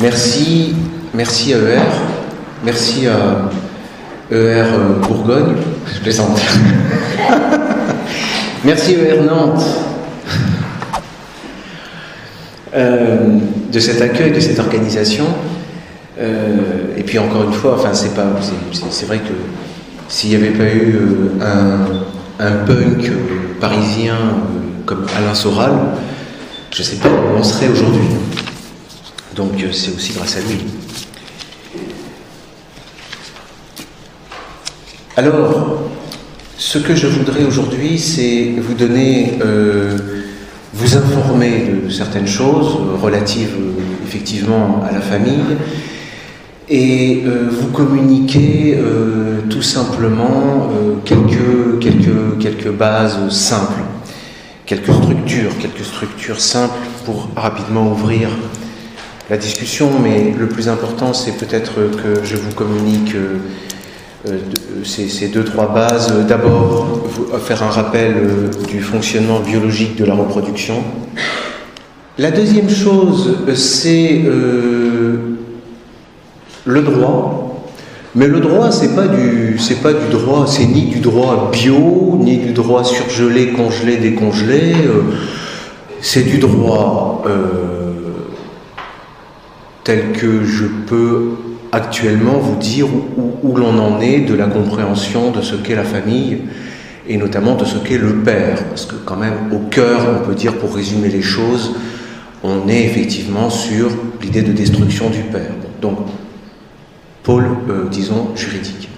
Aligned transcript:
Merci, 0.00 0.74
merci 1.12 1.52
à 1.52 1.58
ER, 1.58 1.82
merci 2.64 3.06
à 3.06 3.50
ER 4.34 4.64
Bourgogne, 5.06 5.56
je 5.92 6.00
plaisante. 6.00 6.40
merci 8.64 8.94
ER 8.94 9.20
Nantes 9.20 9.62
euh, 12.74 13.18
de 13.70 13.78
cet 13.78 14.00
accueil, 14.00 14.32
de 14.32 14.40
cette 14.40 14.58
organisation. 14.58 15.26
Euh, 16.18 16.96
et 16.96 17.02
puis 17.02 17.18
encore 17.18 17.44
une 17.44 17.52
fois, 17.52 17.74
enfin 17.74 17.92
c'est 17.92 18.14
pas, 18.14 18.26
c'est 18.90 19.06
vrai 19.06 19.18
que 19.18 19.34
s'il 20.08 20.30
n'y 20.30 20.36
avait 20.36 20.56
pas 20.56 20.64
eu 20.64 20.98
euh, 21.42 21.76
un, 22.40 22.52
punk 22.64 23.12
parisien 23.60 24.16
comme 24.86 25.04
Alain 25.14 25.34
Soral, 25.34 25.72
je 26.72 26.80
ne 26.80 26.86
sais 26.86 26.96
pas 26.96 27.08
où 27.08 27.38
on 27.38 27.42
serait 27.42 27.68
aujourd'hui. 27.68 28.08
Donc 29.36 29.52
c'est 29.72 29.94
aussi 29.94 30.12
grâce 30.12 30.36
à 30.36 30.40
lui. 30.40 30.58
Alors, 35.16 35.82
ce 36.56 36.78
que 36.78 36.94
je 36.94 37.06
voudrais 37.06 37.44
aujourd'hui, 37.44 37.98
c'est 37.98 38.54
vous 38.58 38.74
donner, 38.74 39.38
euh, 39.44 39.98
vous 40.72 40.96
informer 40.96 41.72
de 41.84 41.90
certaines 41.90 42.26
choses 42.26 42.78
relatives 43.02 43.54
effectivement 44.06 44.82
à 44.88 44.92
la 44.92 45.00
famille 45.00 45.56
et 46.68 47.22
euh, 47.26 47.48
vous 47.50 47.68
communiquer 47.68 48.76
euh, 48.78 49.40
tout 49.50 49.62
simplement 49.62 50.70
quelques, 51.04 51.80
quelques, 51.80 52.38
quelques 52.38 52.70
bases 52.70 53.28
simples, 53.30 53.82
quelques 54.64 54.92
structures, 54.92 55.50
quelques 55.60 55.84
structures 55.84 56.40
simples 56.40 56.78
pour 57.04 57.28
rapidement 57.36 57.90
ouvrir 57.90 58.30
la 59.30 59.36
discussion, 59.36 59.90
mais 60.02 60.34
le 60.36 60.48
plus 60.48 60.68
important, 60.68 61.12
c'est 61.12 61.36
peut-être 61.36 61.74
que 61.74 62.24
je 62.24 62.34
vous 62.34 62.52
communique 62.52 63.14
euh, 63.14 63.36
euh, 64.28 64.38
ces, 64.84 65.28
deux, 65.28 65.44
trois 65.44 65.72
bases. 65.72 66.26
D'abord, 66.26 67.00
faire 67.40 67.62
un 67.62 67.70
rappel 67.70 68.12
euh, 68.16 68.50
du 68.66 68.80
fonctionnement 68.80 69.38
biologique 69.38 69.94
de 69.94 70.04
la 70.04 70.14
reproduction. 70.14 70.82
La 72.18 72.32
deuxième 72.32 72.68
chose, 72.68 73.38
c'est 73.54 74.22
le 76.64 76.82
droit. 76.82 77.70
Mais 78.16 78.26
le 78.26 78.40
droit, 78.40 78.72
c'est 78.72 78.96
pas 78.96 79.06
du, 79.06 79.58
c'est 79.60 79.80
pas 79.80 79.92
du 79.92 80.08
droit, 80.10 80.44
c'est 80.48 80.66
ni 80.66 80.86
du 80.86 80.98
droit 80.98 81.50
bio, 81.52 82.18
ni 82.20 82.38
du 82.38 82.52
droit 82.52 82.82
surgelé, 82.82 83.52
congelé, 83.52 83.96
décongelé. 83.98 84.74
c'est 86.00 86.24
du 86.24 86.38
droit 86.38 87.22
tel 89.90 90.12
que 90.12 90.44
je 90.44 90.66
peux 90.86 91.32
actuellement 91.72 92.38
vous 92.38 92.54
dire 92.54 92.86
où, 93.42 93.56
l'on 93.56 93.76
en 93.80 94.00
est 94.00 94.20
de 94.20 94.34
la 94.34 94.46
compréhension 94.46 95.32
de 95.32 95.42
ce 95.42 95.56
qu'est 95.56 95.74
la 95.74 95.82
famille 95.82 96.42
et 97.08 97.16
notamment 97.16 97.56
de 97.56 97.64
ce 97.64 97.76
qu'est 97.78 97.98
le 97.98 98.14
père. 98.18 98.62
Parce 98.68 98.86
que 98.86 98.94
quand 99.04 99.16
même, 99.16 99.34
au 99.50 99.58
cœur, 99.68 100.06
on 100.14 100.24
peut 100.24 100.36
dire, 100.36 100.58
pour 100.58 100.76
résumer 100.76 101.08
les 101.08 101.22
choses, 101.22 101.74
on 102.44 102.68
est 102.68 102.84
effectivement 102.84 103.50
sur 103.50 103.90
l'idée 104.22 104.42
de 104.42 104.52
destruction 104.52 105.10
du 105.10 105.22
père. 105.22 105.50
Donc, 105.82 105.98
pôle, 107.24 107.48
euh, 107.68 107.88
disons, 107.90 108.28
juridique. 108.36 108.88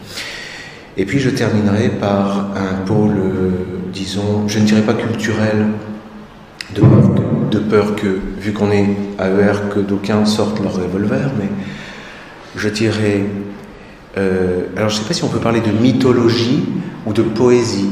Et 0.98 1.06
puis 1.06 1.20
je 1.20 1.30
terminerai 1.30 1.88
par 1.88 2.50
un 2.54 2.84
pôle, 2.84 3.16
euh, 3.16 3.50
disons, 3.94 4.46
je 4.46 4.58
ne 4.58 4.66
dirais 4.66 4.82
pas 4.82 4.92
culturel, 4.92 5.68
de 6.74 6.82
de 7.52 7.58
peur 7.58 7.94
que, 7.94 8.18
vu 8.38 8.52
qu'on 8.52 8.70
est 8.70 8.88
à 9.18 9.28
ER, 9.28 9.68
que 9.72 9.78
d'aucuns 9.78 10.24
sortent 10.24 10.60
leur 10.60 10.74
revolver, 10.74 11.30
mais 11.38 11.48
je 12.56 12.68
dirais. 12.68 13.24
Euh, 14.16 14.62
alors, 14.76 14.88
je 14.88 14.96
ne 14.96 15.02
sais 15.02 15.08
pas 15.08 15.14
si 15.14 15.24
on 15.24 15.28
peut 15.28 15.38
parler 15.38 15.60
de 15.60 15.70
mythologie 15.70 16.64
ou 17.06 17.12
de 17.12 17.22
poésie, 17.22 17.90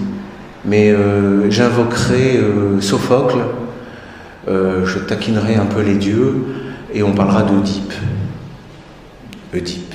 mais 0.64 0.90
euh, 0.90 1.50
j'invoquerai 1.50 2.38
euh, 2.38 2.80
Sophocle, 2.80 3.38
je 4.48 4.98
taquinerai 4.98 5.54
un 5.54 5.66
peu 5.66 5.80
les 5.82 5.94
dieux, 5.94 6.34
et 6.92 7.04
on 7.04 7.12
parlera 7.12 7.42
d'Oedipe. 7.42 7.92
Oedipe. 9.54 9.94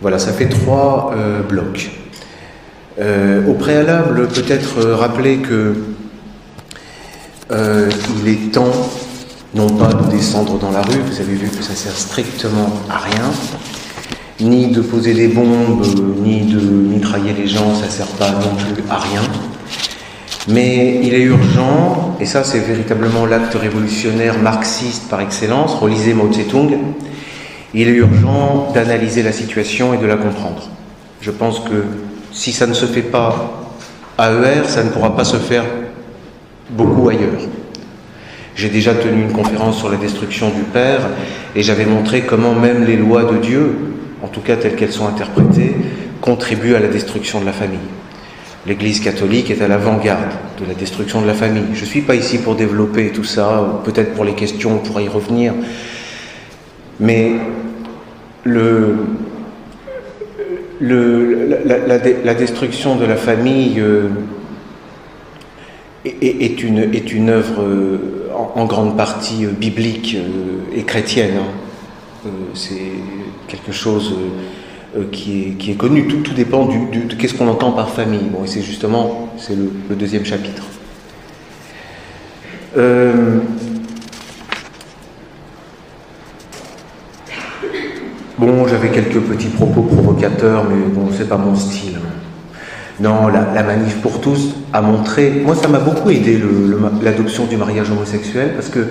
Voilà, 0.00 0.18
ça 0.18 0.32
fait 0.32 0.48
trois 0.48 1.14
blocs. 1.48 1.90
au 2.98 3.54
préalable, 3.54 4.26
peut-être 4.26 4.82
rappeler 4.82 5.36
que 5.36 5.74
euh, 7.50 7.90
il 8.18 8.28
est 8.28 8.52
temps, 8.52 8.72
non 9.54 9.68
pas 9.68 9.92
de 9.92 10.10
descendre 10.10 10.58
dans 10.58 10.70
la 10.70 10.82
rue, 10.82 11.00
vous 11.00 11.20
avez 11.20 11.34
vu 11.34 11.48
que 11.48 11.62
ça 11.62 11.74
sert 11.74 11.96
strictement 11.96 12.70
à 12.88 12.98
rien, 12.98 13.30
ni 14.40 14.68
de 14.68 14.80
poser 14.80 15.12
des 15.14 15.28
bombes, 15.28 15.84
ni 16.22 16.42
de 16.42 16.58
mitrailler 16.58 17.32
les 17.32 17.46
gens, 17.46 17.74
ça 17.74 17.86
ne 17.86 17.90
sert 17.90 18.06
pas 18.06 18.30
non 18.30 18.54
plus 18.56 18.82
à 18.88 18.98
rien. 18.98 19.20
Mais 20.48 21.00
il 21.02 21.14
est 21.14 21.22
urgent, 21.22 22.16
et 22.20 22.26
ça 22.26 22.44
c'est 22.44 22.60
véritablement 22.60 23.26
l'acte 23.26 23.54
révolutionnaire 23.54 24.38
marxiste 24.38 25.08
par 25.08 25.20
excellence, 25.20 25.74
relisez 25.74 26.14
Mao 26.14 26.28
Tse-tung, 26.28 26.78
il 27.74 27.88
est 27.88 27.92
urgent 27.92 28.70
d'analyser 28.74 29.22
la 29.22 29.32
situation 29.32 29.92
et 29.94 29.98
de 29.98 30.06
la 30.06 30.16
comprendre. 30.16 30.68
Je 31.20 31.30
pense 31.30 31.60
que 31.60 31.84
si 32.32 32.52
ça 32.52 32.66
ne 32.66 32.74
se 32.74 32.86
fait 32.86 33.02
pas 33.02 33.68
à 34.16 34.30
ER, 34.30 34.66
ça 34.66 34.82
ne 34.82 34.90
pourra 34.90 35.16
pas 35.16 35.24
se 35.24 35.36
faire 35.36 35.64
beaucoup 36.70 37.08
ailleurs. 37.08 37.40
J'ai 38.56 38.68
déjà 38.68 38.94
tenu 38.94 39.22
une 39.22 39.32
conférence 39.32 39.78
sur 39.78 39.90
la 39.90 39.96
destruction 39.96 40.50
du 40.50 40.62
Père 40.62 41.00
et 41.56 41.62
j'avais 41.62 41.86
montré 41.86 42.22
comment 42.22 42.54
même 42.54 42.84
les 42.84 42.96
lois 42.96 43.24
de 43.24 43.38
Dieu, 43.38 43.74
en 44.22 44.28
tout 44.28 44.40
cas 44.40 44.56
telles 44.56 44.76
qu'elles 44.76 44.92
sont 44.92 45.08
interprétées, 45.08 45.74
contribuent 46.20 46.76
à 46.76 46.80
la 46.80 46.88
destruction 46.88 47.40
de 47.40 47.46
la 47.46 47.52
famille. 47.52 47.78
L'Église 48.66 49.00
catholique 49.00 49.50
est 49.50 49.60
à 49.60 49.68
l'avant-garde 49.68 50.30
de 50.58 50.66
la 50.66 50.74
destruction 50.74 51.20
de 51.20 51.26
la 51.26 51.34
famille. 51.34 51.64
Je 51.74 51.80
ne 51.80 51.86
suis 51.86 52.00
pas 52.00 52.14
ici 52.14 52.38
pour 52.38 52.54
développer 52.54 53.10
tout 53.10 53.24
ça, 53.24 53.82
peut-être 53.84 54.14
pour 54.14 54.24
les 54.24 54.32
questions, 54.34 54.76
on 54.76 54.78
pourra 54.78 55.02
y 55.02 55.08
revenir. 55.08 55.52
Mais 56.98 57.32
le, 58.44 58.96
la, 60.80 62.34
destruction 62.34 62.96
de 62.96 63.04
la 63.04 63.16
famille, 63.16 63.80
euh, 63.80 64.08
est, 66.04 66.62
une, 66.62 66.78
est 66.78 67.12
une 67.12 67.30
œuvre 67.30 67.62
euh, 67.62 68.30
en, 68.54 68.64
grande 68.66 68.96
partie 68.96 69.46
euh, 69.46 69.50
biblique 69.50 70.16
euh, 70.16 70.76
et 70.76 70.82
chrétienne. 70.82 71.38
Hein. 71.38 72.28
C'est 72.54 72.92
quelque 73.48 73.72
chose 73.72 74.14
qui 75.12 75.42
est, 75.42 75.50
qui 75.58 75.72
est, 75.72 75.74
connu. 75.74 76.06
Tout, 76.06 76.22
tout 76.22 76.32
dépend 76.32 76.64
du, 76.64 76.78
de 77.06 77.14
qu'est-ce 77.16 77.34
qu'on 77.34 77.48
entend 77.48 77.72
par 77.72 77.90
famille. 77.90 78.30
Bon, 78.30 78.46
c'est 78.46 78.62
justement 78.62 79.28
c'est 79.36 79.54
le, 79.54 79.94
deuxième 79.94 80.24
chapitre. 80.24 80.62
bon, 88.38 88.66
j'avais 88.66 88.88
quelques 88.88 89.20
petits 89.20 89.48
propos 89.48 89.82
provocateurs, 89.82 90.64
mais 90.64 90.86
bon, 90.88 91.08
c'est 91.12 91.28
pas 91.28 91.36
mon 91.36 91.54
style. 91.54 91.98
Non, 93.00 93.26
la, 93.26 93.62
manif 93.64 93.96
pour 94.00 94.20
tous 94.20 94.54
a 94.72 94.80
montré. 94.80 95.42
Moi, 95.44 95.56
ça 95.56 95.66
m'a 95.66 95.80
beaucoup 95.80 96.10
aidé 96.10 96.40
l'adoption 97.02 97.44
du 97.46 97.56
mariage 97.56 97.90
homosexuel 97.90 98.52
parce 98.54 98.68
que 98.68 98.86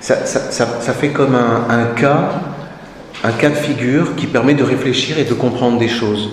ça, 0.00 0.16
fait 0.92 1.10
comme 1.10 1.36
un, 1.36 1.84
cas, 1.94 2.30
un 3.22 3.30
cas 3.30 3.50
de 3.50 3.54
figure 3.54 4.16
qui 4.16 4.26
permet 4.26 4.54
de 4.54 4.64
réfléchir 4.64 5.18
et 5.18 5.24
de 5.24 5.34
comprendre 5.34 5.78
des 5.78 5.88
choses. 5.88 6.30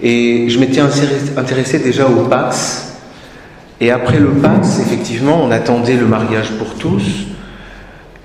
Et 0.00 0.48
je 0.48 0.58
m'étais 0.60 0.80
intéressé 0.80 1.80
déjà 1.80 2.06
au 2.06 2.24
Pax. 2.26 2.98
Et 3.80 3.90
après 3.90 4.20
le 4.20 4.28
Pax, 4.28 4.78
effectivement, 4.78 5.42
on 5.42 5.50
attendait 5.50 5.96
le 5.96 6.06
mariage 6.06 6.50
pour 6.52 6.74
tous. 6.74 7.26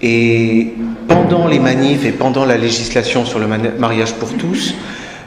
Et 0.03 0.75
pendant 1.07 1.47
les 1.47 1.59
manifs 1.59 2.05
et 2.05 2.11
pendant 2.11 2.45
la 2.45 2.57
législation 2.57 3.25
sur 3.25 3.39
le 3.39 3.47
mariage 3.47 4.13
pour 4.13 4.33
tous, 4.33 4.75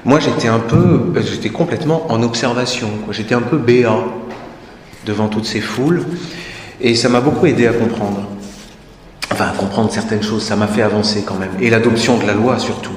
moi 0.05 0.19
j'étais 0.21 0.49
un 0.49 0.59
peu, 0.59 1.13
euh, 1.17 1.23
j'étais 1.23 1.51
complètement 1.51 2.11
en 2.11 2.23
observation, 2.23 2.89
j'étais 3.11 3.35
un 3.35 3.43
peu 3.43 3.59
béat 3.59 4.05
devant 5.07 5.29
toutes 5.29 5.47
ces 5.47 5.61
foules, 5.61 6.05
et 6.81 6.95
ça 6.95 7.09
m'a 7.09 7.21
beaucoup 7.21 7.47
aidé 7.47 7.67
à 7.67 7.73
comprendre. 7.73 8.29
Enfin, 9.33 9.47
à 9.47 9.57
comprendre 9.57 9.93
certaines 9.93 10.23
choses, 10.23 10.43
ça 10.43 10.57
m'a 10.57 10.67
fait 10.67 10.83
avancer 10.83 11.25
quand 11.27 11.37
même, 11.37 11.53
et 11.61 11.71
l'adoption 11.71 12.19
de 12.19 12.27
la 12.27 12.35
loi 12.35 12.59
surtout. 12.59 12.97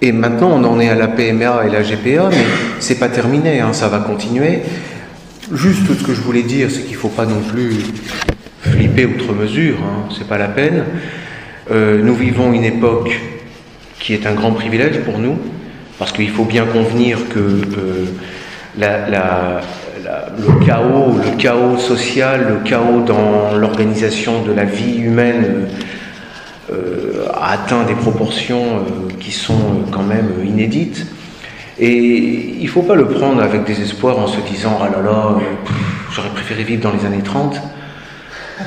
Et 0.00 0.10
maintenant, 0.10 0.50
on 0.50 0.64
en 0.64 0.80
est 0.80 0.88
à 0.88 0.96
la 0.96 1.06
PMA 1.06 1.66
et 1.66 1.70
la 1.70 1.82
GPA, 1.82 2.28
mais 2.30 2.44
c'est 2.80 2.98
pas 2.98 3.08
terminé, 3.08 3.60
hein, 3.60 3.72
ça 3.72 3.86
va 3.86 4.00
continuer. 4.00 4.62
Juste 5.52 5.86
tout 5.86 5.94
ce 5.94 6.02
que 6.02 6.12
je 6.12 6.20
voulais 6.20 6.42
dire, 6.42 6.68
c'est 6.72 6.82
qu'il 6.82 6.96
faut 6.96 7.08
pas 7.08 7.24
non 7.24 7.40
plus 7.40 7.76
flipper 8.62 9.06
outre 9.06 9.32
mesure, 9.32 9.76
hein, 9.76 10.08
c'est 10.16 10.26
pas 10.26 10.38
la 10.38 10.48
peine. 10.48 10.84
Euh, 11.70 12.02
nous 12.02 12.16
vivons 12.16 12.52
une 12.52 12.64
époque 12.64 13.16
qui 14.02 14.14
est 14.14 14.26
un 14.26 14.34
grand 14.34 14.50
privilège 14.50 14.98
pour 15.04 15.18
nous, 15.18 15.38
parce 15.98 16.10
qu'il 16.10 16.28
faut 16.30 16.44
bien 16.44 16.64
convenir 16.64 17.28
que 17.28 17.38
euh, 17.38 18.06
le 18.76 20.66
chaos, 20.66 21.16
le 21.24 21.36
chaos 21.38 21.78
social, 21.78 22.46
le 22.48 22.68
chaos 22.68 23.02
dans 23.06 23.56
l'organisation 23.56 24.42
de 24.42 24.52
la 24.52 24.64
vie 24.64 24.98
humaine 24.98 25.68
a 27.34 27.52
atteint 27.52 27.84
des 27.84 27.94
proportions 27.94 28.84
qui 29.20 29.30
sont 29.30 29.84
quand 29.92 30.02
même 30.02 30.30
inédites. 30.44 31.06
Et 31.78 32.56
il 32.58 32.64
ne 32.64 32.68
faut 32.68 32.82
pas 32.82 32.94
le 32.94 33.06
prendre 33.06 33.42
avec 33.42 33.64
des 33.64 33.82
espoirs 33.82 34.18
en 34.18 34.26
se 34.26 34.40
disant 34.40 34.80
Ah 34.82 34.88
là 34.88 35.02
là, 35.02 35.38
j'aurais 36.12 36.30
préféré 36.30 36.64
vivre 36.64 36.82
dans 36.82 36.92
les 36.92 37.04
années 37.04 37.22
30. 37.22 37.60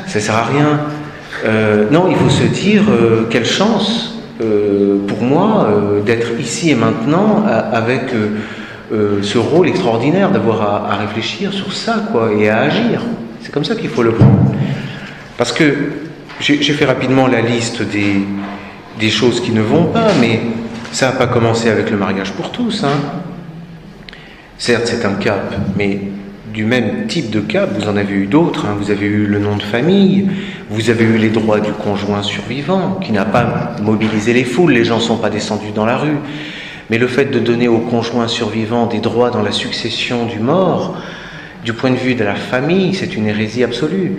Ça 0.07 0.19
ne 0.19 0.23
sert 0.23 0.35
à 0.35 0.43
rien. 0.43 0.79
non, 1.91 2.07
il 2.09 2.15
faut 2.15 2.29
se 2.29 2.43
dire 2.43 2.83
quelle 3.31 3.45
chance 3.45 4.14
pour 4.37 5.21
moi 5.21 5.69
d'être 6.05 6.39
ici 6.39 6.71
et 6.71 6.75
maintenant 6.75 7.45
avec 7.45 8.11
euh, 8.91 9.23
ce 9.23 9.39
rôle 9.39 9.67
extraordinaire 9.67 10.29
d'avoir 10.29 10.61
à, 10.61 10.95
réfléchir 10.97 11.51
sur 11.51 11.73
ça, 11.73 12.05
quoi, 12.11 12.31
et 12.37 12.49
à 12.49 12.59
agir. 12.59 13.01
C'est 13.41 13.51
comme 13.51 13.63
ça 13.63 13.75
qu'il 13.75 13.89
faut 13.89 14.03
le 14.03 14.11
prendre. 14.11 14.53
Parce 15.37 15.51
que 15.51 15.91
j'ai 16.39 16.73
fait 16.73 16.85
rapidement 16.85 17.25
la 17.25 17.41
liste 17.41 17.81
des, 17.81 18.23
des, 18.99 19.09
choses 19.09 19.41
qui 19.41 19.51
ne 19.51 19.61
vont 19.61 19.85
pas, 19.85 20.09
mais 20.21 20.39
ça 20.91 21.07
n'a 21.07 21.11
pas 21.13 21.25
commencé 21.25 21.69
avec 21.69 21.89
le 21.89 21.97
mariage 21.97 22.31
pour 22.33 22.51
tous. 22.51 22.83
Hein. 22.83 22.99
Certes, 24.59 24.85
c'est 24.85 25.03
un 25.03 25.13
cap, 25.13 25.55
mais 25.75 25.99
du 26.55 26.63
même 26.63 27.07
type 27.07 27.31
de 27.31 27.41
cap, 27.41 27.69
vous 27.77 27.89
en 27.89 27.97
avez 27.97 28.13
eu 28.13 28.27
d'autres. 28.27 28.65
Hein. 28.65 28.77
Vous 28.79 28.89
avez 28.89 29.07
eu 29.07 29.25
le 29.25 29.39
nom 29.39 29.57
de 29.57 29.61
famille, 29.61 30.29
vous 30.69 30.89
avez 30.89 31.03
eu 31.03 31.17
les 31.17 31.29
droits 31.29 31.59
du 31.59 31.73
conjoint 31.73 32.23
survivant, 32.23 32.97
qui 33.03 33.11
n'a 33.11 33.25
pas 33.25 33.75
mobilisé 33.81 34.31
les 34.31 34.45
foules, 34.45 34.71
les 34.71 34.85
gens 34.85 34.95
ne 34.95 35.01
sont 35.01 35.17
pas 35.17 35.29
descendus 35.29 35.73
dans 35.75 35.85
la 35.85 35.97
rue. 35.97 36.17
Mais 36.89 36.97
le 36.97 37.07
fait 37.07 37.25
de 37.25 37.39
donner 37.39 37.67
au 37.67 37.79
conjoint 37.79 38.29
survivant 38.29 38.85
des 38.85 38.99
droits 38.99 39.31
dans 39.31 39.41
la 39.41 39.51
succession 39.51 40.25
du 40.27 40.39
mort, 40.39 40.95
du 41.65 41.73
point 41.73 41.91
de 41.91 41.97
vue 41.97 42.15
de 42.15 42.23
la 42.23 42.35
famille, 42.35 42.93
c'est 42.93 43.17
une 43.17 43.27
hérésie 43.27 43.63
absolue. 43.63 44.13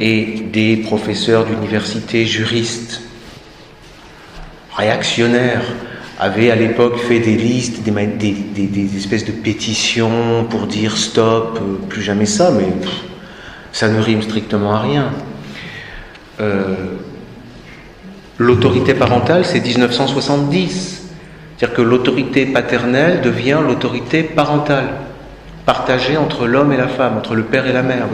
Et 0.00 0.44
des 0.52 0.76
professeurs 0.76 1.44
d'université, 1.44 2.24
juristes, 2.24 3.02
réactionnaires, 4.76 5.64
avaient 6.20 6.50
à 6.50 6.54
l'époque 6.54 6.98
fait 6.98 7.18
des 7.18 7.34
listes, 7.34 7.82
des, 7.82 8.96
espèces 8.96 9.24
de 9.24 9.32
pétitions 9.32 10.44
pour 10.50 10.66
dire 10.66 10.98
stop, 10.98 11.58
euh, 11.62 11.86
plus 11.88 12.02
jamais 12.02 12.26
ça, 12.26 12.50
mais 12.50 12.66
ça 13.72 13.88
ne 13.88 13.98
rime 13.98 14.20
strictement 14.20 14.74
à 14.74 14.80
rien. 14.80 15.12
Euh, 16.40 16.74
l'autorité 18.36 18.92
parentale, 18.92 19.46
c'est 19.46 19.64
1970. 19.64 21.08
C'est-à-dire 21.56 21.74
que 21.74 21.82
l'autorité 21.82 22.44
paternelle 22.44 23.22
devient 23.22 23.58
l'autorité 23.66 24.22
parentale, 24.22 24.88
partagée 25.64 26.18
entre 26.18 26.46
l'homme 26.46 26.72
et 26.72 26.76
la 26.76 26.88
femme, 26.88 27.16
entre 27.16 27.34
le 27.34 27.44
père 27.44 27.66
et 27.66 27.72
la 27.72 27.82
mère. 27.82 28.06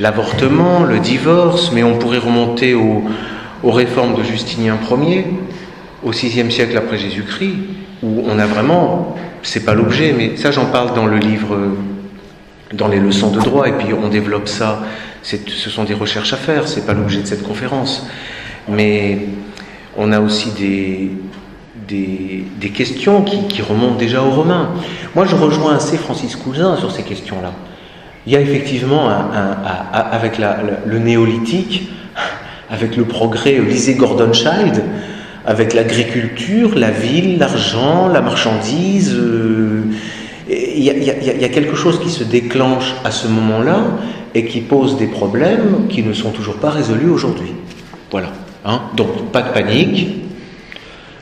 L'avortement, 0.00 0.82
le 0.82 0.98
divorce, 0.98 1.72
mais 1.74 1.82
on 1.82 1.98
pourrait 1.98 2.18
remonter 2.18 2.72
aux, 2.74 3.02
réformes 3.64 4.14
de 4.16 4.22
Justinien 4.22 4.78
Ier, 4.90 5.26
au 6.02 6.10
VIe 6.10 6.50
siècle 6.50 6.76
après 6.76 6.98
Jésus-Christ, 6.98 7.56
où 8.02 8.24
on 8.26 8.38
a 8.38 8.46
vraiment, 8.46 9.16
c'est 9.42 9.64
pas 9.64 9.74
l'objet, 9.74 10.14
mais 10.16 10.36
ça 10.36 10.50
j'en 10.50 10.66
parle 10.66 10.94
dans 10.94 11.06
le 11.06 11.18
livre, 11.18 11.56
dans 12.72 12.88
les 12.88 13.00
leçons 13.00 13.30
de 13.30 13.40
droit, 13.40 13.68
et 13.68 13.72
puis 13.72 13.92
on 13.92 14.08
développe 14.08 14.48
ça. 14.48 14.82
Ce 15.22 15.70
sont 15.70 15.84
des 15.84 15.94
recherches 15.94 16.32
à 16.32 16.36
faire, 16.36 16.68
c'est 16.68 16.86
pas 16.86 16.94
l'objet 16.94 17.20
de 17.20 17.26
cette 17.26 17.42
conférence, 17.42 18.06
mais 18.68 19.18
on 19.96 20.12
a 20.12 20.20
aussi 20.20 20.50
des, 20.52 21.10
des, 21.88 22.68
questions 22.70 23.22
qui, 23.22 23.62
remontent 23.62 23.96
déjà 23.96 24.22
aux 24.22 24.30
Romains. 24.30 24.70
Moi, 25.14 25.24
je 25.24 25.34
rejoins 25.34 25.76
assez 25.76 25.96
Francis 25.96 26.36
Cousin 26.36 26.76
sur 26.76 26.92
ces 26.92 27.02
questions-là. 27.02 27.52
Il 28.26 28.32
y 28.32 28.36
a 28.36 28.40
effectivement, 28.40 29.08
avec 29.92 30.38
le 30.38 30.98
néolithique, 30.98 31.90
avec 32.70 32.96
le 32.96 33.04
progrès, 33.04 33.58
lisez 33.58 33.94
Gordon 33.94 34.32
Child, 34.32 34.82
avec 35.48 35.72
l'agriculture, 35.72 36.74
la 36.76 36.90
ville, 36.90 37.38
l'argent, 37.38 38.06
la 38.06 38.20
marchandise, 38.20 39.18
il 40.46 40.82
y, 40.82 40.90
a 40.90 41.48
quelque 41.48 41.74
chose 41.74 41.98
qui 42.00 42.10
se 42.10 42.22
déclenche 42.22 42.94
à 43.02 43.10
ce 43.10 43.28
moment-là 43.28 43.78
et 44.34 44.44
qui 44.44 44.60
pose 44.60 44.98
des 44.98 45.06
problèmes 45.06 45.86
qui 45.88 46.02
ne 46.02 46.12
sont 46.12 46.32
toujours 46.32 46.56
pas 46.56 46.68
résolus 46.68 47.08
aujourd'hui. 47.08 47.52
Voilà. 48.10 48.28
Hein. 48.66 48.82
Donc, 48.94 49.32
pas 49.32 49.40
de 49.40 49.48
panique, 49.48 50.08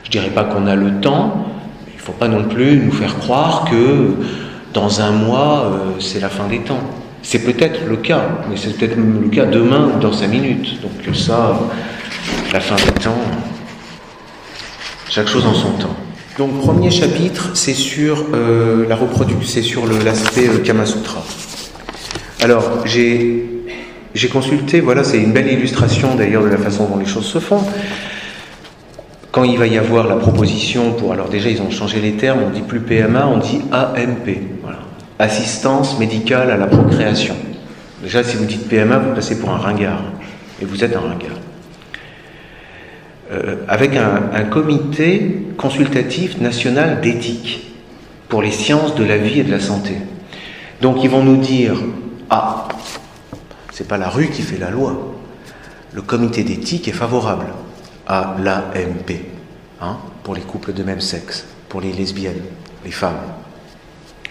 je 0.03 0.11
dirais 0.11 0.31
pas 0.31 0.43
qu'on 0.43 0.67
a 0.67 0.75
le 0.75 0.99
temps, 0.99 1.47
mais 1.85 1.93
il 1.93 1.97
ne 1.97 2.01
faut 2.01 2.11
pas 2.11 2.27
non 2.27 2.43
plus 2.43 2.81
nous 2.83 2.91
faire 2.91 3.17
croire 3.19 3.65
que 3.71 4.13
dans 4.73 4.99
un 4.99 5.11
mois, 5.11 5.71
euh, 5.71 5.99
c'est 6.01 6.19
la 6.19 6.29
fin 6.29 6.49
des 6.49 6.59
temps. 6.59 6.81
C'est 7.21 7.45
peut-être 7.45 7.79
le 7.87 7.95
cas, 7.95 8.23
mais 8.49 8.57
c'est 8.57 8.77
peut-être 8.77 8.97
le 8.97 9.29
cas 9.29 9.45
demain 9.45 9.89
ou 9.95 9.99
dans 10.01 10.11
cinq 10.11 10.27
minutes. 10.27 10.81
Donc 10.81 11.15
ça, 11.15 11.57
la 12.51 12.59
fin 12.59 12.75
des 12.75 12.91
temps, 13.01 13.15
chaque 15.09 15.27
chose 15.27 15.45
en 15.45 15.53
son 15.53 15.71
temps. 15.71 15.95
Donc 16.37 16.59
premier 16.59 16.91
chapitre, 16.91 17.51
c'est 17.55 17.73
sur 17.73 18.25
euh, 18.33 18.87
la 18.87 18.95
reproduction, 18.95 19.47
c'est 19.47 19.61
sur 19.63 19.87
l'aspect 19.87 20.47
euh, 20.47 20.59
Kama 20.59 20.85
Sutra. 20.85 21.23
Alors 22.41 22.85
j'ai 22.85 23.43
j'ai 24.13 24.29
consulté, 24.29 24.79
voilà, 24.79 25.03
c'est 25.03 25.19
une 25.19 25.31
belle 25.31 25.51
illustration 25.51 26.15
d'ailleurs 26.15 26.43
de 26.43 26.49
la 26.49 26.57
façon 26.57 26.85
dont 26.85 26.97
les 26.97 27.05
choses 27.05 27.25
se 27.25 27.39
font. 27.39 27.61
Quand 29.31 29.43
il 29.43 29.57
va 29.57 29.67
y 29.67 29.77
avoir 29.77 30.07
la 30.07 30.15
proposition 30.15 30.93
pour, 30.93 31.13
alors 31.13 31.29
déjà 31.29 31.49
ils 31.49 31.61
ont 31.61 31.69
changé 31.69 31.99
les 31.99 32.13
termes, 32.13 32.39
on 32.47 32.49
dit 32.49 32.61
plus 32.61 32.79
PMA, 32.79 33.27
on 33.27 33.37
dit 33.37 33.61
AMP, 33.71 34.39
voilà. 34.63 34.79
assistance 35.19 35.99
médicale 35.99 36.49
à 36.51 36.57
la 36.57 36.67
procréation. 36.67 37.35
Déjà 38.01 38.23
si 38.23 38.37
vous 38.37 38.45
dites 38.45 38.67
PMA, 38.67 38.97
vous 38.99 39.13
passez 39.13 39.39
pour 39.39 39.49
un 39.49 39.57
ringard, 39.57 40.01
et 40.61 40.65
vous 40.65 40.83
êtes 40.83 40.95
un 40.95 41.01
ringard. 41.01 41.37
Euh, 43.29 43.57
avec 43.67 43.93
un, 43.97 44.45
comité 44.45 45.47
consultatif 45.57 46.39
national 46.39 47.01
d'éthique 47.01 47.73
pour 48.29 48.41
les 48.41 48.51
sciences 48.51 48.95
de 48.95 49.03
la 49.03 49.17
vie 49.17 49.41
et 49.41 49.43
de 49.43 49.51
la 49.51 49.59
santé. 49.59 49.97
Donc 50.81 51.03
ils 51.03 51.09
vont 51.09 51.23
nous 51.23 51.35
dire 51.35 51.75
ah, 52.29 52.69
c'est 53.73 53.87
pas 53.87 53.97
la 53.97 54.07
rue 54.07 54.27
qui 54.27 54.43
fait 54.43 54.57
la 54.57 54.69
loi. 54.69 55.13
Le 55.93 56.01
comité 56.01 56.43
d'éthique 56.43 56.87
est 56.87 56.93
favorable 56.93 57.47
à 58.07 58.37
l'AMP, 58.41 59.19
hein, 59.81 59.97
pour 60.23 60.33
les 60.33 60.41
couples 60.41 60.71
de 60.71 60.83
même 60.83 61.01
sexe, 61.01 61.45
pour 61.67 61.81
les 61.81 61.91
lesbiennes, 61.91 62.43
les 62.85 62.91
femmes. 62.91 63.19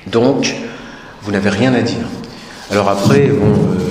Donc, 0.07 0.55
vous 1.21 1.33
n'avez 1.33 1.51
rien 1.51 1.75
à 1.75 1.83
dire. 1.83 2.07
Alors 2.71 2.89
après, 2.89 3.27
bon, 3.27 3.53
euh, 3.53 3.86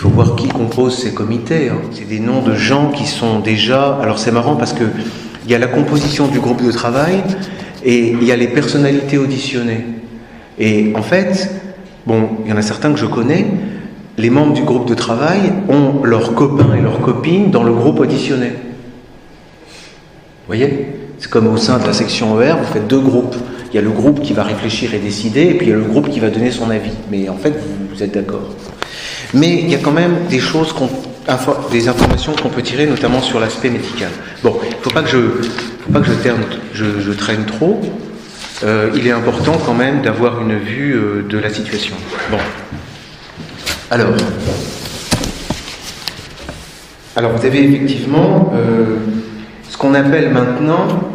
faut 0.00 0.08
voir 0.08 0.34
qui 0.34 0.48
compose 0.48 0.96
ces 0.96 1.12
comités. 1.12 1.68
Hein. 1.68 1.76
C'est 1.92 2.08
des 2.08 2.20
noms 2.20 2.40
de 2.40 2.54
gens 2.54 2.90
qui 2.90 3.06
sont 3.06 3.40
déjà. 3.40 3.98
Alors 4.00 4.18
c'est 4.18 4.32
marrant 4.32 4.56
parce 4.56 4.72
que 4.72 4.84
il 5.44 5.50
y 5.50 5.54
a 5.54 5.58
la 5.58 5.66
composition 5.66 6.26
du 6.26 6.40
groupe 6.40 6.64
de 6.64 6.72
travail 6.72 7.22
et 7.84 8.08
il 8.08 8.24
y 8.24 8.32
a 8.32 8.36
les 8.36 8.48
personnalités 8.48 9.18
auditionnées. 9.18 9.84
Et 10.58 10.92
en 10.96 11.02
fait, 11.02 11.50
bon, 12.06 12.30
il 12.44 12.50
y 12.50 12.52
en 12.54 12.56
a 12.56 12.62
certains 12.62 12.92
que 12.92 12.98
je 12.98 13.04
connais, 13.04 13.46
les 14.16 14.30
membres 14.30 14.54
du 14.54 14.62
groupe 14.62 14.88
de 14.88 14.94
travail 14.94 15.52
ont 15.68 16.02
leurs 16.02 16.34
copains 16.34 16.74
et 16.74 16.80
leurs 16.80 17.02
copines 17.02 17.50
dans 17.50 17.62
le 17.62 17.72
groupe 17.72 18.00
auditionné. 18.00 18.48
Vous 18.48 20.46
voyez? 20.46 20.86
C'est 21.18 21.30
comme 21.30 21.46
au 21.46 21.58
sein 21.58 21.78
de 21.78 21.86
la 21.86 21.92
section 21.92 22.40
ER, 22.40 22.54
vous 22.58 22.72
faites 22.72 22.86
deux 22.86 23.00
groupes. 23.00 23.36
Il 23.70 23.76
y 23.76 23.78
a 23.78 23.82
le 23.82 23.90
groupe 23.90 24.22
qui 24.22 24.32
va 24.32 24.44
réfléchir 24.44 24.94
et 24.94 24.98
décider, 24.98 25.42
et 25.42 25.54
puis 25.54 25.66
il 25.66 25.70
y 25.70 25.74
a 25.74 25.76
le 25.76 25.84
groupe 25.84 26.08
qui 26.08 26.20
va 26.20 26.30
donner 26.30 26.50
son 26.50 26.70
avis. 26.70 26.92
Mais 27.10 27.28
en 27.28 27.36
fait, 27.36 27.52
vous, 27.92 28.02
êtes 28.02 28.14
d'accord. 28.14 28.48
Mais 29.34 29.60
il 29.60 29.70
y 29.70 29.74
a 29.74 29.78
quand 29.78 29.92
même 29.92 30.26
des 30.28 30.40
choses, 30.40 30.74
des 31.70 31.88
informations 31.88 32.32
qu'on 32.32 32.48
peut 32.48 32.62
tirer, 32.62 32.86
notamment 32.86 33.22
sur 33.22 33.40
l'aspect 33.40 33.70
médical. 33.70 34.10
Bon, 34.42 34.58
il 34.62 34.70
ne 34.70 34.82
faut 34.82 34.90
pas 34.90 35.02
que 35.02 35.08
je, 36.74 37.00
je, 37.00 37.12
traîne 37.12 37.44
trop. 37.44 37.80
Euh, 38.62 38.90
il 38.94 39.06
est 39.06 39.12
important 39.12 39.56
quand 39.64 39.74
même 39.74 40.02
d'avoir 40.02 40.42
une 40.42 40.58
vue 40.58 40.94
euh, 40.94 41.22
de 41.28 41.38
la 41.38 41.50
situation. 41.50 41.94
Bon. 42.30 42.38
Alors, 43.90 44.10
alors 47.16 47.32
vous 47.32 47.44
avez 47.44 47.64
effectivement 47.64 48.52
euh, 48.54 48.98
ce 49.68 49.76
qu'on 49.76 49.94
appelle 49.94 50.30
maintenant 50.30 51.10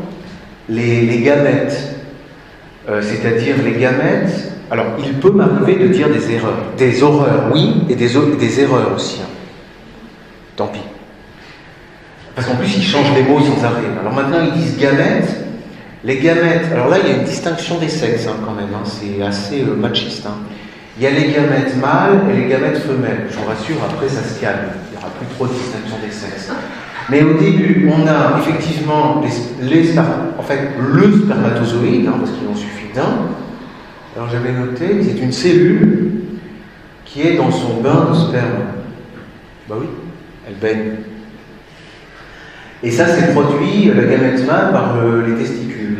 les, 0.68 1.22
gamètes, 1.22 1.96
euh, 2.90 3.02
c'est-à-dire 3.02 3.56
les 3.64 3.80
gamètes. 3.80 4.52
Alors, 4.72 4.86
il 5.04 5.14
peut 5.14 5.32
m'arriver 5.32 5.76
de 5.76 5.88
dire 5.90 6.10
des 6.10 6.32
erreurs, 6.32 6.58
des 6.78 7.04
horreurs, 7.04 7.52
oui, 7.54 7.84
et 7.90 7.96
des, 7.96 8.10
des 8.40 8.60
erreurs 8.62 8.94
aussi. 8.96 9.20
Hein. 9.22 9.30
Tant 10.56 10.68
pis. 10.68 10.80
Parce 12.36 12.48
qu'en 12.48 12.56
plus, 12.56 12.76
ils 12.76 12.84
changent 12.84 13.14
les 13.16 13.24
mots 13.24 13.40
sans 13.40 13.64
arrêt. 13.64 13.84
Alors 14.00 14.14
maintenant, 14.14 14.40
ils 14.44 14.54
disent 14.54 14.78
gamètes. 14.78 15.44
Les 16.04 16.18
gamètes, 16.18 16.72
alors 16.72 16.90
là, 16.90 16.98
il 17.04 17.10
y 17.10 17.14
a 17.14 17.18
une 17.18 17.24
distinction 17.24 17.80
des 17.80 17.90
sexes 17.90 18.28
hein, 18.28 18.36
quand 18.46 18.54
même, 18.54 18.70
hein. 18.76 18.84
c'est 18.84 19.24
assez 19.24 19.62
euh, 19.62 19.76
machiste. 19.76 20.28
Il 20.98 21.04
y 21.04 21.08
a 21.08 21.10
les 21.10 21.32
gamètes 21.32 21.76
mâles 21.78 22.22
et 22.30 22.42
les 22.42 22.48
gamètes 22.48 22.78
femelles. 22.78 23.26
Je 23.30 23.38
vous 23.38 23.46
rassure, 23.46 23.78
après 23.84 24.08
ça 24.08 24.22
se 24.22 24.40
calme. 24.40 24.70
Il 24.88 24.92
n'y 24.92 24.98
aura 24.98 25.12
plus 25.18 25.26
trop 25.36 25.48
de 25.48 25.54
distinction 25.54 25.96
des 26.06 26.12
sexes. 26.12 26.52
Mais 27.10 27.24
au 27.24 27.34
début, 27.34 27.90
on 27.92 28.08
a 28.08 28.40
effectivement 28.40 29.24
les, 29.62 29.98
en 29.98 30.44
fait, 30.44 30.70
le 30.80 31.12
spermatozoïde, 31.12 32.06
parce 32.06 32.32
qu'il 32.32 32.48
en 32.48 32.56
suffit 32.56 32.94
d'un. 32.94 33.45
Alors 34.16 34.30
j'avais 34.30 34.54
noté, 34.54 35.04
c'est 35.04 35.22
une 35.22 35.32
cellule 35.34 36.12
qui 37.04 37.22
est 37.22 37.36
dans 37.36 37.52
son 37.52 37.82
bain 37.82 38.08
de 38.10 38.16
sperme. 38.16 38.64
Bah 39.68 39.76
oui, 39.78 39.88
elle 40.48 40.56
baigne. 40.56 40.92
Et 42.82 42.92
ça, 42.92 43.08
c'est 43.08 43.34
produit, 43.34 43.86
le 43.86 44.04
gamète 44.04 44.46
mâle, 44.46 44.72
par 44.72 44.96
les 45.28 45.36
testicules, 45.36 45.98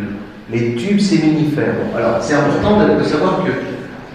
les 0.52 0.76
tubes 0.76 1.00
séminifères. 1.00 1.74
alors, 1.96 2.22
c'est 2.22 2.36
important 2.36 2.80
de, 2.98 3.04
savoir 3.04 3.44
que 3.44 3.52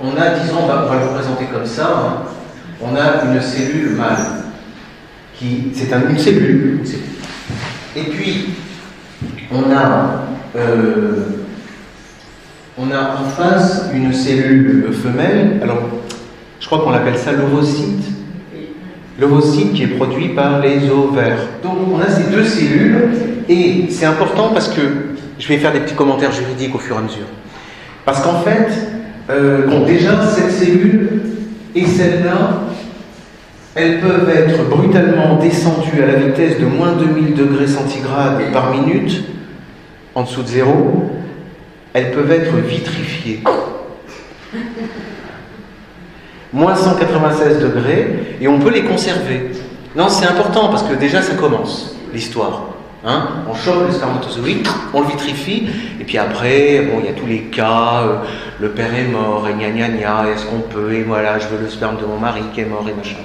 on 0.03 0.17
a, 0.19 0.31
disons, 0.39 0.61
on 0.63 0.67
va, 0.67 0.89
le 0.95 1.07
représenter 1.07 1.47
comme 1.53 1.67
ça, 1.67 1.89
hein. 1.89 2.23
on 2.81 2.95
a 2.97 3.25
une 3.25 3.41
cellule 3.41 3.97
mâle, 3.97 4.45
qui, 5.35 5.73
c'est 5.75 5.93
une 5.93 6.19
cellule, 6.19 6.81
et 7.97 8.03
puis, 8.03 8.51
on 9.53 9.71
a, 9.73 10.27
euh, 10.57 11.40
on 12.81 12.91
a 12.91 13.21
en 13.21 13.25
face 13.25 13.91
une 13.95 14.13
cellule 14.13 14.93
femelle, 14.93 15.61
alors 15.63 15.83
je 16.61 16.67
crois 16.67 16.81
qu'on 16.81 16.91
l'appelle 16.91 17.17
ça 17.17 17.33
l'ovocyte, 17.33 18.05
l'ovocyte 19.19 19.73
qui 19.73 19.83
est 19.85 19.89
produit 19.89 20.31
par 20.31 20.61
les 20.61 20.89
ovaires. 20.89 21.41
Donc 21.63 21.75
on 21.93 22.01
a 22.01 22.09
ces 22.09 22.31
deux 22.31 22.45
cellules, 22.45 23.11
et 23.49 23.87
c'est 23.91 24.07
important 24.07 24.51
parce 24.53 24.69
que 24.69 24.81
je 25.39 25.49
vais 25.49 25.59
faire 25.59 25.73
des 25.73 25.81
petits 25.81 25.95
commentaires 25.95 26.33
juridiques 26.33 26.75
au 26.75 26.79
fur 26.79 26.97
et 26.97 26.99
à 26.99 27.03
mesure. 27.03 27.27
Parce 28.05 28.23
qu'en 28.23 28.41
fait, 28.41 28.69
euh, 29.29 29.85
déjà, 29.87 30.27
cette 30.27 30.51
cellule 30.51 31.23
et 31.75 31.85
celle-là, 31.85 32.63
elles 33.75 34.01
peuvent 34.01 34.29
être 34.29 34.69
brutalement 34.69 35.37
descendues 35.37 36.03
à 36.03 36.07
la 36.07 36.15
vitesse 36.15 36.59
de 36.59 36.67
moins 36.67 36.93
2000 36.93 37.35
degrés 37.35 37.67
centigrades 37.67 38.41
par 38.53 38.73
minute, 38.73 39.23
en 40.15 40.23
dessous 40.23 40.43
de 40.43 40.49
zéro. 40.49 41.20
Elles 41.93 42.13
peuvent 42.13 42.31
être 42.31 42.55
vitrifiées. 42.57 43.41
Moins 46.53 46.75
196 46.75 47.61
degrés, 47.61 48.37
et 48.41 48.49
on 48.49 48.59
peut 48.59 48.71
les 48.71 48.83
conserver. 48.83 49.51
Non, 49.97 50.09
c'est 50.09 50.27
important 50.27 50.69
parce 50.69 50.83
que 50.83 50.95
déjà 50.95 51.23
ça 51.23 51.35
commence, 51.35 51.97
l'histoire. 52.13 52.65
Hein 53.05 53.29
on 53.49 53.55
chope 53.55 53.87
le 53.87 53.93
spermatozoïde, 53.93 54.67
on 54.93 55.01
le 55.01 55.07
vitrifie, 55.07 55.69
et 56.01 56.05
puis 56.05 56.19
après, 56.19 56.83
bon, 56.83 57.01
il 57.01 57.07
y 57.07 57.09
a 57.09 57.13
tous 57.13 57.27
les 57.27 57.45
cas, 57.45 58.03
euh, 58.03 58.17
le 58.61 58.69
père 58.71 58.95
est 58.95 59.09
mort, 59.09 59.49
et 59.49 59.55
gna 59.55 59.71
gna 59.71 59.89
gna, 59.89 60.29
est-ce 60.31 60.45
qu'on 60.45 60.61
peut, 60.61 60.93
et 60.93 61.03
voilà, 61.03 61.39
je 61.39 61.49
veux 61.49 61.63
le 61.63 61.69
sperme 61.69 61.97
de 61.97 62.05
mon 62.05 62.19
mari 62.19 62.43
qui 62.53 62.61
est 62.61 62.67
mort, 62.67 62.87
et 62.89 62.93
machin. 62.93 63.17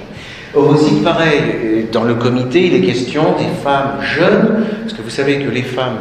Aussi, 0.54 1.02
pareil, 1.02 1.88
dans 1.92 2.04
le 2.04 2.16
comité, 2.16 2.68
il 2.68 2.76
est 2.76 2.86
question 2.86 3.36
des 3.38 3.62
femmes 3.62 4.02
jeunes, 4.02 4.66
parce 4.82 4.94
que 4.94 5.02
vous 5.02 5.10
savez 5.10 5.40
que 5.40 5.50
les 5.50 5.64
femmes 5.64 5.98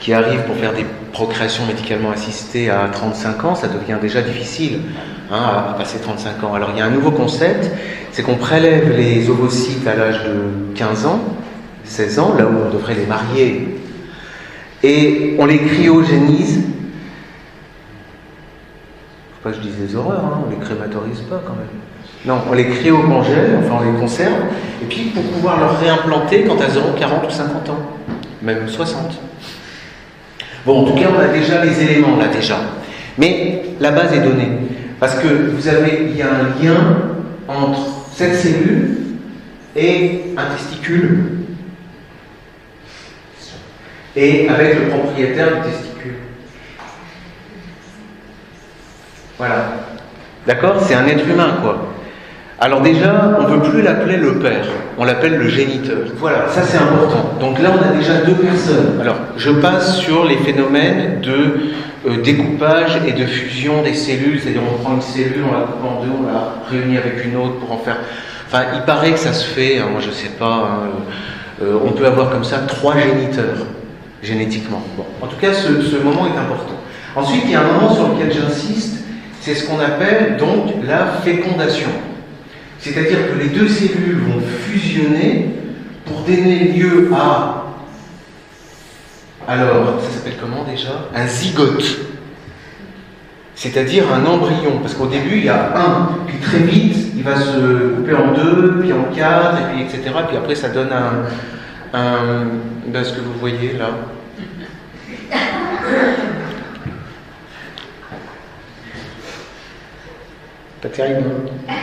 qui 0.00 0.14
arrivent 0.14 0.44
pour 0.44 0.56
faire 0.56 0.72
des 0.72 0.86
procréations 1.12 1.66
médicalement 1.66 2.10
assistées 2.10 2.70
à 2.70 2.88
35 2.90 3.44
ans, 3.44 3.54
ça 3.54 3.68
devient 3.68 3.98
déjà 4.00 4.22
difficile 4.22 4.80
hein, 5.30 5.70
à 5.70 5.74
passer 5.74 5.98
35 5.98 6.42
ans. 6.44 6.54
Alors 6.54 6.70
il 6.72 6.78
y 6.78 6.82
a 6.82 6.86
un 6.86 6.90
nouveau 6.90 7.10
concept, 7.10 7.70
c'est 8.10 8.22
qu'on 8.22 8.36
prélève 8.36 8.96
les 8.96 9.28
ovocytes 9.30 9.86
à 9.86 9.94
l'âge 9.94 10.24
de 10.24 10.74
15 10.74 11.06
ans, 11.06 11.20
16 11.84 12.18
ans, 12.18 12.34
là 12.36 12.46
où 12.46 12.66
on 12.66 12.70
devrait 12.70 12.94
les 12.94 13.06
marier, 13.06 13.80
et 14.82 15.36
on 15.38 15.46
les 15.46 15.58
cryogénise. 15.58 16.64
Faut 19.34 19.48
pas 19.48 19.50
que 19.50 19.56
je 19.56 19.62
dise 19.62 19.76
des 19.76 19.96
horreurs, 19.96 20.24
hein, 20.24 20.42
on 20.46 20.50
les 20.50 20.56
crématorise 20.56 21.20
pas 21.22 21.42
quand 21.46 21.54
même. 21.54 21.66
Non, 22.24 22.40
on 22.48 22.54
les 22.54 22.68
cryocongèle, 22.68 23.58
enfin 23.64 23.80
on 23.80 23.92
les 23.92 23.98
conserve, 23.98 24.44
et 24.80 24.86
puis 24.86 25.10
pour 25.14 25.24
pouvoir 25.24 25.58
leur 25.58 25.78
réimplanter 25.78 26.44
quand 26.44 26.56
elles 26.60 26.78
auront 26.78 26.92
40 26.92 27.26
ou 27.26 27.30
50 27.30 27.70
ans, 27.70 27.78
même 28.42 28.68
60. 28.68 29.18
Bon, 30.64 30.82
en 30.82 30.84
tout 30.84 30.94
cas, 30.94 31.08
on 31.14 31.18
a 31.18 31.28
déjà 31.28 31.64
les 31.64 31.80
éléments 31.82 32.16
là 32.16 32.28
déjà. 32.28 32.56
Mais 33.18 33.62
la 33.80 33.90
base 33.90 34.12
est 34.12 34.20
donnée. 34.20 34.48
Parce 35.00 35.16
que 35.16 35.26
vous 35.50 35.68
avez, 35.68 36.06
il 36.10 36.16
y 36.16 36.22
a 36.22 36.28
un 36.28 36.62
lien 36.62 36.98
entre 37.48 37.80
cette 38.14 38.36
cellule 38.36 38.96
et 39.74 40.22
un 40.36 40.54
testicule. 40.54 41.38
Et 44.14 44.48
avec 44.48 44.78
le 44.78 44.88
propriétaire 44.88 45.56
du 45.56 45.70
testicule. 45.70 46.14
Voilà. 49.38 49.72
D'accord? 50.46 50.76
C'est 50.86 50.94
un 50.94 51.06
être 51.06 51.26
humain, 51.26 51.58
quoi. 51.60 51.91
Alors 52.64 52.80
déjà, 52.80 53.38
on 53.40 53.42
ne 53.42 53.56
peut 53.58 53.70
plus 53.70 53.82
l'appeler 53.82 54.16
le 54.16 54.34
père, 54.34 54.64
on 54.96 55.04
l'appelle 55.04 55.36
le 55.36 55.48
géniteur. 55.48 55.98
Voilà, 56.18 56.46
ça 56.46 56.62
c'est 56.62 56.78
important. 56.78 57.34
Donc 57.40 57.60
là, 57.60 57.70
on 57.76 57.82
a 57.82 57.92
déjà 57.96 58.18
deux 58.18 58.34
personnes. 58.34 59.00
Alors, 59.00 59.16
je 59.36 59.50
passe 59.50 59.96
sur 59.96 60.24
les 60.24 60.36
phénomènes 60.36 61.20
de 61.22 61.56
euh, 62.06 62.22
découpage 62.22 63.00
et 63.04 63.20
de 63.20 63.26
fusion 63.26 63.82
des 63.82 63.94
cellules, 63.94 64.38
c'est-à-dire 64.40 64.60
on 64.62 64.80
prend 64.80 64.94
une 64.94 65.02
cellule, 65.02 65.42
on 65.44 65.58
la 65.58 65.64
coupe 65.64 65.84
en 65.84 66.04
deux, 66.04 66.10
on 66.16 66.32
la 66.32 66.54
réunit 66.70 66.98
avec 66.98 67.24
une 67.24 67.34
autre 67.34 67.58
pour 67.58 67.72
en 67.72 67.78
faire... 67.78 67.96
Enfin, 68.46 68.62
il 68.76 68.82
paraît 68.82 69.10
que 69.10 69.18
ça 69.18 69.32
se 69.32 69.44
fait, 69.44 69.78
hein, 69.80 69.86
moi 69.90 70.00
je 70.00 70.10
ne 70.10 70.12
sais 70.12 70.30
pas, 70.38 70.44
hein, 70.46 70.88
euh, 71.62 71.78
on 71.84 71.90
peut 71.90 72.06
avoir 72.06 72.30
comme 72.30 72.44
ça 72.44 72.58
trois 72.58 72.94
géniteurs, 72.96 73.66
génétiquement. 74.22 74.82
Bon. 74.96 75.04
En 75.20 75.26
tout 75.26 75.36
cas, 75.40 75.52
ce, 75.52 75.82
ce 75.82 75.96
moment 75.96 76.26
est 76.26 76.38
important. 76.38 76.78
Ensuite, 77.16 77.42
il 77.44 77.50
y 77.50 77.54
a 77.56 77.60
un 77.60 77.72
moment 77.72 77.92
sur 77.92 78.06
lequel 78.06 78.32
j'insiste, 78.32 79.02
c'est 79.40 79.56
ce 79.56 79.66
qu'on 79.68 79.80
appelle 79.80 80.36
donc 80.36 80.74
la 80.86 81.06
fécondation. 81.24 81.88
C'est-à-dire 82.82 83.30
que 83.30 83.38
les 83.38 83.50
deux 83.50 83.68
cellules 83.68 84.18
vont 84.18 84.40
fusionner 84.40 85.50
pour 86.04 86.22
donner 86.22 86.72
lieu 86.72 87.12
à. 87.14 87.66
Alors, 89.46 90.00
ça 90.02 90.10
s'appelle 90.10 90.34
comment 90.40 90.64
déjà? 90.64 91.08
Un 91.14 91.28
zygote. 91.28 92.00
C'est-à-dire 93.54 94.12
un 94.12 94.26
embryon. 94.26 94.80
Parce 94.80 94.94
qu'au 94.94 95.06
début, 95.06 95.36
il 95.36 95.44
y 95.44 95.48
a 95.48 95.72
un, 95.76 96.08
puis 96.26 96.38
très 96.38 96.58
vite, 96.58 97.12
il 97.14 97.22
va 97.22 97.36
se 97.36 97.94
couper 97.94 98.14
en 98.14 98.32
deux, 98.32 98.80
puis 98.80 98.92
en 98.92 99.04
quatre, 99.14 99.58
et 99.58 99.74
puis 99.74 99.82
etc. 99.82 100.16
Puis 100.26 100.36
après, 100.36 100.56
ça 100.56 100.68
donne 100.68 100.90
un. 100.90 101.96
un 101.96 102.46
ben, 102.88 103.04
ce 103.04 103.12
que 103.12 103.20
vous 103.20 103.34
voyez 103.38 103.74
là. 103.74 103.90
Pas 110.80 110.88
terrible. 110.88 111.30
Hein 111.68 111.74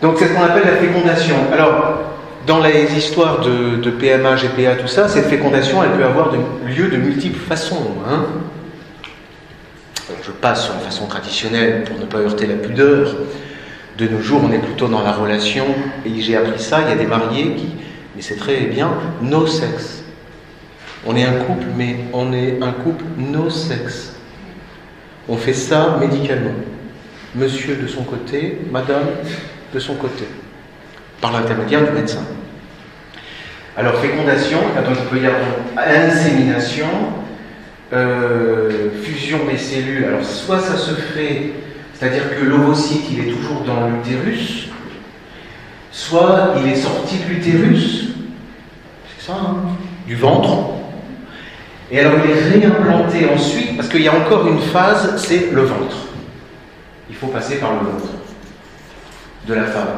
donc 0.00 0.16
c'est 0.18 0.28
ce 0.28 0.32
qu'on 0.32 0.42
appelle 0.42 0.64
la 0.64 0.76
fécondation. 0.76 1.36
Alors, 1.52 1.98
dans 2.46 2.60
les 2.60 2.96
histoires 2.96 3.40
de, 3.40 3.90
PMA, 3.90 4.36
GPA, 4.36 4.76
tout 4.76 4.86
ça, 4.86 5.08
cette 5.08 5.26
fécondation, 5.26 5.82
elle 5.82 5.90
peut 5.90 6.04
avoir 6.04 6.32
lieu 6.32 6.88
de 6.88 6.96
multiples 6.96 7.38
façons. 7.38 7.88
Hein. 8.08 8.26
je 10.22 10.30
passe 10.30 10.64
sur 10.64 10.74
la 10.74 10.80
façon 10.80 11.06
traditionnelle 11.06 11.84
pour 11.84 11.98
ne 11.98 12.04
pas 12.04 12.18
heurter 12.18 12.46
la 12.46 12.54
pudeur. 12.54 13.14
De 13.98 14.06
nos 14.06 14.20
jours, 14.20 14.40
on 14.48 14.52
est 14.52 14.60
plutôt 14.60 14.86
dans 14.86 15.02
la 15.02 15.10
relation, 15.10 15.66
et 16.06 16.20
j'ai 16.20 16.36
appris 16.36 16.62
ça, 16.62 16.82
il 16.82 16.88
y 16.88 16.92
a 16.92 16.96
des 16.96 17.06
mariés 17.06 17.54
qui, 17.56 17.68
mais 18.14 18.22
c'est 18.22 18.36
très 18.36 18.60
bien, 18.60 18.92
no 19.20 19.46
sexe. 19.46 20.04
On 21.04 21.16
est 21.16 21.24
un 21.24 21.32
couple, 21.32 21.66
mais 21.76 21.96
on 22.12 22.32
est 22.32 22.62
un 22.62 22.70
couple 22.70 23.04
no 23.18 23.50
sexe. 23.50 24.14
On 25.28 25.36
fait 25.36 25.52
ça 25.52 25.98
médicalement. 26.00 26.54
Monsieur 27.34 27.76
de 27.76 27.86
son 27.86 28.04
côté, 28.04 28.58
madame 28.70 29.04
de 29.72 29.78
son 29.78 29.94
côté, 29.94 30.24
par 31.20 31.32
l'intermédiaire 31.32 31.84
du 31.84 31.92
médecin. 31.92 32.24
Alors 33.76 33.96
fécondation, 34.00 34.58
donc 34.58 34.96
il 34.98 35.04
peut 35.04 35.22
y 35.22 35.26
avoir 35.26 35.40
insémination, 35.76 36.86
euh, 37.92 38.90
fusion 39.02 39.40
des 39.48 39.58
cellules. 39.58 40.04
Alors 40.04 40.24
soit 40.24 40.58
ça 40.58 40.76
se 40.76 40.94
fait, 40.94 41.52
c'est-à-dire 41.94 42.24
que 42.36 42.44
l'ovocyte 42.44 43.04
il 43.12 43.20
est 43.20 43.32
toujours 43.32 43.60
dans 43.60 43.88
l'utérus, 43.88 44.68
soit 45.92 46.54
il 46.60 46.72
est 46.72 46.76
sorti 46.76 47.18
de 47.18 47.34
l'utérus, 47.34 48.08
c'est 49.16 49.26
ça, 49.26 49.34
hein, 49.34 49.56
du 50.06 50.16
ventre, 50.16 50.70
et 51.90 52.00
alors 52.00 52.14
il 52.24 52.30
est 52.30 52.66
réimplanté 52.66 53.28
ensuite, 53.32 53.76
parce 53.76 53.88
qu'il 53.88 54.02
y 54.02 54.08
a 54.08 54.14
encore 54.14 54.46
une 54.48 54.60
phase, 54.60 55.14
c'est 55.16 55.52
le 55.52 55.62
ventre. 55.62 55.96
Il 57.08 57.16
faut 57.16 57.28
passer 57.28 57.56
par 57.56 57.72
le 57.72 57.78
ventre 57.78 58.17
de 59.48 59.54
la 59.54 59.64
femme. 59.64 59.88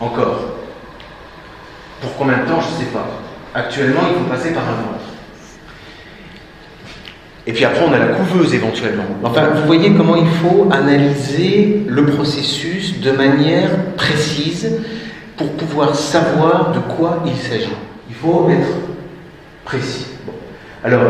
Encore. 0.00 0.40
Pour 2.00 2.16
combien 2.16 2.38
de 2.38 2.42
temps, 2.48 2.60
je 2.60 2.74
ne 2.74 2.86
sais 2.86 2.92
pas. 2.92 3.06
Actuellement, 3.54 4.00
il 4.08 4.14
faut 4.14 4.30
passer 4.30 4.52
par 4.52 4.64
un 4.64 4.72
ventre. 4.72 5.04
Et 7.46 7.52
puis 7.52 7.64
après, 7.64 7.82
on 7.88 7.92
a 7.92 7.98
la 7.98 8.08
couveuse 8.08 8.54
éventuellement. 8.54 9.04
Enfin, 9.24 9.48
vous 9.54 9.66
voyez 9.66 9.94
comment 9.94 10.16
il 10.16 10.28
faut 10.28 10.68
analyser 10.70 11.82
le 11.86 12.04
processus 12.04 13.00
de 13.00 13.10
manière 13.12 13.70
précise 13.96 14.70
pour 15.36 15.50
pouvoir 15.52 15.94
savoir 15.94 16.72
de 16.72 16.80
quoi 16.80 17.22
il 17.24 17.36
s'agit. 17.36 17.72
Il 18.08 18.14
faut 18.14 18.50
être 18.50 18.68
précis. 19.64 20.08
Alors, 20.84 21.00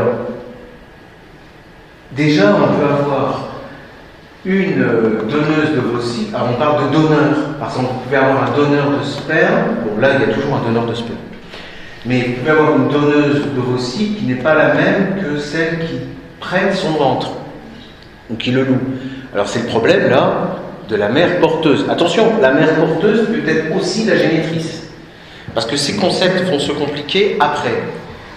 déjà, 2.12 2.54
on 2.54 2.78
peut 2.78 2.86
avoir 2.86 3.48
une 4.48 4.82
euh, 4.82 5.22
donneuse 5.28 5.72
de 5.74 5.80
d'ovocytes, 5.80 6.34
alors 6.34 6.48
on 6.54 6.58
parle 6.58 6.88
de 6.88 6.96
donneur, 6.96 7.36
par 7.58 7.68
exemple, 7.68 7.88
vous 7.92 8.00
pouvez 8.00 8.16
avoir 8.16 8.50
un 8.50 8.56
donneur 8.56 8.98
de 8.98 9.04
sperme, 9.04 9.76
bon 9.84 10.00
là 10.00 10.08
il 10.14 10.28
y 10.28 10.30
a 10.30 10.34
toujours 10.34 10.54
un 10.56 10.66
donneur 10.66 10.86
de 10.86 10.94
sperme, 10.94 11.18
mais 12.06 12.22
vous 12.22 12.32
pouvez 12.34 12.50
avoir 12.50 12.76
une 12.76 12.88
donneuse 12.88 13.42
de 13.44 13.50
d'ovocytes 13.50 14.18
qui 14.18 14.24
n'est 14.24 14.36
pas 14.36 14.54
la 14.54 14.74
même 14.74 15.16
que 15.22 15.38
celle 15.38 15.80
qui 15.80 15.96
prête 16.40 16.74
son 16.74 16.92
ventre, 16.92 17.30
ou 18.30 18.36
qui 18.36 18.50
le 18.50 18.62
loue. 18.62 18.80
Alors 19.34 19.48
c'est 19.48 19.60
le 19.60 19.66
problème 19.66 20.08
là 20.08 20.56
de 20.88 20.96
la 20.96 21.10
mère 21.10 21.38
porteuse. 21.40 21.84
Attention, 21.90 22.24
la 22.40 22.52
mère 22.52 22.74
porteuse 22.76 23.26
peut 23.26 23.46
être 23.46 23.76
aussi 23.76 24.06
la 24.06 24.16
génitrice. 24.16 24.84
Parce 25.54 25.66
que 25.66 25.76
ces 25.76 25.96
concepts 25.96 26.48
vont 26.48 26.58
se 26.58 26.72
compliquer 26.72 27.36
après. 27.40 27.82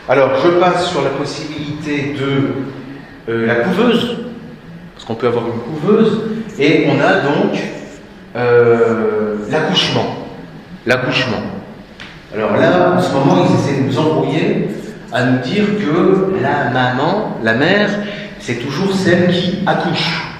Alors, 0.09 0.31
je 0.43 0.49
passe 0.59 0.89
sur 0.89 1.01
la 1.03 1.11
possibilité 1.11 2.15
de 2.19 3.31
euh, 3.31 3.47
la 3.47 3.55
couveuse, 3.55 4.17
parce 5.01 5.07
qu'on 5.07 5.15
peut 5.15 5.27
avoir 5.27 5.45
une 5.47 5.59
couveuse, 5.61 6.21
et 6.59 6.87
on 6.87 7.01
a 7.01 7.21
donc 7.21 7.59
euh, 8.35 9.37
l'accouchement. 9.49 10.05
L'accouchement. 10.85 11.41
Alors 12.35 12.55
là, 12.55 12.93
en 12.95 13.01
ce 13.01 13.11
moment, 13.11 13.47
ils 13.49 13.55
essaient 13.55 13.81
de 13.81 13.87
nous 13.87 13.97
embrouiller 13.97 14.69
à 15.11 15.25
nous 15.25 15.39
dire 15.39 15.65
que 15.79 16.39
la 16.39 16.69
maman, 16.69 17.37
la 17.41 17.55
mère, 17.55 17.89
c'est 18.39 18.59
toujours 18.59 18.93
celle 18.93 19.31
qui 19.31 19.63
accouche. 19.65 20.35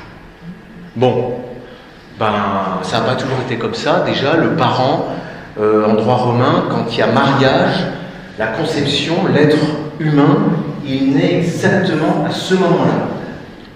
Bon, 0.96 1.34
ben, 2.20 2.28
ça 2.84 3.00
n'a 3.00 3.06
pas 3.06 3.16
toujours 3.16 3.40
été 3.44 3.56
comme 3.56 3.74
ça. 3.74 4.04
Déjà, 4.06 4.38
le 4.38 4.50
parent, 4.50 5.08
euh, 5.60 5.90
en 5.90 5.96
droit 5.96 6.18
romain, 6.18 6.66
quand 6.70 6.86
il 6.92 7.00
y 7.00 7.02
a 7.02 7.08
mariage, 7.08 7.84
la 8.38 8.48
conception, 8.48 9.16
l'être 9.34 9.58
humain, 10.00 10.38
il 10.86 11.16
naît 11.16 11.40
exactement 11.40 12.26
à 12.28 12.32
ce 12.32 12.54
moment-là, 12.54 13.21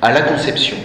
à 0.05 0.12
la 0.12 0.21
conception. 0.21 0.77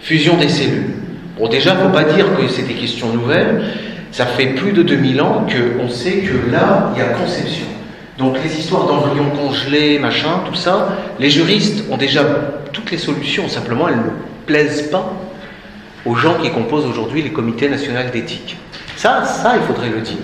Fusion 0.00 0.36
des 0.36 0.48
cellules. 0.48 0.96
Bon, 1.38 1.48
déjà, 1.48 1.74
il 1.74 1.78
ne 1.78 1.82
faut 1.84 1.92
pas 1.92 2.02
dire 2.02 2.26
que 2.36 2.48
c'est 2.48 2.66
des 2.66 2.74
questions 2.74 3.12
nouvelles. 3.12 3.64
Ça 4.10 4.26
fait 4.26 4.54
plus 4.54 4.72
de 4.72 4.82
2000 4.82 5.20
ans 5.20 5.46
qu'on 5.46 5.88
sait 5.88 6.18
que 6.18 6.50
là, 6.50 6.92
il 6.94 6.98
y 6.98 7.02
a 7.02 7.10
conception. 7.10 7.66
Donc 8.18 8.38
les 8.42 8.58
histoires 8.58 8.86
d'embryons 8.86 9.30
congelés, 9.30 9.98
machin, 9.98 10.40
tout 10.46 10.54
ça, 10.54 10.96
les 11.20 11.30
juristes 11.30 11.84
ont 11.90 11.98
déjà 11.98 12.24
toutes 12.72 12.90
les 12.90 12.98
solutions, 12.98 13.46
simplement 13.48 13.88
elles 13.88 13.96
ne 13.96 14.10
plaisent 14.46 14.90
pas 14.90 15.12
aux 16.06 16.14
gens 16.14 16.34
qui 16.42 16.50
composent 16.50 16.86
aujourd'hui 16.86 17.22
les 17.22 17.32
comités 17.32 17.68
nationaux 17.68 18.00
d'éthique. 18.10 18.56
Ça, 18.96 19.24
ça, 19.24 19.56
il 19.56 19.62
faudrait 19.66 19.90
le 19.90 20.00
dire. 20.00 20.16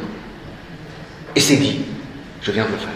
Et 1.37 1.41
c'est 1.41 1.57
dit. 1.57 1.81
Je 2.41 2.51
viens 2.51 2.65
de 2.65 2.71
le 2.71 2.77
faire. 2.77 2.89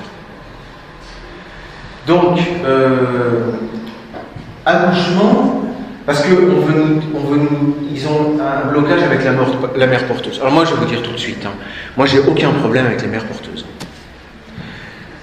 Donc, 2.06 2.38
euh, 2.64 3.52
accouchement, 4.66 5.62
parce 6.04 6.23
qu'on 6.23 6.35
veut, 6.35 7.00
veut 7.35 7.49
ils 7.92 8.06
ont 8.06 8.38
un 8.40 8.70
blocage 8.70 9.02
avec 9.02 9.25
la, 9.25 9.32
la 9.76 9.87
mère 9.87 10.06
porteuse. 10.06 10.38
Alors 10.40 10.52
moi, 10.52 10.64
je 10.64 10.75
vais 10.75 10.80
vous 10.80 10.85
dire 10.85 11.02
tout 11.02 11.12
de 11.12 11.16
suite, 11.18 11.44
hein, 11.46 11.52
moi, 11.96 12.06
j'ai 12.06 12.18
aucun 12.18 12.50
problème 12.50 12.87
avec 12.87 13.00
les 13.00 13.08
mères 13.08 13.25
porteuses. 13.25 13.64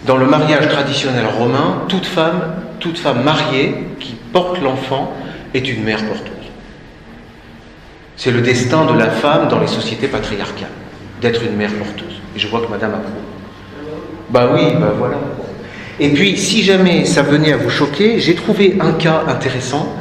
Dans 0.05 0.17
le 0.17 0.25
mariage 0.25 0.67
traditionnel 0.67 1.25
romain, 1.25 1.83
toute 1.87 2.05
femme, 2.05 2.55
toute 2.79 2.97
femme 2.97 3.23
mariée 3.23 3.75
qui 3.99 4.15
porte 4.33 4.61
l'enfant 4.61 5.13
est 5.53 5.69
une 5.69 5.83
mère 5.83 6.03
porteuse. 6.03 6.31
C'est 8.17 8.31
le 8.31 8.41
destin 8.41 8.85
de 8.85 8.97
la 8.97 9.09
femme 9.09 9.47
dans 9.47 9.59
les 9.59 9.67
sociétés 9.67 10.07
patriarcales, 10.07 10.67
d'être 11.21 11.43
une 11.43 11.55
mère 11.55 11.73
porteuse. 11.73 12.19
Et 12.35 12.39
je 12.39 12.47
vois 12.47 12.61
que 12.61 12.69
madame 12.69 12.95
approuve. 12.95 13.13
Bah 14.29 14.49
oui, 14.53 14.73
bah 14.79 14.93
voilà. 14.97 15.15
Et 15.99 16.09
puis, 16.09 16.37
si 16.37 16.63
jamais 16.63 17.05
ça 17.05 17.21
venait 17.21 17.53
à 17.53 17.57
vous 17.57 17.69
choquer, 17.69 18.19
j'ai 18.19 18.35
trouvé 18.35 18.77
un 18.79 18.93
cas 18.93 19.23
intéressant. 19.27 19.95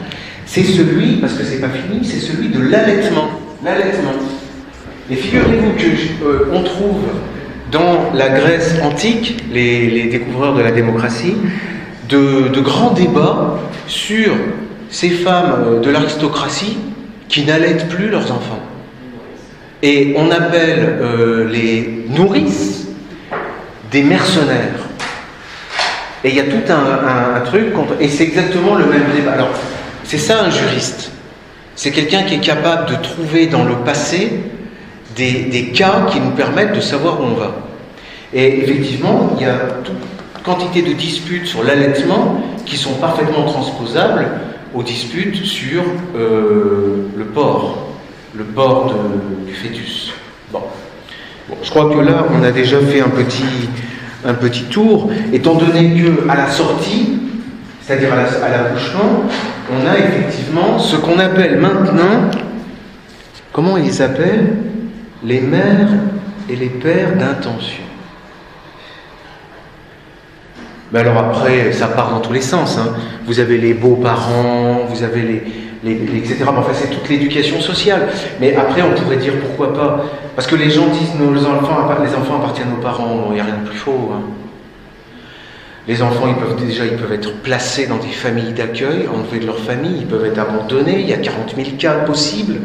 C'est 0.46 0.64
celui, 0.64 1.16
parce 1.16 1.34
que 1.34 1.44
c'est 1.44 1.60
pas 1.60 1.68
fini, 1.68 2.04
c'est 2.04 2.20
celui 2.20 2.48
de 2.48 2.60
l'allaitement. 2.60 3.28
L'allaitement. 3.64 4.12
Et 5.10 5.16
figurez-vous 5.16 5.72
qu'on 5.72 6.60
euh, 6.60 6.64
trouve 6.64 7.02
dans 7.70 8.12
la 8.14 8.28
Grèce 8.28 8.76
antique, 8.82 9.42
les, 9.52 10.04
découvreurs 10.04 10.54
de 10.54 10.62
la 10.62 10.72
démocratie, 10.72 11.34
de, 12.08 12.60
grands 12.60 12.92
débats 12.92 13.58
sur 13.86 14.32
ces 14.90 15.10
femmes 15.10 15.54
euh, 15.66 15.80
de 15.80 15.90
l'aristocratie 15.90 16.78
qui 17.28 17.44
n'allaitent 17.44 17.88
plus 17.88 18.08
leurs 18.08 18.30
enfants. 18.30 18.60
Et 19.82 20.14
on 20.16 20.30
appelle 20.30 20.98
euh, 21.00 21.48
les 21.50 22.06
nourrices 22.08 22.86
des 23.90 24.02
mercenaires. 24.02 24.88
Et 26.24 26.28
il 26.30 26.36
y 26.36 26.40
a 26.40 26.44
tout 26.44 26.72
un, 26.72 27.40
truc 27.40 27.72
contre. 27.72 27.94
Et 28.00 28.08
c'est 28.08 28.24
exactement 28.24 28.74
le 28.76 28.86
même 28.86 29.04
débat. 29.14 29.32
Alors, 29.32 29.50
c'est 30.04 30.18
ça 30.18 30.44
un 30.44 30.50
juriste. 30.50 31.10
C'est 31.74 31.90
quelqu'un 31.90 32.22
qui 32.22 32.34
est 32.34 32.40
capable 32.40 32.90
de 32.90 32.96
trouver 32.96 33.46
dans 33.46 33.64
le 33.64 33.76
passé 33.76 34.40
des, 35.16 35.72
cas 35.74 36.06
qui 36.10 36.20
nous 36.20 36.30
permettent 36.30 36.74
de 36.74 36.80
savoir 36.80 37.20
où 37.20 37.24
on 37.24 37.34
va. 37.34 37.54
Et 38.32 38.62
effectivement, 38.62 39.36
il 39.36 39.46
y 39.46 39.48
a 39.48 39.58
toute 39.84 39.96
quantité 40.42 40.82
de 40.82 40.92
disputes 40.92 41.46
sur 41.46 41.62
l'allaitement 41.62 42.42
qui 42.66 42.76
sont 42.76 42.94
parfaitement 42.94 43.44
transposables 43.44 44.26
aux 44.74 44.82
disputes 44.82 45.44
sur 45.44 45.82
euh, 46.16 47.08
le 47.16 47.24
port, 47.26 47.88
le 48.34 48.44
port 48.44 48.94
du 49.46 49.54
fœtus. 49.54 50.12
Bon. 50.50 50.62
Je 51.62 51.70
crois 51.70 51.90
que 51.90 52.00
là, 52.00 52.26
on 52.32 52.42
a 52.42 52.50
déjà 52.50 52.78
fait 52.80 53.00
un 53.00 53.08
petit, 53.08 53.44
un 54.24 54.34
petit 54.34 54.64
tour, 54.64 55.10
étant 55.32 55.54
donné 55.54 56.00
que 56.00 56.28
à 56.28 56.36
la 56.36 56.48
sortie, 56.48 57.18
c'est-à-dire 57.80 58.12
à 58.12 58.48
l'accouchement, 58.48 59.24
on 59.70 59.86
a 59.86 59.98
effectivement 59.98 60.78
ce 60.78 60.96
qu'on 60.96 61.18
appelle 61.18 61.58
maintenant, 61.58 62.30
comment 63.52 63.76
ils 63.76 63.92
s'appellent 63.92 64.56
Les 65.24 65.40
mères 65.40 65.88
et 66.48 66.56
les 66.56 66.68
pères 66.68 67.16
d'intention. 67.16 67.82
Mais 70.92 71.00
alors 71.00 71.16
après, 71.16 71.72
ça 71.72 71.88
part 71.88 72.10
dans 72.10 72.20
tous 72.20 72.34
les 72.34 72.42
sens. 72.42 72.78
Hein. 72.78 72.94
Vous 73.24 73.40
avez 73.40 73.56
les 73.56 73.72
beaux-parents, 73.72 74.80
vous 74.88 75.02
avez 75.02 75.22
les, 75.22 75.42
les, 75.84 75.94
etc. 75.94 76.44
enfin, 76.46 76.72
c'est 76.72 76.90
toute 76.90 77.08
l'éducation 77.08 77.60
sociale. 77.60 78.08
Mais 78.40 78.54
après, 78.54 78.82
on 78.82 79.00
pourrait 79.00 79.16
dire 79.16 79.34
pourquoi 79.40 79.74
pas. 79.74 80.04
Parce 80.36 80.46
que 80.46 80.56
les 80.56 80.70
gens 80.70 80.86
disent 80.88 81.14
nos 81.18 81.44
enfants, 81.46 81.88
les 82.02 82.14
enfants 82.14 82.36
appartiennent 82.36 82.72
aux 82.78 82.82
parents. 82.82 83.26
Il 83.30 83.34
n'y 83.34 83.40
a 83.40 83.44
rien 83.44 83.58
de 83.62 83.68
plus 83.68 83.78
faux. 83.78 84.10
Hein. 84.12 84.22
Les 85.88 86.00
enfants, 86.00 86.28
ils 86.28 86.36
peuvent 86.36 86.64
déjà 86.64 86.84
ils 86.86 86.96
peuvent 86.96 87.12
être 87.12 87.34
placés 87.42 87.86
dans 87.86 87.96
des 87.96 88.12
familles 88.12 88.52
d'accueil, 88.52 89.08
enlevés 89.12 89.40
de 89.40 89.46
leur 89.46 89.58
famille, 89.58 89.96
ils 89.98 90.06
peuvent 90.06 90.24
être 90.24 90.38
abandonnés. 90.38 91.00
Il 91.00 91.08
y 91.08 91.12
a 91.12 91.18
40 91.18 91.56
000 91.56 91.70
cas 91.76 91.94
possibles. 91.94 92.60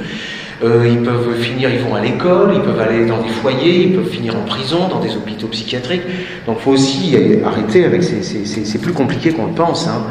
Euh, 0.63 0.87
ils 0.87 1.01
peuvent 1.01 1.35
finir, 1.39 1.69
ils 1.69 1.79
vont 1.79 1.93
à 1.93 2.01
l'école, 2.01 2.51
ils 2.55 2.61
peuvent 2.61 2.79
aller 2.79 3.05
dans 3.05 3.21
des 3.21 3.29
foyers, 3.29 3.87
ils 3.87 3.95
peuvent 3.95 4.09
finir 4.09 4.35
en 4.35 4.41
prison, 4.41 4.87
dans 4.87 4.99
des 4.99 5.15
hôpitaux 5.15 5.47
psychiatriques. 5.47 6.01
Donc 6.45 6.57
il 6.59 6.63
faut 6.63 6.71
aussi 6.71 7.15
arrêter 7.45 7.85
avec 7.85 8.03
ces. 8.03 8.21
C'est 8.21 8.81
plus 8.81 8.93
compliqué 8.93 9.31
qu'on 9.31 9.47
le 9.47 9.53
pense. 9.53 9.87
Hein. 9.87 10.03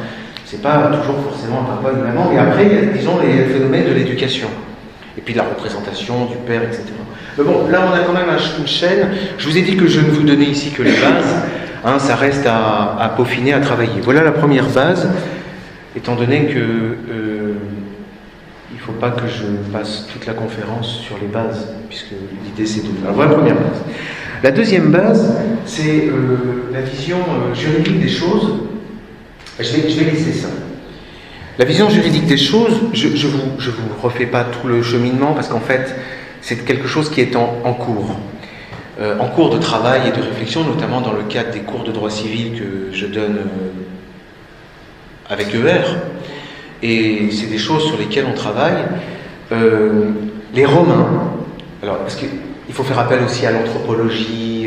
C'est 0.46 0.62
pas 0.62 0.92
toujours 1.02 1.20
forcément 1.24 1.62
un 1.62 1.74
papa, 1.74 1.92
une 1.96 2.04
maman. 2.04 2.30
Et 2.32 2.38
après, 2.38 2.66
disons, 2.96 3.18
les 3.20 3.52
phénomènes 3.52 3.88
de 3.88 3.94
l'éducation. 3.94 4.46
Et 5.18 5.20
puis 5.20 5.34
de 5.34 5.38
la 5.38 5.44
représentation 5.44 6.26
du 6.26 6.36
père, 6.46 6.62
etc. 6.62 6.84
Mais 7.36 7.42
bon, 7.42 7.68
là, 7.68 7.80
on 7.90 7.92
a 7.92 8.04
quand 8.04 8.12
même 8.12 8.30
une 8.60 8.66
chaîne. 8.66 9.08
Je 9.38 9.48
vous 9.48 9.58
ai 9.58 9.62
dit 9.62 9.76
que 9.76 9.88
je 9.88 10.00
ne 10.00 10.08
vous 10.08 10.22
donnais 10.22 10.44
ici 10.44 10.70
que 10.70 10.84
les 10.84 10.92
bases. 10.92 11.34
Hein, 11.84 11.98
ça 11.98 12.14
reste 12.14 12.46
à, 12.46 13.12
peaufiner, 13.16 13.54
à 13.54 13.60
travailler. 13.60 14.00
Voilà 14.02 14.22
la 14.22 14.30
première 14.30 14.68
base, 14.68 15.08
étant 15.96 16.14
donné 16.14 16.46
que 16.46 16.58
euh, 16.58 17.54
il 18.70 18.76
ne 18.76 18.80
faut 18.80 18.92
pas 18.92 19.10
que 19.10 19.26
je 19.26 19.46
passe 19.72 20.06
toute 20.12 20.26
la 20.26 20.32
conférence 20.34 21.00
sur 21.00 21.16
les 21.20 21.26
bases, 21.26 21.74
puisque 21.88 22.14
l'idée 22.44 22.66
c'est 22.66 22.82
de. 22.82 22.88
Voilà 23.12 23.30
la 23.30 23.36
première 23.36 23.54
base. 23.56 23.82
La 24.44 24.52
deuxième 24.52 24.92
base, 24.92 25.34
c'est 25.64 26.06
euh, 26.06 26.70
la 26.72 26.82
vision 26.82 27.18
euh, 27.18 27.54
juridique 27.54 28.00
des 28.00 28.08
choses 28.08 28.65
je 29.58 29.72
vais, 29.76 30.10
laisser 30.10 30.32
ça. 30.32 30.48
La 31.58 31.64
vision 31.64 31.88
juridique 31.88 32.26
des 32.26 32.36
choses, 32.36 32.80
je 32.92 33.08
ne 33.08 33.32
vous 33.32 34.02
refais 34.02 34.26
pas 34.26 34.44
tout 34.44 34.68
le 34.68 34.82
cheminement 34.82 35.32
parce 35.32 35.48
qu'en 35.48 35.60
fait, 35.60 35.94
c'est 36.42 36.64
quelque 36.64 36.86
chose 36.86 37.10
qui 37.10 37.20
est 37.20 37.34
en, 37.36 37.72
cours. 37.72 38.16
Euh, 39.00 39.18
en 39.18 39.28
cours 39.28 39.50
de 39.50 39.58
travail 39.58 40.02
et 40.08 40.16
de 40.16 40.22
réflexion, 40.22 40.64
notamment 40.64 41.00
dans 41.00 41.12
le 41.12 41.22
cadre 41.22 41.50
des 41.50 41.60
cours 41.60 41.84
de 41.84 41.92
droit 41.92 42.10
civil 42.10 42.52
que 42.58 42.96
je 42.96 43.06
donne 43.06 43.38
euh, 43.38 45.30
avec 45.30 45.54
ER. 45.54 45.82
Et 46.82 47.30
c'est 47.32 47.46
des 47.46 47.58
choses 47.58 47.86
sur 47.86 47.98
lesquelles 47.98 48.26
on 48.30 48.34
travaille. 48.34 48.84
Euh, 49.52 50.10
les 50.54 50.66
Romains, 50.66 51.32
alors, 51.82 51.98
parce 51.98 52.16
qu'il 52.16 52.28
faut 52.72 52.84
faire 52.84 52.98
appel 52.98 53.22
aussi 53.22 53.46
à 53.46 53.52
l'anthropologie 53.52 54.65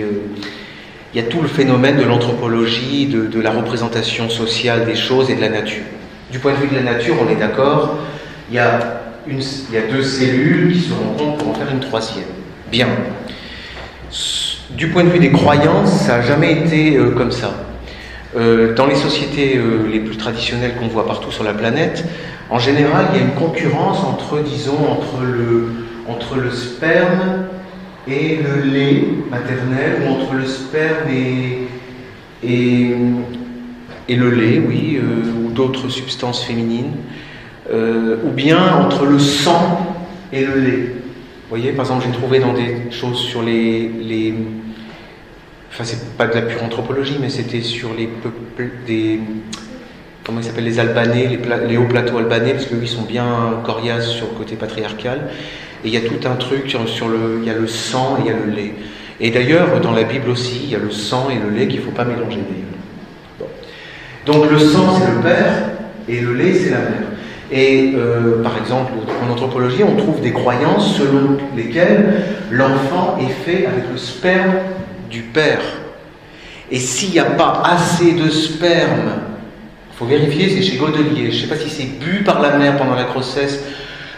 il 1.13 1.21
y 1.21 1.25
a 1.25 1.27
tout 1.27 1.41
le 1.41 1.47
phénomène 1.47 1.97
de 1.97 2.03
l'anthropologie, 2.03 3.07
de, 3.07 3.41
la 3.41 3.51
représentation 3.51 4.29
sociale 4.29 4.85
des 4.85 4.95
choses 4.95 5.29
et 5.29 5.35
de 5.35 5.41
la 5.41 5.49
nature. 5.49 5.83
Du 6.31 6.39
point 6.39 6.53
de 6.53 6.57
vue 6.57 6.67
de 6.67 6.75
la 6.75 6.93
nature, 6.93 7.15
on 7.19 7.31
est 7.31 7.35
d'accord, 7.35 7.97
il, 8.49 8.55
y 8.55 8.59
a 8.59 9.01
deux 9.91 10.03
cellules 10.03 10.73
qui 10.73 10.81
se 10.81 10.93
rencontrent 10.93 11.37
pour 11.37 11.49
en 11.49 11.53
faire 11.55 11.71
une 11.71 11.79
troisième. 11.79 12.25
Bien. 12.71 12.87
Du 14.69 14.89
point 14.89 15.03
de 15.03 15.09
vue 15.09 15.19
des 15.19 15.31
croyances, 15.31 15.91
ça 15.91 16.17
n'a 16.17 16.21
jamais 16.21 16.51
été 16.51 16.95
euh, 16.95 17.11
comme 17.11 17.31
ça. 17.31 17.53
Euh, 18.37 18.75
dans 18.75 18.85
les 18.85 18.95
sociétés 18.95 19.57
euh, 19.57 19.87
les 19.91 19.99
plus 19.99 20.15
traditionnelles 20.15 20.75
qu'on 20.79 20.87
voit 20.87 21.07
partout 21.07 21.31
sur 21.31 21.43
la 21.43 21.53
planète, 21.53 22.05
en 22.51 22.59
général, 22.59 23.07
il 23.11 23.19
y 23.19 23.21
a 23.21 23.25
une 23.25 23.33
concurrence 23.33 24.03
entre, 24.03 24.39
disons, 24.43 24.77
entre 24.87 25.23
le, 25.23 25.71
entre 26.07 26.35
le 26.35 26.51
sperme 26.51 27.45
et 28.07 28.37
le 28.37 28.71
lait 28.71 29.03
maternel, 29.29 30.01
ou 30.03 30.09
entre 30.09 30.33
le 30.33 30.45
sperme 30.45 31.09
et, 31.09 31.67
et, 34.07 34.15
le 34.15 34.29
lait, 34.31 34.59
oui, 34.59 34.97
euh, 34.97 35.45
ou 35.45 35.51
d'autres 35.51 35.89
substances 35.89 36.43
féminines, 36.43 36.93
euh, 37.71 38.17
ou 38.23 38.31
bien 38.31 38.73
entre 38.75 39.05
le 39.05 39.19
sang 39.19 39.95
et 40.33 40.43
le 40.43 40.59
lait. 40.59 40.79
Vous 41.49 41.55
voyez, 41.55 41.71
par 41.71 41.85
exemple, 41.85 42.05
j'ai 42.05 42.17
trouvé 42.17 42.39
dans 42.39 42.53
des 42.53 42.91
choses 42.91 43.19
sur 43.19 43.41
les, 43.41 43.89
les, 43.89 44.33
enfin 45.71 45.83
c'est 45.83 46.15
pas 46.17 46.27
de 46.27 46.33
la 46.35 46.41
pure 46.41 46.63
anthropologie, 46.63 47.17
mais 47.19 47.29
c'était 47.29 47.61
sur 47.61 47.93
les 47.93 48.07
peuples 48.07 48.69
des 48.85 49.19
comment 50.23 50.41
ils 50.41 50.43
s'appellent 50.43 50.65
les 50.65 50.79
Albanais, 50.79 51.27
les, 51.27 51.67
les, 51.67 51.77
hauts 51.77 51.87
plateaux 51.87 52.19
albanais, 52.19 52.53
parce 52.53 52.65
qu'eux 52.65 52.77
ils 52.79 52.87
sont 52.87 53.01
bien 53.01 53.61
coriaces 53.65 54.09
sur 54.09 54.27
le 54.27 54.37
côté 54.37 54.55
patriarcal. 54.55 55.29
Et 55.83 55.87
il 55.87 55.93
y 55.93 55.97
a 55.97 56.01
tout 56.01 56.27
un 56.27 56.35
truc 56.35 56.75
sur, 56.87 57.07
le, 57.07 57.39
il 57.41 57.47
y 57.47 57.49
a 57.49 57.53
le 57.53 57.67
sang 57.67 58.17
et 58.17 58.21
il 58.21 58.27
y 58.27 58.29
a 58.29 58.37
le 58.37 58.51
lait. 58.51 58.73
Et 59.21 59.31
d'ailleurs 59.31 59.79
dans 59.81 59.91
la 59.91 60.03
Bible 60.03 60.29
aussi, 60.29 60.61
il 60.63 60.69
y 60.69 60.75
a 60.75 60.79
le 60.79 60.91
sang 60.91 61.27
et 61.29 61.35
le 61.35 61.55
lait 61.55 61.67
qu'il 61.67 61.79
ne 61.79 61.85
faut 61.85 61.91
pas 61.91 62.05
mélanger. 62.05 62.39
Donc 64.25 64.49
le 64.49 64.59
sang 64.59 64.99
c'est 64.99 65.11
le 65.11 65.21
père 65.21 65.53
et 66.07 66.19
le 66.21 66.33
lait 66.33 66.53
c'est 66.53 66.71
la 66.71 66.79
mère. 66.79 67.09
Et 67.51 67.93
euh, 67.95 68.43
par 68.43 68.57
exemple, 68.57 68.91
en 69.25 69.31
anthropologie, 69.31 69.83
on 69.83 69.95
trouve 69.95 70.21
des 70.21 70.31
croyances 70.31 70.97
selon 70.97 71.37
lesquelles 71.55 72.23
l'enfant 72.51 73.17
est 73.19 73.43
fait 73.43 73.65
avec 73.65 73.85
le 73.91 73.97
sperme 73.97 74.53
du 75.09 75.21
père. 75.21 75.61
Et 76.69 76.77
s'il 76.77 77.11
n'y 77.11 77.19
a 77.19 77.25
pas 77.25 77.63
assez 77.65 78.13
de 78.13 78.29
sperme, 78.29 79.13
il 79.91 79.97
faut 79.97 80.05
vérifier, 80.05 80.49
c'est 80.49 80.61
chez 80.61 80.77
Godelier, 80.77 81.31
je 81.31 81.37
ne 81.37 81.41
sais 81.41 81.47
pas 81.47 81.55
si 81.55 81.69
c'est 81.69 81.99
bu 81.99 82.23
par 82.23 82.39
la 82.39 82.57
mère 82.57 82.77
pendant 82.77 82.93
la 82.93 83.05
grossesse 83.05 83.63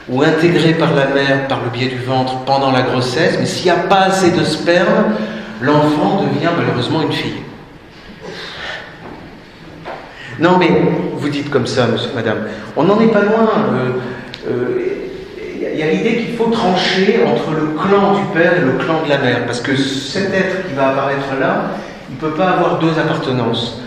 ou 0.10 0.22
intégré 0.22 0.74
par 0.74 0.94
la 0.94 1.08
mère 1.08 1.48
par 1.48 1.62
le 1.64 1.70
biais 1.70 1.88
du 1.88 2.00
ventre 2.00 2.40
pendant 2.46 2.72
la 2.72 2.82
grossesse, 2.82 3.38
mais 3.40 3.46
s'il 3.46 3.66
n'y 3.66 3.78
a 3.78 3.84
pas 3.84 4.02
assez 4.02 4.32
de 4.32 4.44
sperme, 4.44 5.16
l'enfant 5.62 6.24
devient 6.24 6.50
malheureusement 6.58 7.02
une 7.04 7.12
fille. 7.12 7.42
Non, 10.40 10.58
mais 10.58 10.70
vous 11.14 11.30
dites 11.30 11.50
comme 11.52 11.68
ça, 11.68 11.88
monsieur, 11.88 12.10
madame, 12.16 12.48
on 12.76 12.84
n'en 12.84 13.00
est 13.00 13.12
pas 13.12 13.22
loin. 13.22 13.52
Il 14.44 14.52
euh, 14.52 15.66
euh, 15.66 15.76
y 15.76 15.84
a 15.84 15.92
l'idée 15.92 16.18
qu'il 16.18 16.36
faut 16.36 16.50
trancher 16.50 17.20
entre 17.28 17.52
le 17.52 17.78
clan 17.80 18.16
du 18.16 18.24
père 18.34 18.58
et 18.58 18.62
le 18.62 18.84
clan 18.84 19.04
de 19.04 19.10
la 19.10 19.20
mère, 19.20 19.46
parce 19.46 19.62
que 19.62 19.76
cet 19.76 20.34
être 20.34 20.68
qui 20.68 20.74
va 20.74 20.90
apparaître 20.90 21.28
là, 21.40 21.74
il 22.10 22.16
ne 22.16 22.20
peut 22.20 22.36
pas 22.36 22.50
avoir 22.50 22.80
deux 22.80 22.98
appartenances. 22.98 23.82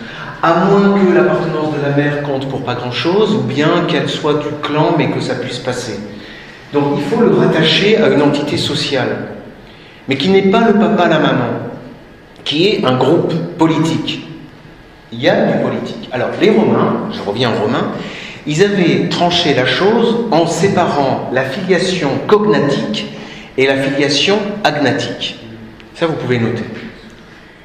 À 0.47 0.65
moins 0.65 0.99
que 0.99 1.11
l'appartenance 1.11 1.73
de 1.73 1.81
la 1.81 1.95
mère 1.95 2.21
compte 2.21 2.47
pour 2.49 2.63
pas 2.63 2.75
grand-chose, 2.75 3.33
ou 3.33 3.39
bien 3.39 3.85
qu'elle 3.87 4.07
soit 4.07 4.35
du 4.35 4.49
clan, 4.61 4.93
mais 4.95 5.09
que 5.09 5.19
ça 5.19 5.33
puisse 5.33 5.57
passer. 5.57 5.99
Donc 6.71 6.83
il 6.97 7.03
faut 7.03 7.19
le 7.19 7.33
rattacher 7.33 7.97
à 7.97 8.09
une 8.09 8.21
entité 8.21 8.55
sociale, 8.55 9.29
mais 10.07 10.17
qui 10.17 10.29
n'est 10.29 10.51
pas 10.51 10.67
le 10.67 10.73
papa, 10.73 11.07
la 11.07 11.17
maman, 11.17 11.49
qui 12.43 12.67
est 12.67 12.85
un 12.85 12.95
groupe 12.95 13.33
politique 13.57 14.25
il 15.11 15.21
y 15.21 15.29
a 15.29 15.45
du 15.45 15.63
politique. 15.63 16.09
Alors, 16.11 16.29
les 16.41 16.49
Romains, 16.49 17.09
je 17.11 17.21
reviens 17.27 17.51
aux 17.51 17.63
Romains, 17.63 17.91
ils 18.45 18.63
avaient 18.63 19.09
tranché 19.09 19.53
la 19.53 19.65
chose 19.65 20.25
en 20.31 20.45
séparant 20.45 21.29
la 21.33 21.43
filiation 21.43 22.09
cognatique 22.27 23.07
et 23.57 23.65
la 23.65 23.77
filiation 23.77 24.37
agnatique. 24.63 25.39
Ça, 25.95 26.05
vous 26.07 26.15
pouvez 26.15 26.37
noter. 26.37 26.65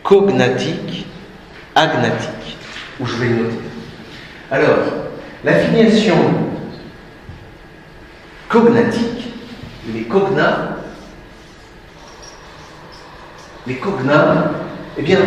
Cognatique, 0.03 1.07
agnatique, 1.75 2.40
où 3.01 3.07
je 3.07 3.17
vais 3.17 3.29
le 3.29 3.37
noter. 3.37 3.59
Alors, 4.51 4.79
la 5.45 5.55
filiation 5.55 6.17
cognatique, 8.49 9.33
les 9.95 10.03
cognats, 10.03 10.77
les 13.67 13.77
cognats, 13.77 14.51
eh 14.99 15.03
bien, 15.03 15.19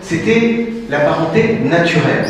c'était 0.00 0.72
la 0.88 1.00
parenté 1.00 1.58
naturelle. 1.64 2.26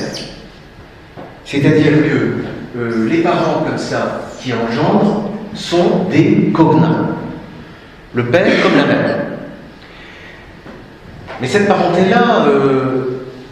C'est-à-dire 1.44 1.92
que 1.92 2.78
euh, 2.78 3.08
les 3.08 3.18
parents 3.18 3.64
comme 3.66 3.78
ça 3.78 4.22
qui 4.40 4.52
engendrent 4.52 5.30
sont 5.54 6.04
des 6.10 6.50
cognats. 6.52 7.08
Le 8.14 8.24
père 8.26 8.62
comme 8.62 8.76
la 8.76 8.86
mère. 8.86 9.16
Mais 11.40 11.46
cette 11.46 11.68
parenté-là, 11.68 12.46
euh, 12.48 12.97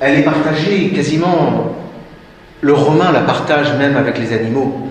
elle 0.00 0.18
est 0.18 0.22
partagée 0.22 0.90
quasiment. 0.90 1.76
Le 2.60 2.72
romain 2.72 3.12
la 3.12 3.20
partage 3.20 3.74
même 3.76 3.96
avec 3.96 4.18
les 4.18 4.32
animaux. 4.32 4.90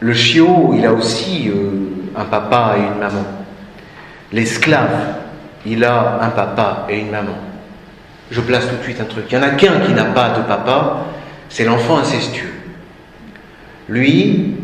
Le 0.00 0.12
chiot, 0.12 0.74
il 0.76 0.84
a 0.86 0.92
aussi 0.92 1.48
euh, 1.48 2.20
un 2.20 2.24
papa 2.24 2.76
et 2.78 2.80
une 2.80 2.98
maman. 2.98 3.24
L'esclave, 4.32 5.16
il 5.64 5.84
a 5.84 6.20
un 6.22 6.28
papa 6.30 6.86
et 6.88 6.98
une 7.00 7.10
maman 7.10 7.36
je 8.30 8.40
place 8.40 8.68
tout 8.68 8.76
de 8.76 8.82
suite 8.82 9.00
un 9.00 9.04
truc. 9.04 9.24
Il 9.30 9.38
n'y 9.38 9.44
en 9.44 9.46
a 9.46 9.50
qu'un 9.50 9.80
qui 9.80 9.92
n'a 9.92 10.04
pas 10.04 10.30
de 10.30 10.42
papa, 10.42 11.06
c'est 11.48 11.64
l'enfant 11.64 11.98
incestueux. 11.98 12.52
Lui, 13.88 14.54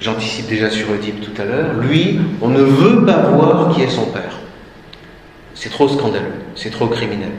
j'anticipe 0.00 0.48
déjà 0.48 0.70
sur 0.70 0.90
Oedipe 0.90 1.20
tout 1.20 1.40
à 1.40 1.44
l'heure, 1.44 1.74
lui, 1.74 2.18
on 2.42 2.48
ne 2.48 2.62
veut 2.62 3.04
pas 3.04 3.18
voir 3.18 3.72
qui 3.74 3.82
est 3.82 3.90
son 3.90 4.06
père. 4.06 4.38
C'est 5.54 5.70
trop 5.70 5.88
scandaleux, 5.88 6.34
c'est 6.54 6.70
trop 6.70 6.88
criminel. 6.88 7.30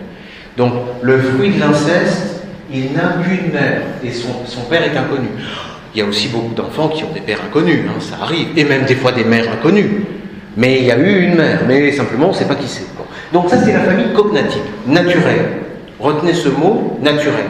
Donc, 0.58 0.74
le 1.04 1.20
fruit 1.20 1.52
de 1.52 1.60
l'inceste, 1.60 2.44
il 2.74 2.92
n'a 2.94 3.24
qu'une 3.24 3.54
mère 3.54 3.82
et 4.04 4.12
son, 4.12 4.62
père 4.70 4.84
est 4.84 4.98
inconnu. 4.98 5.30
Il 5.94 6.00
y 6.00 6.02
a 6.02 6.06
aussi 6.06 6.28
beaucoup 6.30 6.56
d'enfants 6.56 6.90
qui 6.90 7.04
ont 7.04 7.14
des 7.14 7.22
pères 7.22 7.42
inconnus, 7.48 7.82
hein, 7.88 8.00
ça 8.00 8.18
arrive, 8.24 8.48
et 8.58 8.64
même 8.64 8.84
des 8.86 8.96
fois 8.96 9.12
des 9.12 9.24
mères 9.24 9.50
inconnues. 9.52 10.04
Mais 10.58 10.80
il 10.80 10.86
y 10.86 10.92
a 10.92 10.98
eu 10.98 11.26
une 11.26 11.36
mère, 11.36 11.62
mais 11.68 11.92
simplement 11.92 12.30
on 12.30 12.32
ne 12.32 12.36
sait 12.36 12.48
pas 12.48 12.56
qui 12.56 12.68
c'est. 12.68 12.88
Donc 13.32 13.50
ça 13.50 13.58
c'est 13.64 13.74
la 13.74 13.82
famille 13.82 14.14
cognative, 14.14 14.62
naturelle. 14.88 15.62
Retenez 16.00 16.34
ce 16.34 16.50
mot, 16.50 16.98
naturel. 17.02 17.46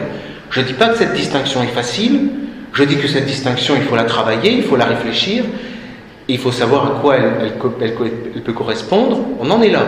Je 0.50 0.60
ne 0.60 0.66
dis 0.66 0.74
pas 0.74 0.88
que 0.88 0.98
cette 0.98 1.14
distinction 1.14 1.62
est 1.62 1.74
facile, 1.74 2.30
je 2.72 2.84
dis 2.84 2.96
que 2.96 3.08
cette 3.08 3.26
distinction, 3.26 3.74
il 3.76 3.82
faut 3.82 3.96
la 3.96 4.04
travailler, 4.04 4.52
il 4.52 4.62
faut 4.62 4.76
la 4.76 4.84
réfléchir, 4.84 5.44
il 6.28 6.38
faut 6.38 6.52
savoir 6.52 6.86
à 6.86 7.00
quoi 7.00 7.16
elle, 7.16 8.42
peut 8.44 8.52
correspondre. 8.52 9.20
On 9.40 9.50
en 9.50 9.62
est 9.62 9.70
là. 9.70 9.86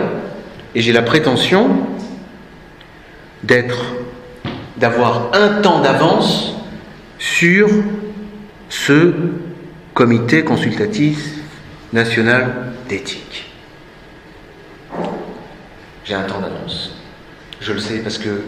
Et 0.73 0.81
j'ai 0.81 0.91
la 0.91 1.01
prétention 1.01 1.67
d'être, 3.43 3.95
d'avoir 4.77 5.31
un 5.33 5.61
temps 5.61 5.81
d'avance 5.81 6.53
sur 7.19 7.69
ce 8.69 9.13
comité 9.93 10.43
consultatif 10.43 11.17
national 11.93 12.73
d'éthique. 12.87 13.45
J'ai 16.05 16.13
un 16.13 16.23
temps 16.23 16.39
d'annonce. 16.39 16.95
Je 17.59 17.73
le 17.73 17.79
sais 17.79 17.99
parce 17.99 18.17
que 18.17 18.41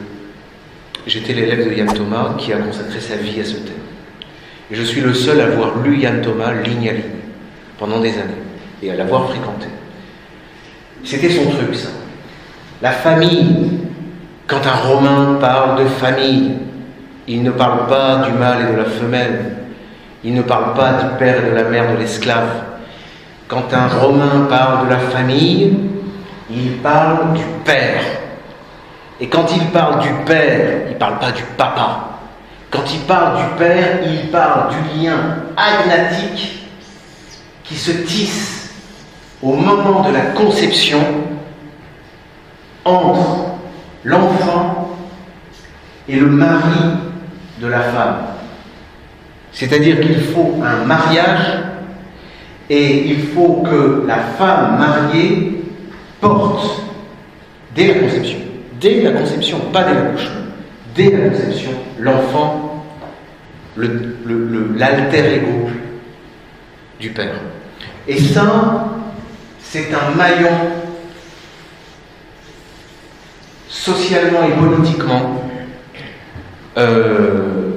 j'étais 1.05 1.33
l'élève 1.33 1.67
de 1.69 1.73
Yann 1.73 1.93
Thomas 1.93 2.35
qui 2.37 2.51
a 2.51 2.57
consacré 2.57 2.99
sa 2.99 3.15
vie 3.15 3.39
à 3.39 3.45
ce 3.45 3.55
thème. 3.55 3.73
Et 4.71 4.75
je 4.75 4.83
suis 4.83 5.01
le 5.01 5.13
seul 5.13 5.39
à 5.41 5.45
avoir 5.45 5.79
lu 5.79 5.99
Yann 5.99 6.21
Thomas 6.21 6.53
ligne 6.53 6.89
à 6.89 6.93
ligne 6.93 7.03
pendant 7.77 7.99
des 7.99 8.13
années 8.13 8.41
et 8.81 8.91
à 8.91 8.95
l'avoir 8.95 9.29
fréquenté. 9.29 9.67
C'était 11.03 11.29
son 11.29 11.49
truc, 11.51 11.75
ça. 11.75 11.89
La 12.81 12.91
famille, 12.91 13.69
quand 14.53 14.69
un 14.69 14.87
Romain 14.87 15.37
parle 15.39 15.83
de 15.83 15.89
famille, 15.89 16.51
il 17.27 17.41
ne 17.43 17.49
parle 17.51 17.87
pas 17.87 18.17
du 18.17 18.31
mâle 18.33 18.67
et 18.69 18.73
de 18.73 18.77
la 18.77 18.85
femelle, 18.85 19.55
il 20.23 20.35
ne 20.35 20.41
parle 20.43 20.73
pas 20.73 20.93
du 20.93 21.17
père 21.17 21.43
et 21.43 21.49
de 21.49 21.55
la 21.55 21.63
mère 21.63 21.91
de 21.91 21.97
l'esclave. 21.97 22.49
Quand 23.47 23.73
un 23.73 23.87
Romain 23.87 24.45
parle 24.49 24.85
de 24.85 24.91
la 24.91 24.99
famille, 24.99 25.75
il 26.51 26.77
parle 26.77 27.33
du 27.33 27.43
Père. 27.65 28.03
Et 29.19 29.27
quand 29.27 29.45
il 29.55 29.65
parle 29.67 30.01
du 30.01 30.09
Père, 30.25 30.83
il 30.87 30.93
ne 30.93 30.99
parle 30.99 31.17
pas 31.19 31.31
du 31.31 31.43
Papa. 31.57 32.09
Quand 32.69 32.83
il 32.93 32.99
parle 33.01 33.37
du 33.37 33.43
Père, 33.57 33.99
il 34.05 34.29
parle 34.29 34.69
du 34.69 34.99
lien 34.99 35.17
agnatique 35.57 36.67
qui 37.63 37.75
se 37.75 37.91
tisse 37.91 38.71
au 39.41 39.53
moment 39.53 40.01
de 40.01 40.13
la 40.13 40.21
conception 40.35 40.99
entre 42.85 43.52
l'enfant 44.03 44.97
et 46.07 46.15
le 46.15 46.27
mari 46.27 46.79
de 47.61 47.67
la 47.67 47.81
femme. 47.81 48.15
C'est-à-dire 49.51 50.01
qu'il 50.01 50.19
faut 50.19 50.61
un 50.63 50.85
mariage 50.85 51.59
et 52.69 53.07
il 53.07 53.27
faut 53.27 53.63
que 53.69 54.03
la 54.07 54.17
femme 54.17 54.77
mariée 54.79 55.63
porte 56.19 56.81
dès 57.75 57.93
la 57.93 57.99
conception, 58.01 58.39
dès 58.79 59.01
la 59.01 59.11
conception, 59.11 59.59
pas 59.71 59.83
dès 59.83 59.93
l'accouchement, 59.93 60.41
dès 60.95 61.11
la 61.11 61.29
conception, 61.29 61.71
l'enfant, 61.99 62.85
l'alter 63.77 65.35
ego 65.35 65.69
du 66.99 67.09
père. 67.09 67.35
Et 68.07 68.17
ça, 68.19 68.89
c'est 69.61 69.89
un 69.93 70.15
maillon 70.15 70.82
socialement 73.73 74.43
et 74.47 74.51
politiquement 74.51 75.43
euh, 76.77 77.71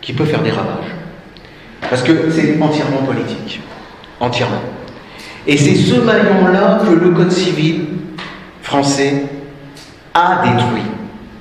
qui 0.00 0.12
peut 0.12 0.24
faire 0.24 0.42
des 0.42 0.50
ravages. 0.50 0.90
Parce 1.88 2.02
que 2.02 2.30
c'est 2.30 2.60
entièrement 2.60 3.02
politique 3.06 3.60
entièrement. 4.18 4.60
Et 5.46 5.56
c'est 5.56 5.76
ce 5.76 5.94
maillon-là 5.94 6.80
que 6.84 6.92
le 6.92 7.10
Code 7.12 7.32
civil 7.32 7.84
français 8.62 9.24
a 10.12 10.42
détruit. 10.42 10.82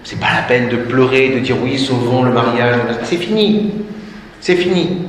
C'est 0.03 0.19
pas 0.19 0.33
la 0.35 0.43
peine 0.43 0.69
de 0.69 0.77
pleurer, 0.77 1.29
de 1.29 1.39
dire 1.39 1.57
oui, 1.61 1.77
sauvons 1.77 2.23
le 2.23 2.31
mariage. 2.31 2.79
C'est 3.03 3.17
fini. 3.17 3.73
C'est 4.39 4.55
fini. 4.55 5.01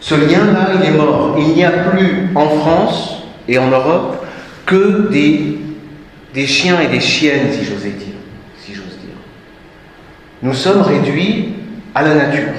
Ce 0.00 0.14
lien-là, 0.14 0.70
il 0.74 0.86
est 0.86 0.96
mort. 0.96 1.36
Il 1.38 1.54
n'y 1.54 1.64
a 1.64 1.70
plus 1.70 2.28
en 2.34 2.48
France 2.48 3.17
et 3.48 3.58
en 3.58 3.70
Europe 3.70 4.24
que 4.66 5.08
des, 5.10 6.46
chiens 6.46 6.80
et 6.80 6.88
des 6.88 7.00
chiennes, 7.00 7.50
si 7.52 7.64
j'osais 7.64 7.90
dire. 7.90 8.14
Si 8.58 8.74
j'ose 8.74 8.98
dire. 8.98 9.16
Nous 10.42 10.52
sommes 10.52 10.82
réduits 10.82 11.54
à 11.94 12.02
la 12.02 12.14
nature. 12.14 12.52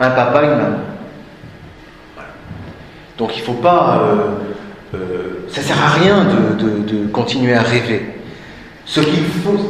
Un 0.00 0.10
papa, 0.10 0.42
une 0.42 0.50
maman. 0.50 0.78
Donc 3.18 3.36
il 3.36 3.40
ne 3.40 3.44
faut 3.44 3.52
pas. 3.52 4.02
Euh, 4.02 4.96
euh, 4.96 5.46
ça 5.48 5.60
ne 5.60 5.66
sert 5.66 5.82
à 5.82 5.90
rien 5.90 6.24
de, 6.58 7.06
continuer 7.12 7.54
à 7.54 7.62
rêver. 7.62 8.02
Ce. 8.86 9.00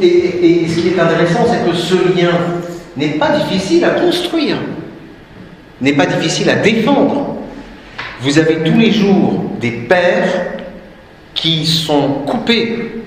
Et, 0.01 0.67
ce 0.67 0.79
qui 0.79 0.87
est 0.89 0.99
intéressant, 0.99 1.45
c'est 1.47 1.69
que 1.69 1.75
ce 1.75 1.95
lien 1.95 2.31
n'est 2.97 3.19
pas 3.19 3.37
difficile 3.37 3.83
à 3.85 3.91
construire, 3.91 4.57
n'est 5.81 5.93
pas 5.93 6.05
difficile 6.05 6.49
à 6.49 6.55
défendre. 6.55 7.34
Vous 8.21 8.39
avez 8.39 8.57
tous 8.63 8.77
les 8.77 8.91
jours 8.91 9.51
des 9.59 9.71
pères 9.71 10.55
qui 11.33 11.65
sont 11.65 12.23
coupés 12.25 13.03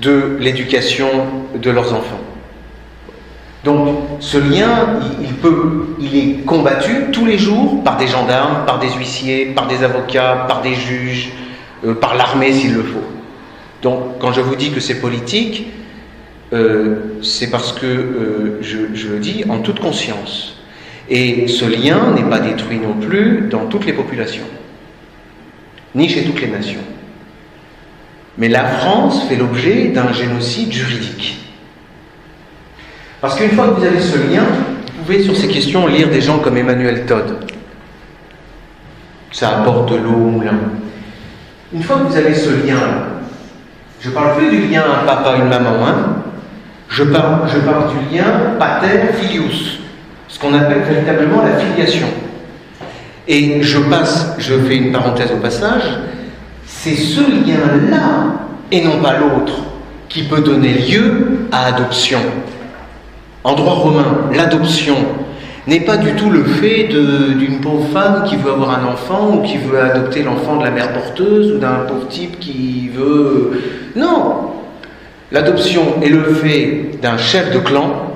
de 0.00 0.36
l'éducation 0.40 1.08
de 1.60 1.70
leurs 1.70 1.92
enfants. 1.92 2.20
Donc 3.64 3.96
ce 4.20 4.36
lien, 4.36 5.00
il, 5.98 6.16
est 6.16 6.44
combattu 6.44 7.06
tous 7.12 7.24
les 7.24 7.38
jours 7.38 7.82
par 7.82 7.96
des 7.96 8.06
gendarmes, 8.06 8.66
par 8.66 8.78
des 8.78 8.90
huissiers, 8.90 9.46
par 9.46 9.66
des 9.66 9.82
avocats, 9.82 10.44
par 10.46 10.60
des 10.60 10.74
juges, 10.74 11.32
euh, 11.84 11.94
par 11.94 12.14
l'armée 12.14 12.52
s'il 12.52 12.74
le 12.74 12.82
faut. 12.82 13.04
Donc 13.82 14.18
quand 14.18 14.32
je 14.32 14.42
vous 14.42 14.54
dis 14.54 14.70
que 14.70 14.80
c'est 14.80 15.00
politique, 15.00 15.68
euh, 16.52 16.96
c'est 17.22 17.50
parce 17.50 17.72
que 17.72 17.86
euh, 17.86 18.58
je, 18.60 19.08
le 19.08 19.18
dis 19.18 19.44
en 19.48 19.58
toute 19.60 19.80
conscience. 19.80 20.58
Et 21.08 21.48
ce 21.48 21.64
lien 21.64 22.12
n'est 22.14 22.28
pas 22.28 22.40
détruit 22.40 22.78
non 22.78 22.94
plus 22.94 23.48
dans 23.50 23.66
toutes 23.66 23.84
les 23.84 23.92
populations, 23.92 24.46
ni 25.94 26.08
chez 26.08 26.24
toutes 26.24 26.40
les 26.40 26.48
nations. 26.48 26.80
Mais 28.38 28.48
la 28.48 28.64
France 28.64 29.24
fait 29.28 29.36
l'objet 29.36 29.88
d'un 29.88 30.12
génocide 30.12 30.72
juridique. 30.72 31.38
Parce 33.20 33.36
qu'une 33.36 33.50
fois 33.50 33.68
que 33.68 33.80
vous 33.80 33.84
avez 33.84 34.00
ce 34.00 34.16
lien, 34.16 34.44
vous 34.96 35.04
pouvez 35.04 35.22
sur 35.22 35.36
ces 35.36 35.48
questions 35.48 35.86
lire 35.86 36.08
des 36.08 36.20
gens 36.20 36.38
comme 36.38 36.56
Emmanuel 36.56 37.06
Todd. 37.06 37.44
Ça 39.30 39.60
apporte 39.60 39.92
de 39.92 39.96
l'eau 39.96 40.10
au 40.10 40.30
moulin. 40.30 40.58
Une 41.72 41.82
fois 41.82 41.98
que 41.98 42.04
vous 42.04 42.16
avez 42.16 42.34
ce 42.34 42.50
lien, 42.50 42.78
je 44.00 44.10
parle 44.10 44.36
plus 44.36 44.50
du 44.50 44.66
lien 44.68 44.82
un 44.82 45.06
papa, 45.06 45.36
une 45.36 45.48
maman, 45.48 45.86
hein. 45.86 46.16
je, 46.88 47.04
parle, 47.04 47.48
je 47.52 47.58
parle 47.60 47.90
du 47.90 48.16
lien 48.16 48.56
pater-filius, 48.58 49.80
qu'on 50.44 50.54
appelle 50.54 50.82
véritablement 50.82 51.42
la 51.42 51.56
filiation. 51.56 52.06
Et 53.26 53.62
je 53.62 53.78
passe, 53.78 54.34
je 54.38 54.54
fais 54.54 54.76
une 54.76 54.92
parenthèse 54.92 55.32
au 55.32 55.40
passage, 55.40 55.82
c'est 56.66 56.94
ce 56.94 57.20
lien-là, 57.20 58.46
et 58.70 58.82
non 58.84 59.00
pas 59.02 59.14
l'autre, 59.18 59.62
qui 60.08 60.24
peut 60.24 60.40
donner 60.40 60.74
lieu 60.74 61.46
à 61.50 61.66
adoption. 61.66 62.20
En 63.42 63.54
droit 63.54 63.74
romain, 63.74 64.28
l'adoption 64.34 64.96
n'est 65.66 65.80
pas 65.80 65.96
du 65.96 66.12
tout 66.12 66.28
le 66.28 66.44
fait 66.44 66.84
d'une 66.84 67.60
pauvre 67.60 67.88
femme 67.92 68.24
qui 68.26 68.36
veut 68.36 68.50
avoir 68.50 68.78
un 68.78 68.86
enfant 68.86 69.30
ou 69.34 69.42
qui 69.42 69.56
veut 69.56 69.80
adopter 69.80 70.22
l'enfant 70.22 70.56
de 70.56 70.64
la 70.64 70.70
mère 70.70 70.92
porteuse 70.92 71.52
ou 71.52 71.58
d'un 71.58 71.86
pauvre 71.88 72.08
type 72.08 72.38
qui 72.38 72.90
veut... 72.94 73.62
Non 73.96 74.50
L'adoption 75.32 76.02
est 76.02 76.10
le 76.10 76.22
fait 76.34 76.98
d'un 77.00 77.16
chef 77.16 77.52
de 77.52 77.58
clan 77.58 78.13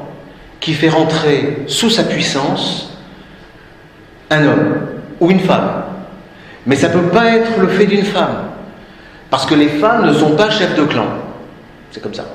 qui 0.60 0.74
fait 0.74 0.88
rentrer 0.88 1.64
sous 1.66 1.90
sa 1.90 2.04
puissance 2.04 2.96
un 4.30 4.46
homme 4.46 4.88
ou 5.20 5.30
une 5.30 5.40
femme. 5.40 5.84
Mais 6.66 6.76
ça 6.76 6.88
ne 6.88 6.94
peut 6.94 7.08
pas 7.08 7.36
être 7.36 7.58
le 7.58 7.68
fait 7.68 7.86
d'une 7.86 8.04
femme. 8.04 8.50
Parce 9.30 9.46
que 9.46 9.54
les 9.54 9.68
femmes 9.68 10.06
ne 10.06 10.12
sont 10.12 10.36
pas 10.36 10.50
chefs 10.50 10.74
de 10.76 10.84
clan. 10.84 11.06
C'est 11.90 12.02
comme 12.02 12.14
ça. 12.14 12.26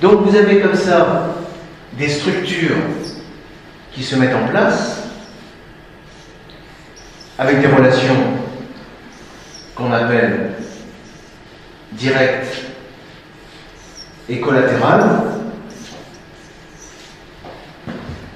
Donc 0.00 0.26
vous 0.26 0.36
avez 0.36 0.60
comme 0.60 0.74
ça 0.74 1.34
des 1.94 2.08
structures 2.08 2.76
qui 3.92 4.02
se 4.02 4.14
mettent 4.16 4.34
en 4.34 4.48
place 4.48 5.02
avec 7.38 7.60
des 7.60 7.66
relations 7.66 8.16
qu'on 9.74 9.92
appelle 9.92 10.52
directes 11.92 12.67
et 14.28 14.40
collatérales, 14.40 15.22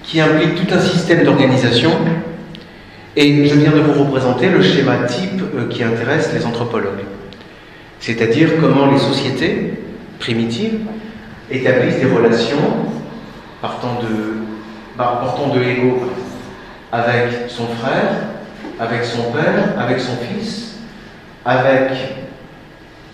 qui 0.03 0.21
impliquent 0.21 0.67
tout 0.67 0.75
un 0.75 0.81
système 0.81 1.25
d'organisation. 1.25 1.91
Et 3.17 3.47
je 3.47 3.55
viens 3.57 3.73
de 3.73 3.81
vous 3.81 4.05
représenter 4.05 4.49
le 4.49 4.63
schéma 4.63 5.05
type 5.07 5.43
euh, 5.55 5.69
qui 5.69 5.83
intéresse 5.85 6.31
les 6.33 6.47
anthropologues, 6.47 7.05
c'est-à-dire 8.01 8.53
comment 8.59 8.91
les 8.91 8.99
sociétés 8.99 9.75
primitives 10.19 10.81
établissent 11.51 11.99
des 11.99 12.07
relations 12.07 12.57
partant 13.61 14.01
de, 14.01 14.39
bah, 14.97 15.21
partant 15.23 15.55
de 15.55 15.61
l'ego 15.61 16.11
avec 16.91 17.49
son 17.49 17.67
frère, 17.67 18.13
avec 18.81 19.05
son 19.05 19.31
père, 19.33 19.75
avec 19.79 20.01
son 20.01 20.17
fils, 20.17 20.79
avec 21.45 21.91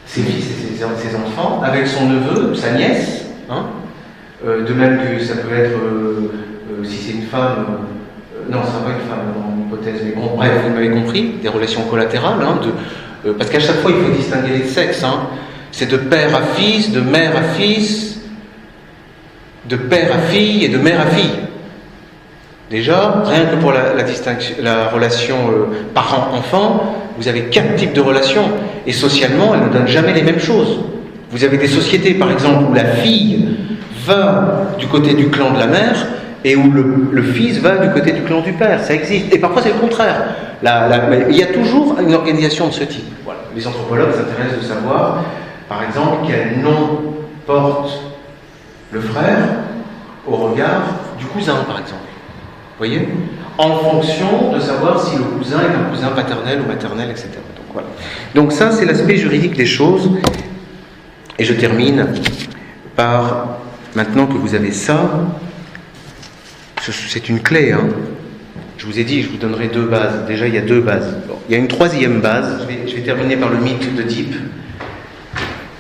ses 0.09 0.23
fils 0.23 0.47
et 0.47 0.77
ses, 0.79 1.17
enfants, 1.17 1.61
avec 1.63 1.87
son 1.87 2.09
neveu, 2.09 2.55
sa 2.55 2.71
nièce, 2.73 3.27
hein. 3.51 3.67
euh, 4.47 4.65
de 4.65 4.73
même 4.73 4.99
que 4.99 5.23
ça 5.23 5.35
peut 5.35 5.55
être, 5.55 5.77
euh, 5.77 6.33
euh, 6.73 6.85
si 6.85 6.97
c'est 6.97 7.13
une 7.13 7.27
femme, 7.27 7.67
non, 8.51 8.61
ce 8.65 8.71
sera 8.71 8.85
pas 8.85 8.91
une 8.91 9.07
femme 9.07 9.35
dans 9.35 9.55
l'hypothèse, 9.55 10.01
mais 10.05 10.13
bon, 10.13 10.35
bref, 10.35 10.51
vous 10.65 10.75
m'avez 10.75 10.91
compris, 10.91 11.35
des 11.43 11.49
relations 11.49 11.83
collatérales, 11.83 12.41
hein, 12.43 12.59
parce 13.37 13.51
qu'à 13.51 13.61
chaque 13.61 13.81
fois 13.81 13.91
il 13.91 14.03
faut 14.03 14.13
distinguer 14.13 14.57
les 14.59 14.65
sexes, 14.65 15.05
hein. 15.05 15.29
c'est 15.73 15.91
de 15.91 15.99
père 15.99 16.35
à 16.35 16.41
fils, 16.55 16.91
de 16.91 17.01
mère 17.01 17.37
à 17.37 17.43
fils, 17.43 18.21
de 19.69 19.77
père 19.77 20.15
à 20.15 20.19
fille 20.31 20.65
et 20.65 20.69
de 20.69 20.79
mère 20.79 21.03
à 21.03 21.07
fille. 21.07 21.41
Déjà, 22.71 23.23
rien 23.27 23.47
que 23.47 23.57
pour 23.57 23.73
la, 23.73 24.03
distinction, 24.03 24.57
la 24.61 24.89
relation 24.89 25.37
parent-enfant, 25.95 27.08
vous 27.19 27.27
avez 27.27 27.43
quatre 27.45 27.75
types 27.75 27.93
de 27.93 28.01
relations. 28.01 28.45
Et 28.87 28.93
socialement, 28.93 29.55
elles 29.55 29.69
ne 29.69 29.73
donnent 29.73 29.89
jamais 29.89 30.15
les 30.15 30.23
mêmes 30.23 30.39
choses. 30.39 30.79
Vous 31.31 31.45
avez 31.45 31.59
des 31.59 31.67
sociétés, 31.67 32.15
par 32.15 32.31
exemple, 32.31 32.71
où 32.71 32.75
la 32.75 32.85
fille 32.85 33.57
va 34.07 34.69
du 34.79 34.87
côté 34.87 35.15
du 35.15 35.29
clan 35.29 35.53
de 35.53 35.59
la 35.59 35.67
mère 35.67 36.07
et 36.45 36.55
où 36.55 36.71
le, 36.71 37.23
fils 37.23 37.59
va 37.59 37.77
du 37.79 37.91
côté 37.91 38.13
du 38.13 38.23
clan 38.23 38.41
du 38.41 38.53
père. 38.53 38.83
Ça 38.83 38.95
existe. 38.95 39.35
Et 39.35 39.39
parfois, 39.39 39.63
c'est 39.63 39.73
le 39.73 39.81
contraire. 39.81 40.29
il 40.63 41.37
y 41.37 41.43
a 41.43 41.47
toujours 41.47 41.99
une 42.01 42.15
organisation 42.15 42.69
de 42.69 42.73
ce 42.73 42.85
type. 42.85 43.05
Les 43.55 43.67
anthropologues 43.67 44.13
s'intéressent 44.13 44.61
de 44.61 44.65
savoir, 44.65 45.25
par 45.69 45.83
exemple, 45.83 46.29
quel 46.29 46.63
nom 46.63 47.01
porte 47.45 48.01
le 48.93 49.01
frère 49.01 49.39
au 50.27 50.37
regard 50.37 50.83
du 51.19 51.27
cousin, 51.27 51.57
par 51.67 51.81
exemple. 51.81 52.03
Vous 52.79 52.87
voyez? 52.87 53.09
En 53.59 53.77
fonction 53.79 54.53
de 54.53 54.61
savoir 54.61 55.05
si 55.05 55.17
le 55.17 55.25
cousin 55.25 55.59
est 55.61 55.75
un 55.75 55.91
cousin 55.91 56.09
paternel 56.09 56.61
ou 56.65 56.69
maternel, 56.69 57.11
etc. 57.11 57.29
Donc, 57.35 57.67
voilà. 57.73 57.89
Donc 58.35 58.53
ça, 58.53 58.71
c'est 58.71 58.87
l'aspect 58.87 59.17
juridique 59.17 59.57
des 59.57 59.67
choses. 59.67 60.11
Et 61.39 61.45
je 61.45 61.53
termine 61.53 62.07
par, 62.97 63.59
maintenant 63.95 64.27
que 64.27 64.35
vous 64.35 64.55
avez 64.55 64.73
ça, 64.73 65.11
c'est 66.81 67.29
une 67.29 67.41
clé. 67.41 67.73
Hein. 67.73 67.89
Je 68.79 68.87
vous 68.87 68.99
ai 68.99 69.05
dit, 69.05 69.23
je 69.23 69.29
vous 69.29 69.37
donnerai 69.37 69.69
deux 69.69 69.87
bases. 69.87 70.25
Déjà, 70.27 70.47
il 70.47 70.55
y 70.55 70.59
a 70.59 70.63
deux 70.63 70.81
bases. 70.81 71.17
il 71.49 71.53
y 71.53 71.55
a 71.57 71.59
une 71.59 71.69
troisième 71.69 72.21
base. 72.21 72.65
Je 72.89 72.95
vais, 72.95 73.03
terminer 73.03 73.37
par 73.37 73.51
le 73.51 73.59
mythe 73.59 73.95
de 73.95 74.03
Deep. 74.03 74.35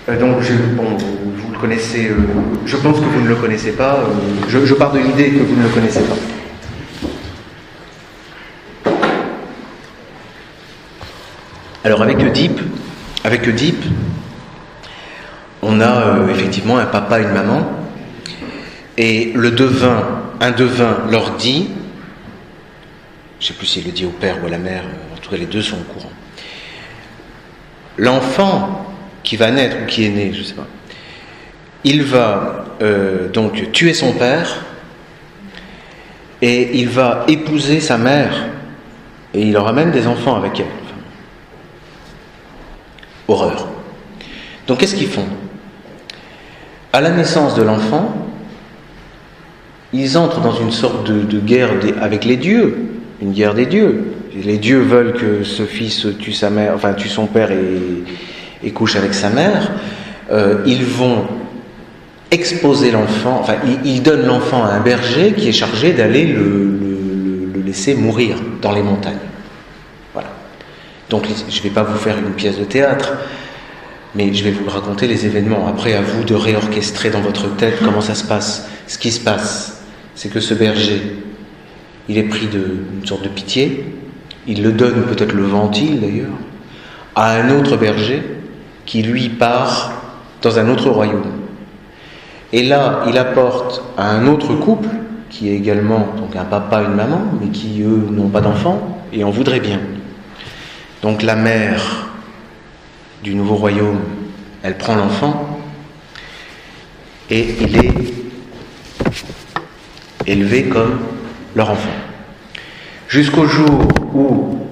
Euh, 0.08 0.18
donc, 0.18 0.42
je, 0.42 0.52
bon, 0.74 0.96
connaissez, 1.60 2.08
euh, 2.08 2.14
je 2.66 2.76
pense 2.76 2.98
que 2.98 3.04
vous 3.04 3.20
ne 3.20 3.28
le 3.28 3.34
connaissez 3.34 3.72
pas, 3.72 3.94
euh, 3.94 4.46
je, 4.48 4.74
pars 4.74 4.92
de 4.92 4.98
l'idée 4.98 5.30
que 5.30 5.42
vous 5.42 5.56
ne 5.56 5.62
le 5.62 5.68
connaissez 5.68 6.00
pas. 6.00 6.37
Alors 11.88 12.02
avec 12.02 12.18
Deep, 12.18 12.60
avec 13.24 13.48
on 15.62 15.80
a 15.80 15.86
euh, 15.86 16.28
effectivement 16.28 16.76
un 16.76 16.84
papa 16.84 17.18
et 17.18 17.22
une 17.22 17.32
maman, 17.32 17.66
et 18.98 19.32
le 19.34 19.52
devin, 19.52 20.04
un 20.38 20.50
devin 20.50 20.98
leur 21.10 21.36
dit, 21.36 21.70
je 23.40 23.44
ne 23.44 23.48
sais 23.48 23.54
plus 23.54 23.66
s'il 23.66 23.86
le 23.86 23.92
dit 23.92 24.04
au 24.04 24.10
père 24.10 24.36
ou 24.42 24.48
à 24.48 24.50
la 24.50 24.58
mère, 24.58 24.82
en 25.14 25.18
tout 25.18 25.30
cas 25.30 25.38
les 25.38 25.46
deux 25.46 25.62
sont 25.62 25.76
au 25.76 25.92
courant. 25.94 26.12
L'enfant 27.96 28.94
qui 29.22 29.36
va 29.36 29.50
naître 29.50 29.78
ou 29.82 29.86
qui 29.86 30.04
est 30.04 30.10
né, 30.10 30.32
je 30.34 30.40
ne 30.40 30.44
sais 30.44 30.54
pas, 30.56 30.66
il 31.84 32.02
va 32.02 32.66
euh, 32.82 33.30
donc 33.30 33.72
tuer 33.72 33.94
son 33.94 34.12
père 34.12 34.62
et 36.42 36.78
il 36.80 36.90
va 36.90 37.24
épouser 37.28 37.80
sa 37.80 37.96
mère 37.96 38.50
et 39.32 39.40
il 39.40 39.56
aura 39.56 39.72
des 39.72 40.06
enfants 40.06 40.36
avec 40.36 40.60
elle. 40.60 40.87
Horreur. 43.28 43.68
Donc 44.66 44.78
qu'est-ce 44.78 44.96
qu'ils 44.96 45.08
font? 45.08 45.26
À 46.92 47.00
la 47.00 47.10
naissance 47.10 47.54
de 47.54 47.62
l'enfant, 47.62 48.14
ils 49.92 50.18
entrent 50.18 50.40
dans 50.40 50.54
une 50.54 50.70
sorte 50.70 51.10
de, 51.10 51.38
guerre 51.38 51.70
avec 52.00 52.24
les 52.24 52.36
dieux, 52.36 52.76
une 53.22 53.32
guerre 53.32 53.54
des 53.54 53.66
dieux. 53.66 54.12
les 54.34 54.58
dieux 54.58 54.80
veulent 54.80 55.12
que 55.12 55.44
ce 55.44 55.64
fils 55.64 56.06
tue 56.18 56.32
sa 56.32 56.50
mère, 56.50 56.72
enfin 56.74 56.92
tue 56.94 57.08
son 57.08 57.26
père 57.26 57.50
et, 57.52 58.70
couche 58.72 58.96
avec 58.96 59.14
sa 59.14 59.30
mère, 59.30 59.70
euh, 60.30 60.62
ils 60.66 60.84
vont 60.84 61.26
exposer 62.30 62.90
l'enfant, 62.90 63.38
enfin 63.40 63.54
ils, 63.84 64.02
donnent 64.02 64.26
l'enfant 64.26 64.64
à 64.64 64.68
un 64.68 64.80
berger 64.80 65.32
qui 65.32 65.48
est 65.48 65.52
chargé 65.52 65.92
d'aller 65.92 66.26
le, 66.26 67.62
laisser 67.64 67.94
mourir 67.94 68.36
dans 68.62 68.72
les 68.72 68.82
montagnes. 68.82 69.27
Donc 71.10 71.26
je 71.26 71.58
ne 71.58 71.62
vais 71.62 71.70
pas 71.70 71.82
vous 71.82 71.98
faire 71.98 72.18
une 72.18 72.32
pièce 72.32 72.58
de 72.58 72.64
théâtre, 72.64 73.14
mais 74.14 74.32
je 74.32 74.44
vais 74.44 74.50
vous 74.50 74.68
raconter 74.68 75.06
les 75.06 75.26
événements. 75.26 75.66
Après, 75.66 75.94
à 75.94 76.02
vous 76.02 76.24
de 76.24 76.34
réorchestrer 76.34 77.10
dans 77.10 77.20
votre 77.20 77.54
tête 77.56 77.78
comment 77.82 78.00
ça 78.00 78.14
se 78.14 78.24
passe. 78.24 78.68
Ce 78.86 78.98
qui 78.98 79.10
se 79.10 79.20
passe, 79.20 79.82
c'est 80.14 80.28
que 80.28 80.40
ce 80.40 80.54
berger, 80.54 81.16
il 82.08 82.18
est 82.18 82.24
pris 82.24 82.46
d'une 82.46 83.06
sorte 83.06 83.22
de 83.22 83.28
pitié, 83.28 83.84
il 84.46 84.62
le 84.62 84.72
donne, 84.72 85.02
peut-être 85.02 85.32
le 85.32 85.44
ventile 85.44 86.00
d'ailleurs, 86.00 86.32
à 87.14 87.32
un 87.32 87.50
autre 87.50 87.76
berger 87.76 88.22
qui 88.86 89.02
lui 89.02 89.28
part 89.28 89.92
dans 90.42 90.58
un 90.58 90.68
autre 90.68 90.88
royaume. 90.90 91.26
Et 92.52 92.62
là, 92.62 93.02
il 93.06 93.18
apporte 93.18 93.82
à 93.98 94.10
un 94.10 94.26
autre 94.26 94.54
couple, 94.54 94.88
qui 95.28 95.50
est 95.50 95.54
également 95.54 96.08
un 96.34 96.44
papa 96.44 96.82
et 96.82 96.86
une 96.86 96.94
maman, 96.94 97.20
mais 97.40 97.48
qui 97.48 97.82
eux 97.82 98.08
n'ont 98.10 98.28
pas 98.28 98.40
d'enfants 98.40 99.02
et 99.12 99.22
en 99.24 99.30
voudraient 99.30 99.60
bien. 99.60 99.80
Donc 101.02 101.22
la 101.22 101.36
mère 101.36 102.08
du 103.22 103.34
nouveau 103.34 103.54
royaume, 103.54 104.00
elle 104.62 104.76
prend 104.76 104.96
l'enfant 104.96 105.60
et 107.30 107.54
il 107.60 107.76
est 107.76 107.94
élevé 110.26 110.64
comme 110.64 110.98
leur 111.54 111.70
enfant. 111.70 111.88
Jusqu'au 113.08 113.46
jour 113.46 113.88
où 114.12 114.66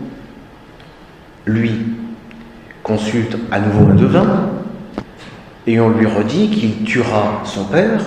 lui 1.46 1.72
consulte 2.82 3.36
à 3.50 3.60
nouveau 3.60 3.90
un 3.90 3.94
devin 3.94 4.50
et 5.66 5.80
on 5.80 5.90
lui 5.90 6.06
redit 6.06 6.50
qu'il 6.50 6.84
tuera 6.84 7.42
son 7.44 7.64
père 7.64 8.02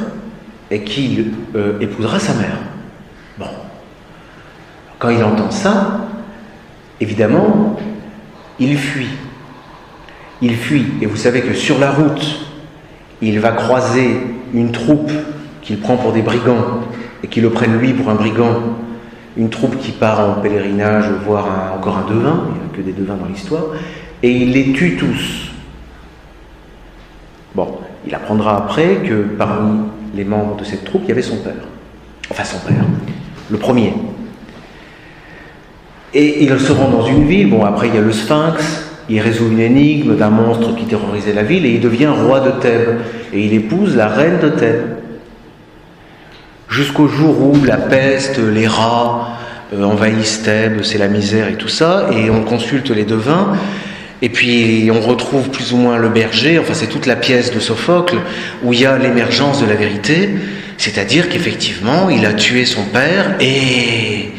et 0.71 0.83
qu'il 0.83 1.33
euh, 1.55 1.79
épousera 1.79 2.19
sa 2.19 2.33
mère. 2.33 2.57
Bon. 3.37 3.47
Quand 4.99 5.09
il 5.09 5.23
entend 5.23 5.51
ça, 5.51 6.05
évidemment, 6.99 7.77
il 8.59 8.77
fuit. 8.77 9.09
Il 10.41 10.55
fuit. 10.55 10.85
Et 11.01 11.05
vous 11.05 11.15
savez 11.15 11.41
que 11.41 11.53
sur 11.53 11.79
la 11.79 11.91
route, 11.91 12.39
il 13.21 13.39
va 13.39 13.51
croiser 13.51 14.17
une 14.53 14.71
troupe 14.71 15.11
qu'il 15.61 15.79
prend 15.79 15.97
pour 15.97 16.13
des 16.13 16.21
brigands 16.21 16.81
et 17.23 17.27
qui 17.27 17.41
le 17.41 17.49
prennent 17.49 17.77
lui 17.77 17.93
pour 17.93 18.09
un 18.09 18.15
brigand 18.15 18.77
une 19.37 19.49
troupe 19.49 19.77
qui 19.79 19.91
part 19.91 20.19
en 20.19 20.41
pèlerinage 20.41 21.05
voir 21.25 21.73
encore 21.73 21.97
un 21.97 22.09
devin, 22.09 22.43
il 22.47 22.53
n'y 22.53 22.59
a 22.59 22.75
que 22.75 22.81
des 22.81 22.91
devins 22.91 23.15
dans 23.15 23.27
l'histoire, 23.27 23.63
et 24.21 24.31
il 24.31 24.51
les 24.51 24.73
tue 24.73 24.97
tous. 24.97 25.51
Bon, 27.55 27.77
il 28.05 28.13
apprendra 28.13 28.57
après 28.57 28.97
que 28.97 29.23
parmi 29.37 29.81
les 30.13 30.25
membres 30.25 30.57
de 30.57 30.65
cette 30.65 30.83
troupe, 30.83 31.03
il 31.05 31.09
y 31.09 31.11
avait 31.11 31.21
son 31.21 31.37
père. 31.37 31.53
Enfin 32.29 32.43
son 32.43 32.59
père, 32.67 32.83
le 33.49 33.57
premier. 33.57 33.93
Et 36.13 36.43
il 36.43 36.59
se 36.59 36.71
rend 36.71 36.89
dans 36.89 37.05
une 37.05 37.27
ville, 37.27 37.49
bon 37.49 37.63
après 37.63 37.87
il 37.87 37.95
y 37.95 37.97
a 37.97 38.01
le 38.01 38.11
sphinx, 38.11 38.83
il 39.09 39.19
résout 39.21 39.47
une 39.51 39.59
énigme 39.59 40.15
d'un 40.15 40.29
monstre 40.29 40.75
qui 40.75 40.85
terrorisait 40.85 41.33
la 41.33 41.43
ville 41.43 41.65
et 41.65 41.71
il 41.71 41.81
devient 41.81 42.07
roi 42.07 42.39
de 42.39 42.51
Thèbes. 42.61 42.99
Et 43.33 43.45
il 43.45 43.53
épouse 43.53 43.95
la 43.95 44.07
reine 44.07 44.39
de 44.41 44.49
Thèbes. 44.49 44.97
Jusqu'au 46.69 47.07
jour 47.07 47.41
où 47.41 47.63
la 47.65 47.77
peste, 47.77 48.39
les 48.39 48.67
rats 48.67 49.39
euh, 49.73 49.83
envahissent 49.83 50.43
Thèbes, 50.43 50.83
c'est 50.83 50.99
la 50.99 51.07
misère 51.07 51.47
et 51.47 51.55
tout 51.55 51.67
ça, 51.67 52.09
et 52.11 52.29
on 52.29 52.43
consulte 52.43 52.91
les 52.91 53.05
devins, 53.05 53.53
et 54.21 54.29
puis 54.29 54.89
on 54.93 55.01
retrouve 55.01 55.49
plus 55.49 55.73
ou 55.73 55.77
moins 55.77 55.97
le 55.97 56.09
berger, 56.09 56.59
enfin 56.59 56.73
c'est 56.73 56.87
toute 56.87 57.07
la 57.07 57.15
pièce 57.15 57.53
de 57.53 57.59
Sophocle, 57.59 58.17
où 58.63 58.73
il 58.73 58.81
y 58.81 58.85
a 58.85 58.97
l'émergence 58.97 59.61
de 59.61 59.67
la 59.67 59.75
vérité, 59.75 60.29
c'est-à-dire 60.77 61.29
qu'effectivement 61.29 62.09
il 62.09 62.25
a 62.25 62.33
tué 62.33 62.65
son 62.65 62.83
père 62.83 63.35
et 63.39 64.31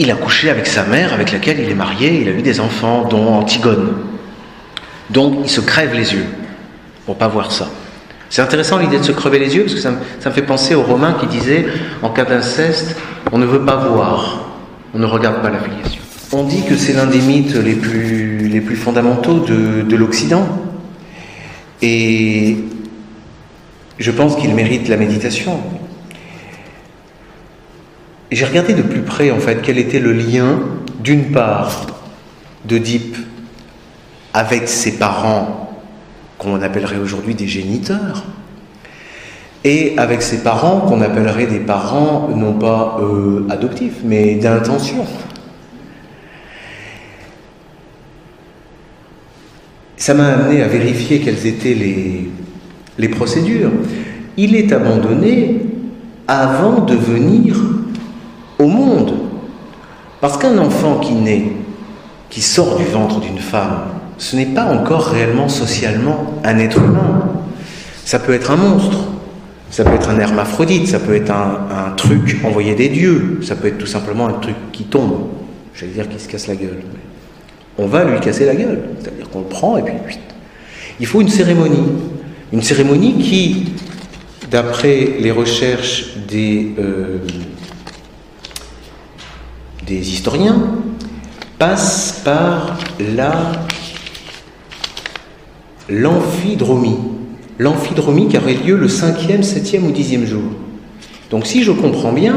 il 0.00 0.10
a 0.10 0.14
couché 0.14 0.48
avec 0.48 0.66
sa 0.66 0.84
mère, 0.84 1.12
avec 1.12 1.30
laquelle 1.30 1.60
il 1.60 1.68
est 1.68 1.74
marié, 1.74 2.22
il 2.22 2.28
a 2.28 2.30
eu 2.30 2.40
des 2.40 2.58
enfants, 2.58 3.06
dont 3.08 3.34
Antigone. 3.34 3.92
Donc 5.10 5.40
il 5.44 5.50
se 5.50 5.60
crève 5.60 5.92
les 5.92 6.14
yeux 6.14 6.24
pour 7.04 7.16
pas 7.16 7.28
voir 7.28 7.52
ça. 7.52 7.68
C'est 8.30 8.40
intéressant 8.40 8.78
l'idée 8.78 8.98
de 8.98 9.02
se 9.02 9.12
crever 9.12 9.38
les 9.38 9.54
yeux, 9.54 9.64
parce 9.64 9.74
que 9.74 9.80
ça 9.80 9.90
me, 9.90 10.30
fait 10.32 10.42
penser 10.42 10.74
aux 10.74 10.82
Romains 10.82 11.16
qui 11.20 11.26
disaient, 11.26 11.66
en 12.00 12.08
cas 12.08 12.24
d'inceste, 12.24 12.96
on 13.30 13.36
ne 13.36 13.44
veut 13.44 13.60
pas 13.60 13.76
voir, 13.76 14.46
on 14.94 14.98
ne 14.98 15.04
regarde 15.04 15.42
pas 15.42 15.50
la 15.50 15.58
filiation. 15.58 16.00
On 16.32 16.44
dit 16.44 16.62
que 16.66 16.76
c'est 16.76 16.94
l'un 16.94 17.06
des 17.06 17.20
mythes 17.20 17.56
les 17.56 17.74
plus, 17.74 18.48
les 18.48 18.60
plus 18.62 18.76
fondamentaux 18.76 19.40
de, 19.40 19.82
de 19.82 19.96
l'Occident. 19.96 20.46
Et 21.82 22.56
je 23.98 24.10
pense 24.12 24.36
qu'il 24.36 24.54
mérite 24.54 24.88
la 24.88 24.96
méditation. 24.96 25.60
J'ai 28.30 28.44
regardé 28.44 28.74
de 28.74 28.82
plus 28.82 29.02
près, 29.02 29.32
en 29.32 29.40
fait, 29.40 29.60
quel 29.60 29.76
était 29.76 29.98
le 29.98 30.12
lien, 30.12 30.60
d'une 31.02 31.32
part, 31.32 31.86
d'Oedipe 32.64 33.16
avec 34.32 34.68
ses 34.68 34.98
parents 34.98 35.80
qu'on 36.38 36.62
appellerait 36.62 36.98
aujourd'hui 36.98 37.34
des 37.34 37.48
géniteurs, 37.48 38.24
et 39.64 39.94
avec 39.98 40.22
ses 40.22 40.44
parents 40.44 40.80
qu'on 40.80 41.00
appellerait 41.02 41.46
des 41.46 41.58
parents 41.58 42.28
non 42.34 42.52
pas 42.54 42.98
euh, 43.00 43.46
adoptifs, 43.50 43.98
mais 44.04 44.36
d'intention. 44.36 45.04
Ça 49.96 50.14
m'a 50.14 50.28
amené 50.28 50.62
à 50.62 50.68
vérifier 50.68 51.18
quelles 51.18 51.46
étaient 51.46 51.74
les, 51.74 52.30
les 52.96 53.08
procédures. 53.08 53.72
Il 54.36 54.54
est 54.54 54.72
abandonné 54.72 55.60
avant 56.26 56.80
de 56.80 56.94
venir 56.94 57.56
au 58.60 58.66
monde. 58.66 59.14
Parce 60.20 60.36
qu'un 60.36 60.58
enfant 60.58 60.98
qui 60.98 61.14
naît, 61.14 61.52
qui 62.28 62.42
sort 62.42 62.76
du 62.76 62.84
ventre 62.84 63.20
d'une 63.20 63.38
femme, 63.38 63.84
ce 64.18 64.36
n'est 64.36 64.46
pas 64.46 64.64
encore 64.66 65.06
réellement 65.06 65.48
socialement 65.48 66.34
un 66.44 66.58
être 66.58 66.78
humain. 66.78 67.22
Ça 68.04 68.18
peut 68.18 68.34
être 68.34 68.50
un 68.50 68.56
monstre, 68.56 68.98
ça 69.70 69.84
peut 69.84 69.94
être 69.94 70.10
un 70.10 70.18
hermaphrodite, 70.18 70.88
ça 70.88 70.98
peut 70.98 71.14
être 71.14 71.30
un, 71.30 71.92
truc 71.96 72.38
envoyé 72.44 72.74
des 72.74 72.88
dieux, 72.88 73.40
ça 73.42 73.54
peut 73.54 73.68
être 73.68 73.78
tout 73.78 73.86
simplement 73.86 74.28
un 74.28 74.34
truc 74.34 74.56
qui 74.72 74.84
tombe, 74.84 75.28
j'allais 75.74 75.92
dire 75.92 76.08
qui 76.08 76.18
se 76.18 76.28
casse 76.28 76.46
la 76.46 76.56
gueule. 76.56 76.82
On 77.78 77.86
va 77.86 78.04
lui 78.04 78.20
casser 78.20 78.44
la 78.46 78.54
gueule, 78.54 78.80
c'est-à-dire 79.00 79.28
qu'on 79.30 79.40
le 79.40 79.46
prend 79.46 79.76
et 79.76 79.82
puis 79.82 79.94
il 80.98 81.06
faut 81.06 81.20
une 81.20 81.28
cérémonie. 81.28 81.86
Une 82.52 82.62
cérémonie 82.62 83.18
qui, 83.18 83.72
d'après 84.50 85.08
les 85.18 85.30
recherches 85.30 86.16
des, 86.28 86.72
euh, 86.78 87.18
historiens, 89.96 90.60
passe 91.58 92.22
par 92.24 92.78
la 93.14 93.52
l'amphidromie. 95.90 96.96
L'amphidromie 97.58 98.28
qui 98.28 98.38
aurait 98.38 98.54
lieu 98.54 98.76
le 98.76 98.88
cinquième, 98.88 99.42
septième 99.42 99.86
ou 99.86 99.90
dixième 99.90 100.24
jour. 100.24 100.42
Donc 101.30 101.46
si 101.46 101.62
je 101.62 101.72
comprends 101.72 102.12
bien, 102.12 102.34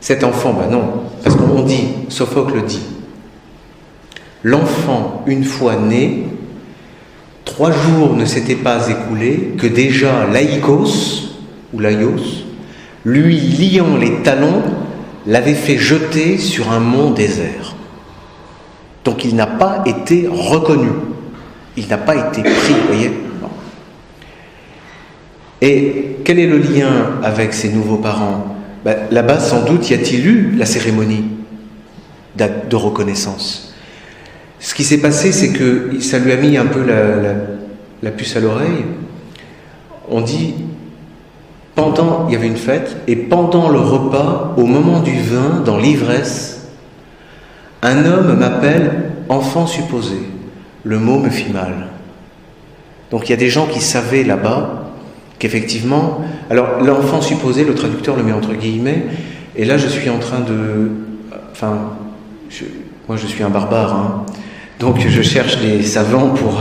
cet 0.00 0.24
enfant, 0.24 0.52
ben 0.52 0.70
non, 0.70 0.84
parce 1.22 1.36
qu'on 1.36 1.62
dit, 1.62 1.84
Sophocle 2.08 2.62
dit, 2.64 2.82
l'enfant, 4.42 5.24
une 5.26 5.44
fois 5.44 5.76
né, 5.76 6.24
trois 7.44 7.72
jours 7.72 8.14
ne 8.14 8.24
s'étaient 8.24 8.54
pas 8.54 8.88
écoulés 8.88 9.54
que 9.58 9.66
déjà 9.66 10.26
laïkos, 10.26 11.34
ou 11.72 11.80
laïos, 11.80 12.44
lui 13.04 13.38
liant 13.38 13.96
les 13.96 14.22
talons, 14.22 14.62
l'avait 15.28 15.54
fait 15.54 15.76
jeter 15.76 16.38
sur 16.38 16.72
un 16.72 16.80
mont 16.80 17.10
désert. 17.10 17.76
Donc 19.04 19.24
il 19.24 19.36
n'a 19.36 19.46
pas 19.46 19.84
été 19.86 20.26
reconnu. 20.28 20.88
Il 21.76 21.86
n'a 21.86 21.98
pas 21.98 22.16
été 22.16 22.42
pris, 22.42 22.74
voyez 22.88 23.12
Et 25.60 26.16
quel 26.24 26.38
est 26.38 26.46
le 26.46 26.58
lien 26.58 27.20
avec 27.22 27.52
ses 27.52 27.68
nouveaux 27.68 27.98
parents? 27.98 28.56
Ben, 28.84 28.96
Là-bas, 29.10 29.38
sans 29.38 29.64
doute, 29.64 29.88
y 29.90 29.94
a-t-il 29.94 30.26
eu 30.26 30.54
la 30.56 30.66
cérémonie 30.66 31.24
de 32.36 32.76
reconnaissance 32.76 33.74
Ce 34.60 34.74
qui 34.74 34.82
s'est 34.82 34.98
passé, 35.00 35.30
c'est 35.32 35.52
que 35.52 36.00
ça 36.00 36.18
lui 36.18 36.32
a 36.32 36.36
mis 36.36 36.56
un 36.56 36.66
peu 36.66 36.84
la, 38.02 38.10
puce 38.10 38.34
à 38.36 38.40
l'oreille. 38.40 38.84
On 40.08 40.20
dit, 40.20 40.54
pendant, 41.78 42.26
il 42.26 42.32
y 42.32 42.36
avait 42.36 42.48
une 42.48 42.56
fête, 42.56 42.96
et 43.06 43.14
pendant 43.14 43.68
le 43.68 43.78
repas, 43.78 44.52
au 44.56 44.66
moment 44.66 44.98
du 44.98 45.16
vin, 45.16 45.62
dans 45.64 45.78
l'ivresse, 45.78 46.66
un 47.82 48.04
homme 48.04 48.36
m'appelle 48.36 49.12
enfant 49.28 49.68
supposé 49.68 50.16
le 50.82 50.98
mot 50.98 51.20
me 51.20 51.30
fit 51.30 51.52
mal. 51.52 51.86
Donc 53.12 53.28
il 53.28 53.30
y 53.30 53.32
a 53.32 53.36
des 53.36 53.48
gens 53.48 53.66
qui 53.66 53.80
savaient 53.80 54.24
là-bas 54.24 54.90
qu'effectivement, 55.38 56.24
alors 56.50 56.80
l'enfant 56.82 57.20
supposé, 57.20 57.64
le 57.64 57.76
traducteur 57.76 58.16
le 58.16 58.24
met 58.24 58.32
entre 58.32 58.54
guillemets, 58.54 59.04
et 59.54 59.64
là 59.64 59.78
je 59.78 59.86
suis 59.86 60.10
en 60.10 60.18
train 60.18 60.40
de 60.40 60.90
Enfin, 61.52 61.76
moi 63.08 63.16
je 63.16 63.26
suis 63.26 63.42
un 63.42 63.50
barbare, 63.50 63.94
hein. 63.94 64.26
donc 64.78 65.00
je 65.00 65.22
cherche 65.22 65.60
des 65.60 65.82
savants 65.82 66.30
pour 66.30 66.60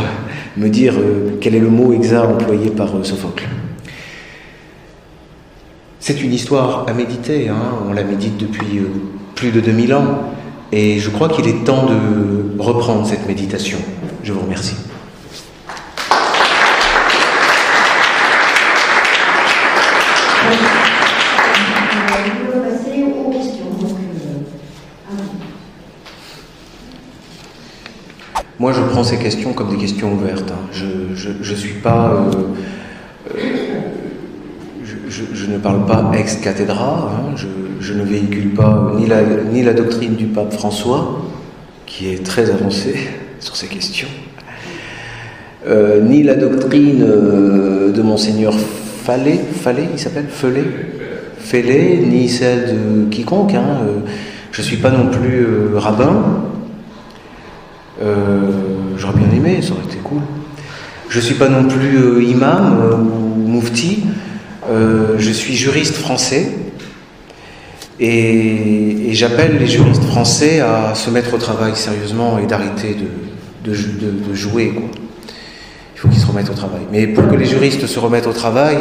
me 0.57 0.69
dire 0.69 0.93
euh, 0.97 1.37
quel 1.39 1.53
est 1.53 1.59
le 1.59 1.69
mot 1.69 1.93
exact 1.93 2.25
employé 2.25 2.71
par 2.71 2.95
euh, 2.95 3.03
Sophocle. 3.03 3.47
C'est 6.07 6.23
une 6.23 6.33
histoire 6.33 6.85
à 6.87 6.93
méditer, 6.93 7.49
hein. 7.49 7.79
on 7.85 7.91
la 7.91 8.05
médite 8.05 8.37
depuis 8.37 8.77
euh, 8.77 8.87
plus 9.35 9.51
de 9.51 9.59
2000 9.59 9.93
ans, 9.93 10.31
et 10.71 10.99
je 10.99 11.09
crois 11.09 11.27
qu'il 11.27 11.49
est 11.49 11.65
temps 11.65 11.85
de 11.85 12.57
reprendre 12.57 13.05
cette 13.05 13.27
méditation. 13.27 13.77
Je 14.23 14.31
vous 14.31 14.39
remercie. 14.39 14.77
Moi, 28.59 28.71
je 28.71 28.81
prends 28.81 29.03
ces 29.03 29.17
questions 29.17 29.51
comme 29.51 29.71
des 29.71 29.77
questions 29.77 30.13
ouvertes. 30.13 30.51
Hein. 30.51 30.69
Je 30.71 31.51
ne 31.51 31.55
suis 31.57 31.81
pas. 31.81 32.13
Euh, 32.13 32.31
euh, 33.35 33.56
je, 35.33 35.45
ne 35.45 35.57
parle 35.57 35.85
pas 35.85 36.11
ex 36.17 36.35
cathedra. 36.37 37.11
Hein. 37.11 37.35
Je, 37.79 37.93
ne 37.93 38.03
véhicule 38.03 38.53
pas 38.53 38.91
ni 38.97 39.07
la, 39.07 39.21
ni 39.51 39.63
la 39.63 39.73
doctrine 39.73 40.15
du 40.15 40.25
pape 40.25 40.53
François, 40.53 41.21
qui 41.85 42.09
est 42.09 42.25
très 42.25 42.49
avancée 42.49 42.95
sur 43.39 43.55
ces 43.55 43.67
questions, 43.67 44.07
euh, 45.67 46.01
ni 46.01 46.23
la 46.23 46.35
doctrine 46.35 46.99
de 46.99 48.01
Monseigneur 48.01 48.53
Fallet, 49.03 49.39
Fallet 49.61 49.87
il 49.93 49.99
s'appelle 49.99 50.27
Fellet, 50.27 50.65
Fellet, 51.39 52.01
ni 52.05 52.27
celle 52.27 52.65
de 52.65 53.09
quiconque. 53.09 53.53
Hein. 53.53 53.77
Je 54.51 54.61
ne 54.61 54.65
suis 54.65 54.77
pas 54.77 54.91
non 54.91 55.07
plus 55.07 55.45
rabbin. 55.75 56.43
Euh, 58.01 58.51
j'aurais 58.97 59.17
bien 59.17 59.29
aimé, 59.35 59.61
ça 59.61 59.73
aurait 59.73 59.85
été 59.85 59.97
cool. 60.03 60.21
Je 61.09 61.17
ne 61.19 61.23
suis 61.23 61.35
pas 61.35 61.49
non 61.49 61.63
plus 61.67 61.97
euh, 61.97 62.23
imam 62.23 62.79
euh, 62.81 62.95
ou 62.95 63.47
moufti, 63.47 64.03
je 64.69 65.31
suis 65.31 65.55
juriste 65.55 65.95
français 65.95 66.51
et, 67.99 69.09
j'appelle 69.11 69.57
les 69.57 69.67
juristes 69.67 70.03
français 70.03 70.59
à 70.59 70.93
se 70.93 71.09
mettre 71.09 71.33
au 71.33 71.37
travail 71.37 71.75
sérieusement 71.75 72.37
et 72.37 72.45
d'arrêter 72.45 72.95
de, 72.95 73.71
de, 73.71 74.35
jouer. 74.35 74.73
Il 75.95 75.99
faut 75.99 76.07
qu'ils 76.07 76.19
se 76.19 76.27
remettent 76.27 76.49
au 76.49 76.53
travail. 76.53 76.81
Mais 76.91 77.07
pour 77.07 77.27
que 77.27 77.35
les 77.35 77.45
juristes 77.45 77.87
se 77.87 77.99
remettent 77.99 78.27
au 78.27 78.33
travail, 78.33 78.77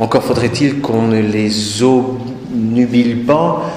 encore 0.00 0.24
faudrait-il 0.24 0.80
qu'on 0.80 1.08
ne 1.08 1.20
les 1.20 1.82
obnubile 1.82 3.24
pas 3.24 3.70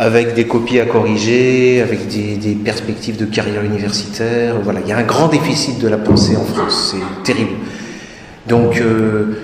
avec 0.00 0.34
des 0.34 0.46
copies 0.46 0.80
à 0.80 0.86
corriger, 0.86 1.80
avec 1.80 2.08
des, 2.08 2.58
perspectives 2.64 3.16
de 3.16 3.26
carrière 3.26 3.62
universitaire. 3.62 4.56
Voilà, 4.62 4.80
il 4.80 4.88
y 4.88 4.92
a 4.92 4.96
un 4.96 5.04
grand 5.04 5.28
déficit 5.28 5.80
de 5.80 5.86
la 5.86 5.98
pensée 5.98 6.36
en 6.36 6.44
France, 6.44 6.92
c'est 6.92 7.22
terrible. 7.22 7.52
Donc, 8.48 8.78
euh, 8.80 9.43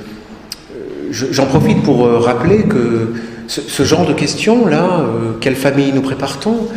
j'en 1.10 1.46
profite 1.46 1.82
pour 1.82 2.06
euh, 2.06 2.18
rappeler 2.18 2.64
que 2.64 3.14
ce, 3.46 3.82
genre 3.82 4.06
de 4.06 4.12
questions-là, 4.12 5.00
euh, 5.00 5.32
quelle 5.40 5.56
famille 5.56 5.92
nous 5.92 6.02
prépare-t-on? 6.02 6.68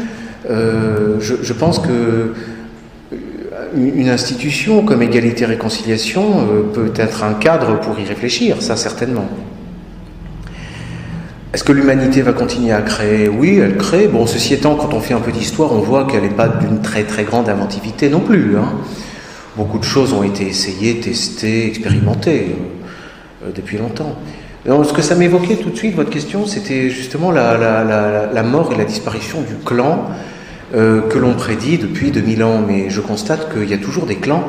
Je, 0.49 1.35
je, 1.41 1.53
pense 1.53 1.79
que 1.79 2.33
une 3.75 4.09
institution 4.09 4.83
comme 4.83 5.01
Égalité-Réconciliation 5.01 6.47
peut 6.73 6.91
être 6.95 7.23
un 7.23 7.33
cadre 7.33 7.79
pour 7.79 7.97
y 7.97 8.03
réfléchir, 8.03 8.61
ça 8.61 8.75
certainement. 8.75 9.29
Est-ce 11.53 11.63
que 11.63 11.71
l'humanité 11.71 12.23
va 12.23 12.33
continuer 12.33 12.73
à 12.73 12.81
créer? 12.81 13.29
Oui, 13.29 13.59
elle 13.59 13.77
crée. 13.77 14.07
Bon, 14.07 14.25
ceci 14.25 14.55
étant, 14.55 14.75
quand 14.75 14.91
on 14.95 14.99
fait 14.99 15.13
un 15.13 15.19
peu 15.19 15.31
d'histoire, 15.31 15.71
on 15.71 15.81
voit 15.81 16.05
qu'elle 16.05 16.23
n'est 16.23 16.29
pas 16.29 16.47
d'une 16.47 16.81
très 16.81 17.03
très 17.03 17.25
grande 17.25 17.47
inventivité 17.47 18.09
non 18.09 18.21
plus. 18.21 18.57
Hein. 18.57 18.73
Beaucoup 19.55 19.77
de 19.77 19.83
choses 19.83 20.13
ont 20.13 20.23
été 20.23 20.47
essayées, 20.47 20.99
testées, 20.99 21.67
expérimentées 21.67 22.47
euh, 22.49 22.72
depuis 23.55 23.77
longtemps. 23.77 24.15
Ce 24.65 24.93
que 24.93 25.01
ça 25.01 25.15
m'évoquait 25.15 25.57
tout 25.57 25.71
de 25.71 25.75
suite, 25.75 25.93
votre 25.93 26.09
question, 26.09 26.45
c'était 26.45 26.89
justement 26.89 27.31
la, 27.31 28.43
mort 28.43 28.71
et 28.71 28.77
la 28.77 28.85
disparition 28.85 29.41
du 29.41 29.55
clan 29.55 30.05
euh, 30.73 31.01
que 31.01 31.17
l'on 31.17 31.33
prédit 31.33 31.77
depuis 31.77 32.11
2000 32.11 32.43
ans. 32.43 32.61
Mais 32.65 32.89
je 32.89 33.01
constate 33.01 33.51
qu'il 33.51 33.69
y 33.69 33.73
a 33.73 33.77
toujours 33.77 34.05
des 34.05 34.15
clans. 34.15 34.45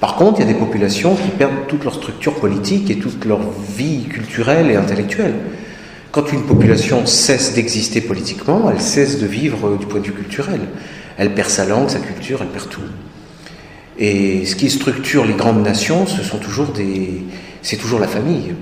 Par 0.00 0.16
contre, 0.16 0.40
il 0.40 0.46
y 0.46 0.50
a 0.50 0.52
des 0.52 0.58
populations 0.58 1.14
qui 1.14 1.28
perdent 1.28 1.68
toute 1.68 1.84
leur 1.84 1.94
structure 1.94 2.34
politique 2.34 2.90
et 2.90 2.98
toute 2.98 3.24
leur 3.24 3.38
vie 3.76 4.04
culturelle 4.04 4.68
et 4.68 4.76
intellectuelle. 4.76 5.34
Quand 6.10 6.32
une 6.32 6.42
population 6.42 7.06
cesse 7.06 7.54
d'exister 7.54 8.00
politiquement, 8.00 8.68
elle 8.70 8.80
cesse 8.80 9.20
de 9.20 9.26
vivre 9.26 9.68
euh, 9.68 9.76
du 9.76 9.86
point 9.86 10.00
de 10.00 10.06
vue 10.06 10.12
culturel. 10.12 10.60
Elle 11.18 11.34
perd 11.34 11.50
sa 11.50 11.64
langue, 11.66 11.88
sa 11.88 12.00
culture, 12.00 12.40
elle 12.42 12.48
perd 12.48 12.68
tout. 12.68 12.80
Et 13.98 14.44
ce 14.44 14.56
qui 14.56 14.70
structure 14.70 15.24
les 15.24 15.34
grandes 15.34 15.62
nations, 15.62 16.06
ce 16.06 16.22
sont 16.22 16.38
toujours 16.38 16.66
des, 16.66 17.22
c'est 17.66 17.76
toujours 17.76 17.98
la 17.98 18.08
famille. 18.08 18.54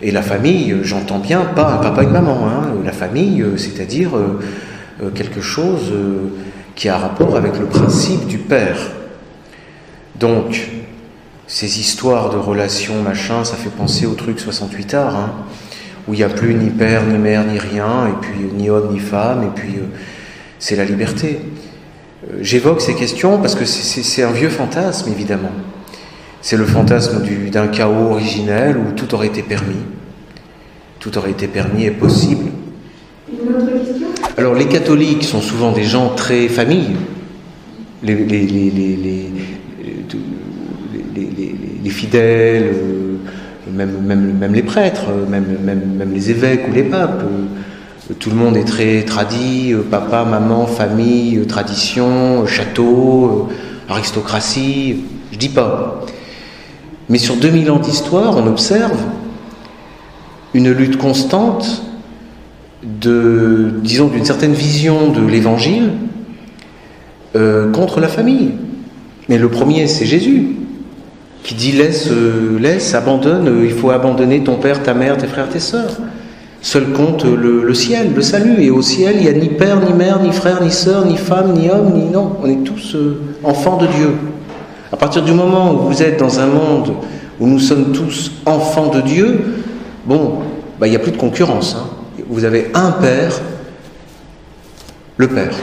Et 0.00 0.10
la 0.10 0.22
famille, 0.22 0.72
euh, 0.72 0.82
j'entends 0.82 1.18
bien, 1.18 1.40
pas 1.44 1.72
un 1.74 1.78
papa 1.78 2.02
et 2.02 2.04
une 2.04 2.12
maman. 2.12 2.46
Hein. 2.46 2.74
La 2.84 2.92
famille, 2.92 3.42
euh, 3.42 3.56
c'est-à-dire 3.56 4.10
quelque 5.14 5.40
chose 5.40 5.92
qui 6.76 6.88
a 6.88 6.96
rapport 6.96 7.36
avec 7.36 7.58
le 7.58 7.66
principe 7.66 8.26
du 8.26 8.38
père. 8.38 8.78
Donc, 10.20 10.70
ces 11.48 11.80
histoires 11.80 12.30
de 12.30 12.36
relations, 12.36 13.02
machin, 13.02 13.44
ça 13.44 13.56
fait 13.56 13.70
penser 13.70 14.06
au 14.06 14.14
truc 14.14 14.38
68 14.38 14.94
arts. 14.94 15.16
Hein 15.16 15.32
où 16.08 16.14
il 16.14 16.18
n'y 16.18 16.24
a 16.24 16.28
plus 16.28 16.54
ni 16.54 16.70
père, 16.70 17.04
ni 17.04 17.18
mère, 17.18 17.44
ni 17.44 17.58
rien, 17.58 18.08
et 18.08 18.20
puis 18.20 18.44
euh, 18.44 18.56
ni 18.56 18.70
homme, 18.70 18.92
ni 18.92 18.98
femme, 18.98 19.44
et 19.44 19.60
puis 19.60 19.76
euh, 19.78 19.84
c'est 20.58 20.76
la 20.76 20.84
liberté. 20.84 21.40
Euh, 22.24 22.38
j'évoque 22.40 22.80
ces 22.80 22.94
questions 22.94 23.38
parce 23.38 23.54
que 23.54 23.64
c'est 23.64 24.22
un 24.22 24.32
vieux 24.32 24.48
fantasme, 24.48 25.10
évidemment. 25.10 25.52
C'est 26.42 26.56
le 26.56 26.64
fantasme 26.66 27.22
d'un 27.50 27.68
chaos 27.68 28.10
originel 28.10 28.76
où 28.76 28.92
tout 28.92 29.14
aurait 29.14 29.28
été 29.28 29.42
permis. 29.42 29.76
Tout 30.98 31.16
aurait 31.16 31.30
été 31.30 31.46
permis 31.46 31.84
et 31.84 31.90
possible. 31.92 32.46
Une 33.30 33.54
autre 33.54 33.72
question? 33.72 34.08
Alors, 34.36 34.54
les 34.54 34.66
catholiques 34.66 35.22
sont 35.22 35.40
souvent 35.40 35.72
des 35.72 35.84
gens 35.84 36.10
très 36.10 36.48
familles. 36.48 36.96
Les, 38.02 38.16
les, 38.16 38.46
les, 38.46 39.30
les 41.84 41.90
fidèles, 41.90 42.74
même, 43.70 44.02
même, 44.04 44.38
même 44.38 44.52
les 44.52 44.62
prêtres, 44.62 45.06
même, 45.28 45.44
même, 45.64 45.82
même, 45.96 46.12
les 46.12 46.30
évêques 46.30 46.66
ou 46.68 46.72
les 46.72 46.82
papes. 46.82 47.22
Euh, 47.22 48.14
tout 48.18 48.30
le 48.30 48.36
monde 48.36 48.56
est 48.56 48.64
très 48.64 49.02
tradit, 49.02 49.72
euh, 49.72 49.82
papa, 49.88 50.24
maman, 50.24 50.66
famille, 50.66 51.38
euh, 51.38 51.46
tradition, 51.46 52.46
château, 52.46 53.48
aristocratie, 53.88 55.04
je 55.30 55.38
dis 55.38 55.48
pas. 55.48 56.04
Mais 57.12 57.18
sur 57.18 57.36
2000 57.36 57.70
ans 57.70 57.78
d'histoire, 57.78 58.38
on 58.38 58.46
observe 58.46 58.96
une 60.54 60.72
lutte 60.72 60.96
constante 60.96 61.84
de, 62.82 63.74
disons, 63.82 64.08
d'une 64.08 64.24
certaine 64.24 64.54
vision 64.54 65.10
de 65.12 65.20
l'évangile 65.24 65.90
contre 67.74 68.00
la 68.00 68.08
famille. 68.08 68.52
Mais 69.28 69.36
le 69.36 69.48
premier, 69.50 69.88
c'est 69.88 70.06
Jésus 70.06 70.56
qui 71.42 71.54
dit 71.54 71.72
laisse, 71.72 72.08
euh, 72.10 72.58
laisse, 72.58 72.94
abandonne, 72.94 73.46
euh, 73.46 73.64
il 73.64 73.72
faut 73.72 73.90
abandonner 73.90 74.42
ton 74.42 74.56
père, 74.56 74.82
ta 74.82 74.94
mère, 74.94 75.18
tes 75.18 75.26
frères, 75.26 75.50
tes 75.50 75.60
sœurs. 75.60 75.98
Seul 76.60 76.92
compte 76.92 77.24
le, 77.24 77.74
ciel, 77.74 78.12
le 78.14 78.22
salut. 78.22 78.62
Et 78.62 78.70
au 78.70 78.80
ciel, 78.80 79.16
il 79.16 79.22
n'y 79.22 79.28
a 79.28 79.32
ni 79.32 79.48
père, 79.48 79.80
ni 79.80 79.92
mère, 79.92 80.22
ni 80.22 80.32
frère, 80.32 80.62
ni 80.62 80.70
sœur, 80.70 81.04
ni 81.04 81.18
femme, 81.18 81.52
ni 81.52 81.68
homme, 81.68 81.92
ni 81.92 82.04
non. 82.04 82.36
On 82.42 82.48
est 82.48 82.62
tous 82.64 82.94
euh, 82.94 83.20
enfants 83.42 83.76
de 83.76 83.86
Dieu. 83.88 84.14
À 84.92 84.96
partir 84.96 85.22
du 85.22 85.32
moment 85.32 85.72
où 85.72 85.78
vous 85.88 86.02
êtes 86.02 86.18
dans 86.18 86.38
un 86.38 86.46
monde 86.46 86.94
où 87.40 87.46
nous 87.46 87.58
sommes 87.58 87.92
tous 87.92 88.30
enfants 88.44 88.88
de 88.88 89.00
Dieu, 89.00 89.40
bon, 90.04 90.40
bah, 90.78 90.86
il 90.86 90.90
n'y 90.90 90.96
a 90.96 91.00
plus 91.00 91.12
de 91.12 91.16
concurrence. 91.16 91.74
Hein. 91.78 91.88
Vous 92.28 92.44
avez 92.44 92.70
un 92.74 92.92
père, 92.92 93.40
le 95.16 95.28
père, 95.28 95.54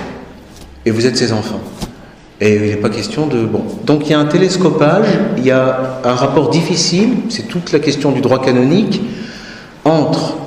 et 0.85 0.91
vous 0.91 1.05
êtes 1.05 1.15
ses 1.15 1.31
enfants. 1.31 1.61
Et 2.41 2.55
il 2.55 2.61
n'est 2.61 2.75
pas 2.77 2.89
question 2.89 3.27
de... 3.27 3.45
Bon. 3.45 3.63
Donc 3.85 4.07
il 4.07 4.11
y 4.11 4.13
a 4.13 4.19
un 4.19 4.25
télescopage, 4.25 5.07
il 5.37 5.45
y 5.45 5.51
a 5.51 5.99
un 6.03 6.13
rapport 6.13 6.49
difficile, 6.49 7.09
c'est 7.29 7.47
toute 7.47 7.71
la 7.71 7.79
question 7.79 8.11
du 8.11 8.21
droit 8.21 8.41
canonique, 8.41 9.01
entre 9.85 10.37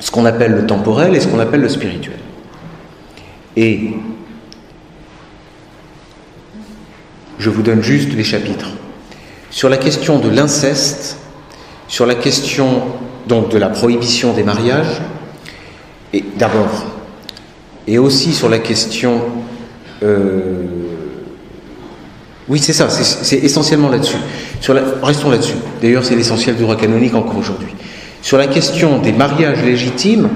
ce 0.00 0.10
qu'on 0.10 0.26
appelle 0.26 0.52
le 0.52 0.66
temporel 0.66 1.14
et 1.14 1.20
ce 1.20 1.28
qu'on 1.28 1.38
appelle 1.38 1.62
le 1.62 1.68
spirituel. 1.68 2.18
Et 3.56 3.94
je 7.38 7.50
vous 7.50 7.62
donne 7.62 7.82
juste 7.82 8.12
les 8.12 8.24
chapitres. 8.24 8.70
Sur 9.50 9.68
la 9.68 9.76
question 9.76 10.18
de 10.18 10.28
l'inceste, 10.28 11.18
sur 11.88 12.06
la 12.06 12.14
question 12.14 12.82
donc 13.28 13.50
de 13.50 13.58
la 13.58 13.68
prohibition 13.68 14.32
des 14.32 14.42
mariages, 14.42 15.00
et 16.12 16.24
d'abord, 16.36 16.86
et 17.86 17.98
aussi 17.98 18.32
sur 18.32 18.48
la 18.48 18.58
question 18.58 19.22
euh, 20.02 20.84
oui, 22.48 22.58
c'est 22.58 22.74
ça, 22.74 22.88
c'est 22.90 23.38
essentiellement 23.38 23.88
là-dessus. 23.88 24.18
restons 25.02 25.30
là-dessus. 25.30 25.54
D'ailleurs, 25.80 26.04
c'est 26.04 26.14
l'essentiel 26.14 26.56
du 26.56 26.62
droit 26.62 26.76
canonique 26.76 27.14
encore 27.14 27.38
aujourd'hui. 27.38 27.68
Sur 28.20 28.36
la 28.36 28.46
question 28.46 28.98
des 28.98 29.12
mariages 29.12 29.62
légitimes, 29.62 30.28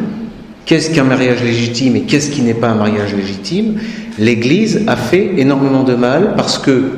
qu'est-ce 0.69 0.91
qu'un 0.91 1.05
mariage 1.05 1.43
légitime 1.43 1.97
et 1.97 2.03
qu'est-ce 2.03 2.31
qui 2.31 2.43
n'est 2.43 2.53
pas 2.53 2.69
un 2.69 2.75
mariage 2.75 3.15
légitime, 3.15 3.81
l'Église 4.19 4.85
a 4.87 4.97
fait 4.97 5.39
énormément 5.39 5.83
de 5.83 5.95
mal 5.95 6.35
parce 6.37 6.59
que 6.59 6.93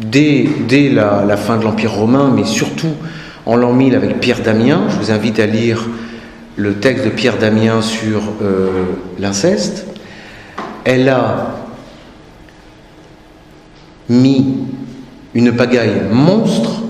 dès, 0.00 0.48
la, 0.90 1.36
fin 1.36 1.56
de 1.56 1.62
l'Empire 1.62 1.92
romain, 1.92 2.32
mais 2.34 2.44
surtout 2.44 2.94
en 3.46 3.54
l'an 3.54 3.72
1000 3.72 3.94
avec 3.94 4.18
Pierre 4.18 4.40
Damien, 4.40 4.86
je 4.88 4.96
vous 4.96 5.12
invite 5.12 5.38
à 5.38 5.46
lire 5.46 5.88
le 6.56 6.74
texte 6.74 7.04
de 7.04 7.10
Pierre 7.10 7.38
Damien 7.38 7.80
sur 7.80 8.20
euh, 8.42 8.86
l'inceste, 9.20 9.86
elle 10.84 11.08
a 11.08 11.54
mis 14.08 14.56
une 15.34 15.54
pagaille 15.54 16.02
monstre 16.10 16.82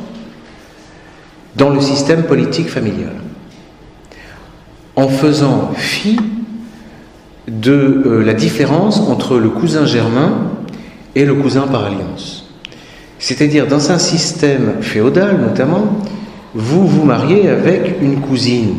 dans 1.57 1.69
le 1.69 1.81
système 1.83 2.23
politique 2.23 2.71
familial, 2.71 3.13
en 4.97 5.09
faisant 5.09 5.71
fi 5.75 6.19
de 7.49 8.03
euh, 8.07 8.25
la 8.25 8.35
différence 8.35 9.01
entre 9.01 9.39
le 9.39 9.49
cousin 9.49 9.87
germain 9.87 10.51
et 11.15 11.25
le 11.25 11.35
cousin 11.35 11.63
par 11.63 11.85
alliance. 11.85 12.51
C'est-à-dire, 13.19 13.67
dans 13.67 13.91
un 13.91 13.99
système 13.99 14.83
féodal 14.83 15.41
notamment, 15.41 15.99
vous 16.55 16.87
vous 16.87 17.05
mariez 17.05 17.49
avec 17.49 18.01
une 18.01 18.21
cousine, 18.21 18.75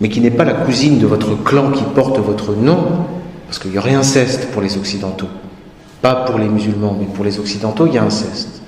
mais 0.00 0.08
qui 0.08 0.20
n'est 0.20 0.30
pas 0.30 0.44
la 0.44 0.54
cousine 0.54 0.98
de 0.98 1.06
votre 1.06 1.34
clan 1.42 1.70
qui 1.70 1.82
porte 1.94 2.18
votre 2.18 2.54
nom, 2.54 2.78
parce 3.46 3.58
qu'il 3.58 3.72
y 3.72 3.78
aurait 3.78 3.94
inceste 3.94 4.50
pour 4.52 4.62
les 4.62 4.76
Occidentaux. 4.76 5.28
Pas 6.00 6.14
pour 6.14 6.38
les 6.38 6.48
musulmans, 6.48 6.96
mais 6.98 7.06
pour 7.06 7.24
les 7.24 7.38
Occidentaux, 7.38 7.86
il 7.86 7.94
y 7.94 7.98
a 7.98 8.04
inceste. 8.04 8.59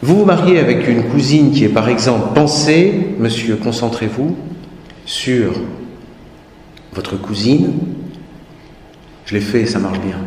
Vous 0.00 0.18
vous 0.18 0.24
mariez 0.24 0.60
avec 0.60 0.86
une 0.86 1.04
cousine 1.04 1.50
qui 1.50 1.64
est 1.64 1.68
par 1.70 1.88
exemple, 1.88 2.28
pensez, 2.34 3.14
monsieur, 3.18 3.56
concentrez-vous 3.56 4.36
sur 5.04 5.52
votre 6.92 7.16
cousine. 7.16 7.72
Je 9.26 9.34
l'ai 9.34 9.40
fait, 9.40 9.66
ça 9.66 9.78
marche 9.78 10.00
bien. 10.00 10.18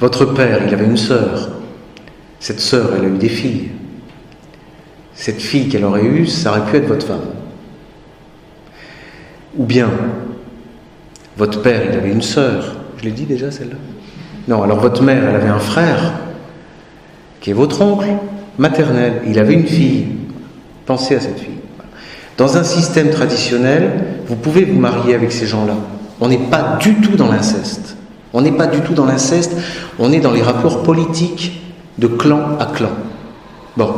Votre 0.00 0.24
père, 0.24 0.62
il 0.66 0.72
avait 0.72 0.86
une 0.86 0.96
sœur. 0.96 1.50
Cette 2.40 2.60
sœur, 2.60 2.90
elle 2.96 3.04
a 3.04 3.08
eu 3.08 3.18
des 3.18 3.28
filles. 3.28 3.68
Cette 5.14 5.40
fille 5.40 5.68
qu'elle 5.68 5.84
aurait 5.84 6.04
eue, 6.04 6.26
ça 6.26 6.50
aurait 6.50 6.64
pu 6.64 6.76
être 6.78 6.88
votre 6.88 7.06
femme. 7.06 7.20
Ou 9.56 9.64
bien, 9.64 9.90
votre 11.36 11.60
père, 11.60 11.82
il 11.88 11.96
avait 11.96 12.10
une 12.10 12.22
sœur. 12.22 12.76
Je 12.96 13.04
l'ai 13.04 13.12
dit 13.12 13.26
déjà 13.26 13.50
celle-là? 13.50 13.76
Non, 14.48 14.62
alors 14.62 14.80
votre 14.80 15.02
mère, 15.02 15.22
elle 15.28 15.36
avait 15.36 15.48
un 15.48 15.58
frère, 15.58 16.14
qui 17.42 17.50
est 17.50 17.54
votre 17.54 17.82
oncle 17.82 18.08
maternel. 18.58 19.20
Il 19.28 19.38
avait 19.38 19.52
une 19.52 19.66
fille. 19.66 20.06
Pensez 20.86 21.16
à 21.16 21.20
cette 21.20 21.38
fille. 21.38 21.50
Dans 22.38 22.56
un 22.56 22.64
système 22.64 23.10
traditionnel, 23.10 23.90
vous 24.26 24.36
pouvez 24.36 24.64
vous 24.64 24.78
marier 24.78 25.14
avec 25.14 25.30
ces 25.30 25.46
gens-là. 25.46 25.76
On 26.22 26.28
n'est 26.28 26.38
pas 26.38 26.78
du 26.80 26.94
tout 26.94 27.16
dans 27.16 27.30
l'inceste. 27.30 27.96
On 28.32 28.40
n'est 28.40 28.52
pas 28.52 28.66
du 28.66 28.80
tout 28.80 28.94
dans 28.94 29.04
l'inceste, 29.04 29.52
on 29.98 30.10
est 30.10 30.20
dans 30.20 30.32
les 30.32 30.40
rapports 30.40 30.82
politiques 30.82 31.60
de 31.98 32.06
clan 32.06 32.56
à 32.58 32.64
clan. 32.64 32.88
Bon, 33.76 33.92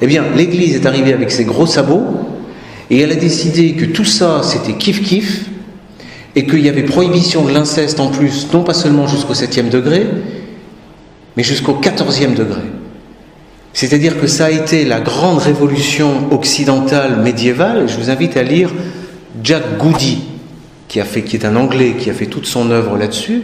eh 0.00 0.06
bien, 0.06 0.22
l'Église 0.36 0.76
est 0.76 0.86
arrivée 0.86 1.12
avec 1.12 1.32
ses 1.32 1.44
gros 1.44 1.66
sabots 1.66 2.04
et 2.88 3.00
elle 3.00 3.10
a 3.10 3.16
décidé 3.16 3.72
que 3.72 3.86
tout 3.86 4.04
ça, 4.04 4.42
c'était 4.44 4.72
kiff-kiff, 4.72 5.46
et 6.36 6.46
qu'il 6.46 6.60
y 6.60 6.68
avait 6.68 6.84
prohibition 6.84 7.44
de 7.44 7.52
l'inceste 7.52 7.98
en 7.98 8.08
plus, 8.08 8.46
non 8.52 8.62
pas 8.62 8.74
seulement 8.74 9.08
jusqu'au 9.08 9.34
septième 9.34 9.68
degré, 9.68 10.06
mais 11.36 11.42
jusqu'au 11.42 11.74
quatorzième 11.74 12.34
degré. 12.34 12.60
C'est-à-dire 13.72 14.20
que 14.20 14.26
ça 14.26 14.46
a 14.46 14.50
été 14.50 14.84
la 14.84 15.00
grande 15.00 15.38
révolution 15.38 16.32
occidentale 16.32 17.20
médiévale. 17.22 17.88
Je 17.88 17.96
vous 17.96 18.10
invite 18.10 18.36
à 18.36 18.42
lire 18.42 18.70
Jack 19.42 19.78
Goody, 19.78 20.24
qui, 20.88 21.00
a 21.00 21.04
fait, 21.04 21.22
est 21.32 21.44
un 21.44 21.56
Anglais, 21.56 21.94
qui 21.98 22.10
a 22.10 22.14
fait 22.14 22.26
toute 22.26 22.46
son 22.46 22.70
œuvre 22.70 22.96
là-dessus. 22.96 23.42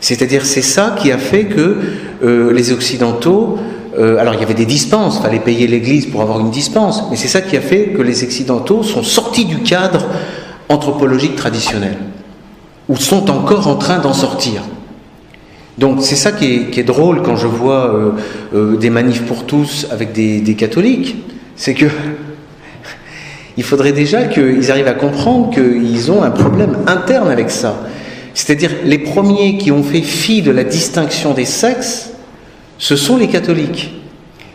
C'est-à-dire 0.00 0.46
c'est 0.46 0.62
ça 0.62 0.96
qui 0.98 1.12
a 1.12 1.18
fait 1.18 1.44
que 1.44 1.76
euh, 2.22 2.52
les 2.52 2.72
Occidentaux 2.72 3.58
euh, 3.98 4.18
alors 4.18 4.34
il 4.34 4.40
y 4.40 4.42
avait 4.44 4.54
des 4.54 4.66
dispenses, 4.66 5.16
il 5.18 5.22
fallait 5.22 5.40
payer 5.40 5.66
l'Église 5.66 6.06
pour 6.06 6.22
avoir 6.22 6.38
une 6.38 6.50
dispense, 6.50 7.02
mais 7.10 7.16
c'est 7.16 7.28
ça 7.28 7.40
qui 7.40 7.56
a 7.56 7.60
fait 7.60 7.88
que 7.88 8.02
les 8.02 8.22
Occidentaux 8.22 8.84
sont 8.84 9.02
sortis 9.02 9.44
du 9.44 9.58
cadre 9.58 10.06
anthropologique 10.68 11.34
traditionnel, 11.34 11.96
ou 12.88 12.96
sont 12.96 13.28
encore 13.30 13.66
en 13.66 13.74
train 13.74 13.98
d'en 13.98 14.12
sortir. 14.12 14.62
Donc 15.78 15.98
c'est 16.00 16.16
ça 16.16 16.32
qui 16.32 16.66
est, 16.76 16.82
drôle 16.82 17.22
quand 17.22 17.36
je 17.36 17.46
vois 17.46 17.94
euh, 17.94 18.10
euh, 18.54 18.76
des 18.76 18.90
manifs 18.90 19.22
pour 19.22 19.44
tous 19.44 19.86
avec 19.90 20.12
des, 20.12 20.40
des 20.40 20.54
catholiques, 20.54 21.16
c'est 21.54 21.74
que 21.74 21.86
il 23.56 23.62
faudrait 23.62 23.92
déjà 23.92 24.24
qu'ils 24.24 24.70
arrivent 24.72 24.88
à 24.88 24.94
comprendre 24.94 25.50
qu'ils 25.50 26.10
ont 26.10 26.22
un 26.22 26.30
problème 26.30 26.78
interne 26.88 27.30
avec 27.30 27.50
ça. 27.50 27.76
C'est-à-dire 28.34 28.70
les 28.84 28.98
premiers 28.98 29.56
qui 29.56 29.70
ont 29.70 29.84
fait 29.84 30.02
fi 30.02 30.42
de 30.42 30.50
la 30.50 30.64
distinction 30.64 31.32
des 31.32 31.44
sexes, 31.44 32.10
ce 32.78 32.96
sont 32.96 33.16
les 33.16 33.28
catholiques 33.28 33.94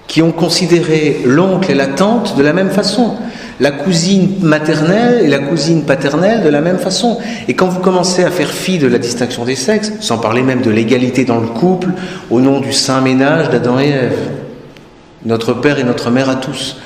qui 0.08 0.22
ont 0.22 0.32
considéré 0.32 1.22
l'oncle 1.26 1.72
et 1.72 1.76
la 1.76 1.88
tante 1.88 2.38
de 2.38 2.44
la 2.44 2.54
même 2.54 2.70
façon, 2.70 3.16
la 3.60 3.72
cousine 3.72 4.36
maternelle 4.42 5.22
et 5.24 5.28
la 5.28 5.40
cousine 5.40 5.84
paternelle 5.84 6.44
de 6.44 6.50
la 6.50 6.62
même 6.62 6.80
façon. 6.80 7.20
Et 7.48 7.54
quand 7.54 7.68
vous 7.68 7.80
commencez 7.80 8.24
à 8.24 8.32
faire 8.32 8.50
fi 8.50 8.78
de 8.78 8.88
la 8.88 8.98
distinction 8.98 9.46
des 9.46 9.56
sexes, 9.56 9.94
sans 10.00 10.18
parler 10.18 10.42
même 10.42 10.62
de 10.62 10.72
l'égalité 10.72 11.26
dans 11.26 11.40
le 11.40 11.48
couple, 11.48 11.90
au 12.30 12.40
nom 12.40 12.60
du 12.60 12.74
saint 12.74 13.02
ménage 13.02 13.50
d'Adam 13.50 13.80
et 13.80 13.90
Ève, 13.90 14.20
notre 15.26 15.54
père 15.54 15.80
et 15.80 15.84
notre 15.84 16.10
mère 16.10 16.30
à 16.30 16.36
tous, 16.36 16.78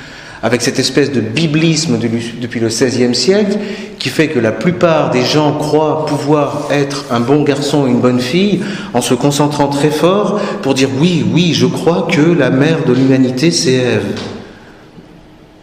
avec 0.43 0.61
cette 0.61 0.77
espèce 0.77 1.11
de 1.11 1.19
biblisme 1.19 1.97
depuis 1.97 2.59
le 2.59 2.67
XVIe 2.67 3.15
siècle 3.15 3.57
qui 3.97 4.09
fait 4.09 4.27
que 4.27 4.39
la 4.39 4.51
plupart 4.51 5.09
des 5.09 5.25
gens 5.25 5.53
croient 5.53 6.05
pouvoir 6.05 6.67
être 6.71 7.05
un 7.09 7.19
bon 7.19 7.41
garçon 7.41 7.83
ou 7.83 7.87
une 7.87 7.99
bonne 7.99 8.19
fille 8.19 8.61
en 8.93 9.01
se 9.01 9.15
concentrant 9.15 9.67
très 9.67 9.89
fort 9.89 10.39
pour 10.61 10.75
dire 10.75 10.89
oui, 10.99 11.25
oui, 11.33 11.53
je 11.53 11.65
crois 11.65 12.07
que 12.11 12.21
la 12.21 12.51
mère 12.51 12.85
de 12.85 12.93
l'humanité 12.93 13.49
c'est 13.49 13.73
Ève. 13.73 14.36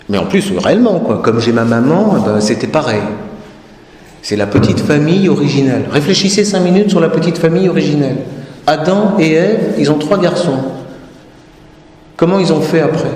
Mais 0.09 0.19
en 0.19 0.27
plus, 0.27 0.53
réellement, 0.59 1.01
quoi, 1.01 1.21
comme 1.23 1.41
j'ai 1.41 1.53
ma 1.53 1.65
maman, 1.65 2.17
eh 2.19 2.29
ben, 2.29 2.41
c'était 2.41 2.67
pareil. 2.67 3.03
C'est 4.23 4.37
la 4.37 4.47
petite 4.47 4.81
famille 4.81 5.29
originelle. 5.29 5.85
Réfléchissez 5.91 6.45
cinq 6.45 6.61
minutes 6.61 6.91
sur 6.91 7.01
la 7.01 7.09
petite 7.09 7.39
famille 7.39 7.69
originelle. 7.69 8.17
Adam 8.67 9.17
et 9.19 9.33
Ève, 9.33 9.75
ils 9.79 9.91
ont 9.91 9.99
trois 9.99 10.19
garçons. 10.19 10.59
Comment 12.17 12.39
ils 12.39 12.53
ont 12.53 12.61
fait 12.61 12.81
après 12.81 13.11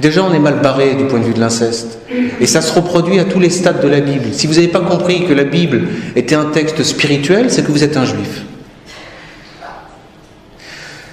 Déjà, 0.00 0.24
on 0.24 0.32
est 0.32 0.38
mal 0.38 0.60
barré 0.60 0.94
du 0.94 1.04
point 1.04 1.18
de 1.18 1.24
vue 1.24 1.34
de 1.34 1.40
l'inceste. 1.40 1.98
Et 2.40 2.46
ça 2.46 2.62
se 2.62 2.72
reproduit 2.72 3.18
à 3.18 3.24
tous 3.24 3.38
les 3.38 3.50
stades 3.50 3.82
de 3.82 3.88
la 3.88 4.00
Bible. 4.00 4.26
Si 4.32 4.46
vous 4.46 4.54
n'avez 4.54 4.68
pas 4.68 4.80
compris 4.80 5.26
que 5.26 5.34
la 5.34 5.44
Bible 5.44 5.88
était 6.16 6.34
un 6.34 6.46
texte 6.46 6.82
spirituel, 6.82 7.50
c'est 7.50 7.62
que 7.62 7.70
vous 7.70 7.84
êtes 7.84 7.98
un 7.98 8.06
juif. 8.06 8.44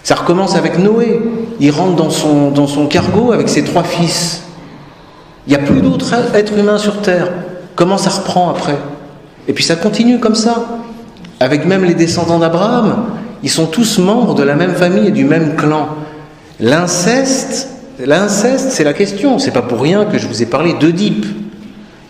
Ça 0.04 0.16
recommence 0.16 0.56
avec 0.56 0.80
Noé. 0.80 1.20
Il 1.60 1.72
rentre 1.72 1.96
dans 1.96 2.10
son, 2.10 2.52
dans 2.52 2.68
son 2.68 2.88
cargo 2.88 3.32
avec 3.32 3.50
ses 3.50 3.64
trois 3.64 3.84
fils. 3.84 4.44
Il 5.48 5.52
n'y 5.52 5.56
a 5.56 5.60
plus 5.60 5.82
d'autres 5.82 6.14
êtres 6.36 6.58
humains 6.58 6.78
sur 6.78 7.02
Terre. 7.02 7.30
Comment 7.76 7.98
ça 7.98 8.10
reprend 8.10 8.50
après? 8.50 8.78
Et 9.48 9.54
puis 9.54 9.64
ça 9.64 9.76
continue 9.76 10.20
comme 10.20 10.36
ça. 10.36 10.82
Avec 11.40 11.66
même 11.66 11.84
les 11.84 11.94
descendants 11.94 12.40
d'Abraham. 12.40 13.06
Ils 13.44 13.50
sont 13.50 13.68
tous 13.68 14.00
membres 14.00 14.34
de 14.34 14.44
la 14.44 14.56
même 14.56 14.74
famille 14.74 15.08
et 15.08 15.12
du 15.12 15.26
même 15.26 15.56
clan. 15.56 15.90
L'inceste, 16.60 17.70
c'est 17.98 18.84
la 18.84 18.94
question. 18.94 19.40
C'est 19.40 19.52
pas 19.52 19.62
pour 19.62 19.82
rien 19.82 20.06
que 20.06 20.18
je 20.18 20.28
vous 20.28 20.42
ai 20.42 20.48
parlé 20.48 20.74
d'Oedipe. 20.74 21.26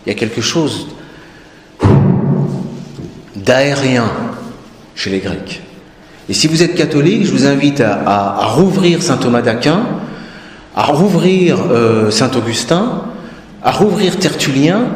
Il 0.06 0.10
y 0.10 0.12
a 0.12 0.16
quelque 0.16 0.41
chose 0.41 0.88
d'aérien 3.36 4.10
chez 4.95 5.10
les 5.10 5.20
Grecs. 5.20 5.62
Et 6.30 6.34
si 6.34 6.48
vous 6.48 6.62
êtes 6.62 6.76
catholique, 6.76 7.26
je 7.26 7.32
vous 7.32 7.46
invite 7.46 7.82
à, 7.82 8.48
rouvrir 8.48 9.02
saint 9.02 9.18
Thomas 9.18 9.42
d'Aquin, 9.42 9.86
à 10.76 10.84
rouvrir 10.84 11.58
euh, 11.72 12.12
saint 12.12 12.32
Augustin, 12.36 13.04
à 13.64 13.72
rouvrir 13.72 14.18
Tertullien, 14.18 14.90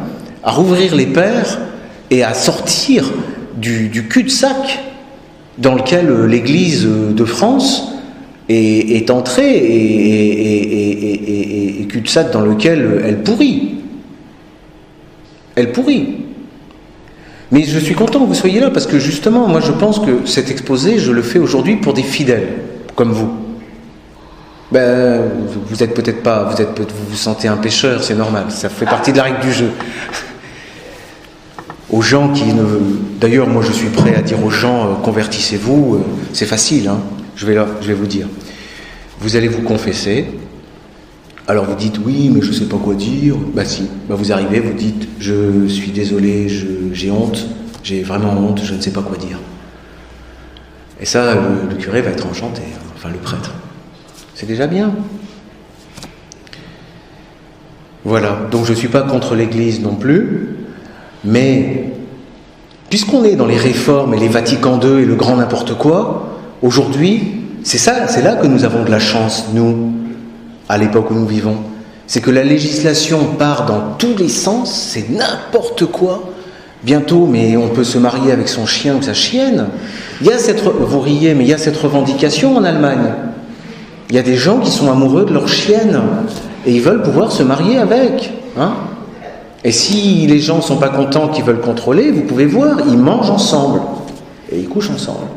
à 0.43 0.51
rouvrir 0.51 0.93
les 0.93 1.05
pères 1.05 1.59
et 2.09 2.23
à 2.23 2.33
sortir 2.33 3.05
du, 3.55 4.07
cul-de-sac 4.09 4.79
dans 5.57 5.75
lequel 5.75 6.09
euh, 6.09 6.27
l'Église 6.27 6.85
de 6.85 7.25
France 7.25 7.93
est, 8.49 9.09
entrée 9.09 9.55
et, 9.55 11.87
cul-de-sac 11.87 12.31
dans 12.31 12.41
lequel 12.41 13.01
elle 13.05 13.23
pourrit. 13.23 13.75
Elle 15.55 15.71
pourrit. 15.71 16.25
Mais 17.51 17.63
je 17.63 17.79
suis 17.79 17.95
content 17.95 18.19
que 18.21 18.25
vous 18.25 18.33
soyez 18.33 18.59
là 18.59 18.69
parce 18.69 18.87
que 18.87 18.97
justement, 18.97 19.47
moi 19.47 19.59
je 19.59 19.71
pense 19.71 19.99
que 19.99 20.25
cet 20.25 20.49
exposé, 20.49 20.99
je 20.99 21.11
le 21.11 21.21
fais 21.21 21.39
aujourd'hui 21.39 21.75
pour 21.75 21.93
des 21.93 22.03
fidèles, 22.03 22.59
comme 22.95 23.11
vous. 23.11 23.29
Ben, 24.71 25.23
vous 25.67 25.83
êtes 25.83 25.93
peut-être 25.93 26.23
pas, 26.23 26.45
vous 26.45 26.61
êtes, 26.61 26.79
vous 26.79 27.09
vous 27.09 27.15
sentez 27.17 27.49
un 27.49 27.57
pêcheur, 27.57 28.01
c'est 28.03 28.15
normal, 28.15 28.45
ça 28.49 28.69
fait 28.69 28.85
partie 28.85 29.11
de 29.11 29.17
la 29.17 29.23
règle 29.23 29.41
du 29.41 29.51
jeu. 29.51 29.71
Aux 31.89 32.01
gens 32.01 32.29
qui 32.29 32.45
ne, 32.45 32.63
d'ailleurs, 33.19 33.47
moi 33.47 33.61
je 33.67 33.73
suis 33.73 33.89
prêt 33.89 34.15
à 34.15 34.21
dire 34.21 34.41
aux 34.45 34.49
gens, 34.49 34.85
euh, 34.85 34.93
convertissez-vous, 35.03 35.95
euh, 35.95 35.99
c'est 36.31 36.45
facile, 36.45 36.87
hein 36.87 37.01
je 37.35 37.45
vais, 37.45 37.57
je 37.81 37.87
vais 37.87 37.93
vous 37.93 38.07
dire. 38.07 38.27
Vous 39.19 39.35
allez 39.35 39.47
vous 39.47 39.61
confesser, 39.61 40.25
Alors 41.47 41.65
vous 41.65 41.75
dites 41.75 41.99
oui, 42.05 42.29
mais 42.33 42.41
je 42.41 42.49
ne 42.49 42.53
sais 42.53 42.65
pas 42.65 42.77
quoi 42.77 42.93
dire. 42.93 43.35
Bah 43.53 43.65
si, 43.65 43.89
bah 44.07 44.15
vous 44.15 44.31
arrivez, 44.31 44.59
vous 44.59 44.73
dites 44.73 45.07
je 45.19 45.67
suis 45.67 45.91
désolé, 45.91 46.47
j'ai 46.93 47.11
honte, 47.11 47.47
j'ai 47.83 48.03
vraiment 48.03 48.33
honte, 48.33 48.61
je 48.63 48.73
ne 48.73 48.81
sais 48.81 48.91
pas 48.91 49.01
quoi 49.01 49.17
dire. 49.17 49.39
Et 50.99 51.05
ça, 51.05 51.33
le, 51.33 51.75
curé 51.75 52.01
va 52.01 52.11
être 52.11 52.27
enchanté, 52.27 52.61
hein, 52.61 52.81
enfin 52.95 53.09
le 53.09 53.17
prêtre. 53.17 53.51
C'est 54.35 54.45
déjà 54.45 54.67
bien. 54.67 54.91
Voilà, 58.05 58.47
donc 58.51 58.65
je 58.65 58.71
ne 58.71 58.77
suis 58.77 58.87
pas 58.87 59.01
contre 59.01 59.35
l'Église 59.35 59.81
non 59.81 59.95
plus, 59.95 60.57
mais 61.23 61.91
puisqu'on 62.89 63.23
est 63.23 63.35
dans 63.35 63.45
les 63.45 63.57
réformes 63.57 64.13
et 64.13 64.19
les 64.19 64.27
Vatican 64.27 64.79
II 64.79 65.01
et 65.01 65.05
le 65.05 65.15
grand 65.15 65.37
n'importe 65.37 65.75
quoi, 65.75 66.39
aujourd'hui, 66.61 67.23
c'est 67.63 67.77
ça, 67.77 68.07
c'est 68.07 68.23
là 68.23 68.35
que 68.35 68.47
nous 68.47 68.63
avons 68.63 68.83
de 68.83 68.89
la 68.89 68.99
chance, 68.99 69.45
nous, 69.53 69.93
à 70.71 70.77
l'époque 70.77 71.11
où 71.11 71.13
nous 71.13 71.27
vivons. 71.27 71.57
C'est 72.07 72.21
que 72.21 72.31
la 72.31 72.45
législation 72.45 73.19
part 73.37 73.65
dans 73.65 73.95
tous 73.97 74.15
les 74.17 74.29
sens, 74.29 74.73
c'est 74.73 75.09
n'importe 75.09 75.85
quoi. 75.85 76.31
Bientôt, 76.83 77.27
mais 77.29 77.57
on 77.57 77.67
peut 77.67 77.83
se 77.83 77.97
marier 77.97 78.31
avec 78.31 78.47
son 78.47 78.65
chien 78.65 78.95
ou 78.95 79.01
sa 79.01 79.13
chienne. 79.13 79.67
Il 80.21 80.27
y 80.27 80.31
a 80.31 80.37
cette, 80.37 80.61
vous 80.63 80.99
riez, 81.01 81.33
mais 81.33 81.43
il 81.43 81.49
y 81.49 81.53
a 81.53 81.57
cette 81.57 81.75
revendication 81.75 82.55
en 82.55 82.63
Allemagne. 82.63 83.13
Il 84.09 84.15
y 84.15 84.19
a 84.19 84.21
des 84.21 84.37
gens 84.37 84.59
qui 84.59 84.71
sont 84.71 84.89
amoureux 84.89 85.25
de 85.25 85.33
leur 85.33 85.49
chienne 85.49 86.01
et 86.65 86.71
ils 86.71 86.81
veulent 86.81 87.03
pouvoir 87.03 87.33
se 87.33 87.43
marier 87.43 87.77
avec. 87.77 88.31
Hein 88.57 88.71
et 89.65 89.73
si 89.73 90.25
les 90.25 90.39
gens 90.39 90.57
ne 90.57 90.61
sont 90.61 90.77
pas 90.77 90.89
contents, 90.89 91.27
qu'ils 91.27 91.43
veulent 91.43 91.59
contrôler, 91.59 92.11
vous 92.11 92.21
pouvez 92.21 92.45
voir, 92.45 92.79
ils 92.87 92.97
mangent 92.97 93.29
ensemble 93.29 93.81
et 94.49 94.57
ils 94.57 94.69
couchent 94.69 94.91
ensemble. 94.91 95.27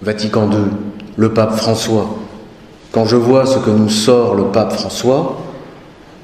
Vatican 0.00 0.50
II, 0.50 0.64
le 1.16 1.34
pape 1.34 1.56
François. 1.56 2.16
Quand 2.92 3.04
je 3.04 3.16
vois 3.16 3.44
ce 3.46 3.58
que 3.58 3.70
nous 3.70 3.90
sort 3.90 4.34
le 4.34 4.44
pape 4.44 4.72
François, 4.72 5.42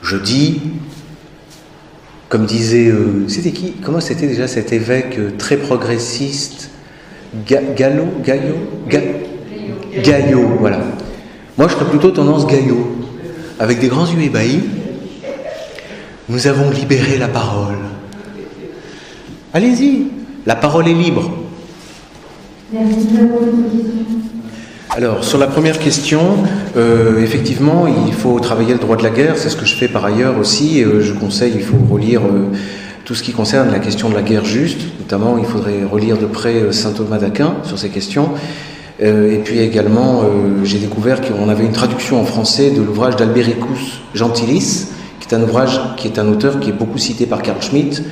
je 0.03 0.17
dis, 0.17 0.61
comme 2.29 2.47
disait, 2.47 2.89
euh, 2.89 3.29
c'était 3.29 3.53
qui 3.53 3.73
Comment 3.73 4.01
c'était 4.01 4.27
déjà 4.27 4.49
cet 4.49 4.73
évêque 4.73 5.19
euh, 5.19 5.31
très 5.37 5.57
progressiste 5.57 6.71
Gallo 7.47 8.05
Gaillot 8.25 8.57
Gaillot, 10.03 10.49
voilà. 10.59 10.81
Moi, 11.57 11.69
je 11.69 11.75
ferais 11.75 11.91
plutôt 11.91 12.11
tendance 12.11 12.47
Gaillot, 12.47 12.97
avec 13.61 13.79
des 13.81 13.89
grands 13.89 14.07
yeux 14.07 14.23
ébahis. 14.23 14.61
Nous 16.29 16.47
avons 16.47 16.71
libéré 16.71 17.19
la 17.19 17.29
parole. 17.29 17.77
Allez-y, 19.53 20.09
la 20.47 20.57
parole 20.57 20.89
est 20.89 20.95
libre. 20.95 21.31
Merci 22.73 23.07
alors, 24.97 25.25
sur 25.25 25.39
la 25.39 25.49
première 25.49 25.81
question, 25.81 26.37
euh, 26.77 27.21
effectivement, 27.21 27.89
il 28.07 28.13
faut 28.13 28.39
travailler 28.39 28.75
le 28.75 28.79
droit 28.79 28.97
de 28.97 29.03
la 29.03 29.11
guerre, 29.11 29.37
c'est 29.37 29.49
ce 29.51 29.57
que 29.57 29.67
je 29.67 29.75
fais 29.75 29.89
par 29.89 30.05
ailleurs 30.05 30.39
aussi. 30.39 30.85
Euh, 30.85 31.01
je 31.01 31.13
conseille, 31.13 31.53
il 31.57 31.65
faut 31.65 31.79
relire 31.91 32.21
euh, 32.21 32.57
tout 33.05 33.17
ce 33.17 33.25
qui 33.25 33.33
concerne 33.33 33.73
la 33.73 33.81
question 33.81 34.09
de 34.09 34.15
la 34.15 34.23
guerre 34.23 34.45
juste, 34.45 34.83
notamment 35.01 35.37
il 35.37 35.47
faudrait 35.47 35.83
relire 35.83 36.17
de 36.17 36.27
près 36.27 36.71
saint 36.71 36.93
Thomas 36.93 37.19
d'Aquin 37.19 37.55
sur 37.65 37.77
ces 37.77 37.89
questions. 37.89 38.31
et 39.01 39.41
puis 39.45 39.59
également, 39.59 40.23
j'ai 40.63 40.79
découvert 40.79 41.21
qu'on 41.21 41.49
avait 41.49 41.65
une 41.65 41.73
traduction 41.73 42.21
en 42.21 42.25
français 42.25 42.71
de 42.71 42.81
l'ouvrage 42.81 43.17
d'Albericus 43.17 44.01
Gentilis, 44.15 44.87
qui 45.19 45.29
est 45.29 45.35
un 45.35 45.43
ouvrage 45.43 45.81
qui 45.97 46.07
est 46.07 46.21
un 46.21 46.29
auteur 46.29 46.61
qui 46.61 46.71
est 46.71 46.73
beaucoup 46.73 46.99
cité 46.99 47.27
par 47.27 47.43
Carl 47.43 47.61
Schmitt, 47.61 48.03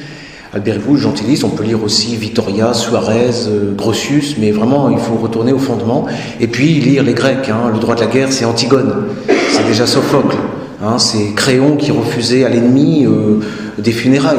Alberic 0.55 0.99
Gentilis, 0.99 1.45
on 1.45 1.49
peut 1.49 1.65
lire 1.65 1.83
aussi 1.83 2.15
Vittoria, 2.15 2.75
Suarez, 2.75 3.49
euh, 3.49 3.75
Grotius, 3.75 4.37
mais 4.39 4.51
vraiment 4.51 4.91
il 4.91 4.99
faut 4.99 5.15
retourner 5.15 5.51
au 5.51 5.59
fondement. 5.59 6.05
Et 6.41 6.47
puis 6.47 6.75
lire 6.75 7.03
les 7.03 7.15
Grecs, 7.15 7.49
hein. 7.49 7.71
le 7.73 7.79
droit 7.79 7.95
de 7.95 8.01
la 8.01 8.07
guerre 8.07 8.31
c'est 8.31 8.45
Antigone, 8.45 9.07
c'est 9.51 9.67
déjà 9.67 9.87
Sophocle, 9.87 10.37
hein. 10.85 10.99
c'est 10.99 11.33
Créon 11.35 11.77
qui 11.77 11.91
refusait 11.91 12.45
à 12.45 12.51
l'ennemi 12.51 13.07
euh, 13.07 13.41
des 13.79 13.93
funérailles 13.93 14.37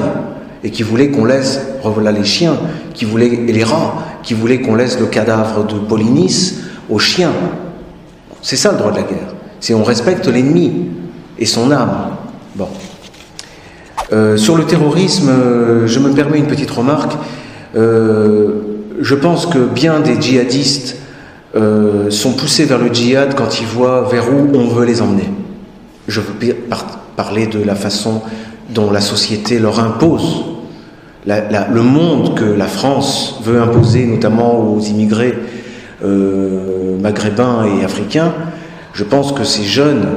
et 0.64 0.70
qui 0.70 0.84
voulait 0.84 1.10
qu'on 1.10 1.26
laisse, 1.26 1.60
revoilà 1.82 2.12
les 2.12 2.24
chiens, 2.24 2.58
qui 2.94 3.06
voulait, 3.06 3.34
et 3.48 3.52
les 3.52 3.64
rats, 3.64 4.04
qui 4.22 4.36
voulaient 4.36 4.62
qu'on 4.62 4.76
laisse 4.76 5.00
le 5.00 5.08
cadavre 5.08 5.66
de 5.66 5.80
Polynice 5.80 6.60
aux 6.92 7.00
chiens. 7.00 7.34
C'est 8.44 8.56
ça 8.56 8.72
le 8.72 8.78
droit 8.78 8.92
de 8.92 8.98
la 8.98 9.04
guerre, 9.04 9.34
c'est 9.60 9.74
on 9.74 9.84
respecte 9.84 10.28
l'ennemi 10.28 10.90
et 11.40 11.48
son 11.48 11.72
âme. 11.72 12.12
Bon. 12.56 12.68
Euh, 14.14 14.38
sur 14.38 14.56
le 14.56 14.66
terrorisme, 14.66 15.30
euh, 15.30 15.88
je 15.88 16.00
me 16.00 16.12
permets 16.12 16.38
une 16.38 16.46
petite 16.46 16.70
remarque. 16.70 17.14
Euh, 17.76 18.52
je 19.02 19.16
pense 19.16 19.48
que 19.48 19.58
bien 19.58 20.00
des 20.00 20.22
djihadistes 20.22 20.98
sont 22.10 22.32
poussés 22.32 22.66
vers 22.66 22.80
le 22.80 22.92
djihad 22.92 23.36
quand 23.36 23.62
ils 23.62 23.68
voient 23.68 24.10
vers 24.12 24.26
où 24.34 24.56
on 24.56 24.68
veut 24.70 24.86
les 24.86 25.04
emmener. 25.04 25.30
Je 26.08 26.20
veux 26.20 26.34
parler 27.16 27.46
de 27.46 27.64
la 27.64 27.76
façon 27.76 28.24
dont 28.72 28.90
la 28.90 29.02
société 29.02 29.60
leur 29.60 29.80
impose, 29.80 30.46
le 31.28 31.82
monde 31.82 32.36
que 32.36 32.44
la 32.44 32.66
France 32.66 33.40
veut 33.44 33.62
imposer, 33.62 34.08
notamment 34.08 34.62
aux 34.62 34.80
immigrés 34.80 35.38
maghrébins 36.02 37.66
et 37.66 37.84
africains. 37.84 38.34
Je 38.94 39.04
pense 39.04 39.32
que 39.32 39.44
ces 39.44 39.64
jeunes 39.64 40.08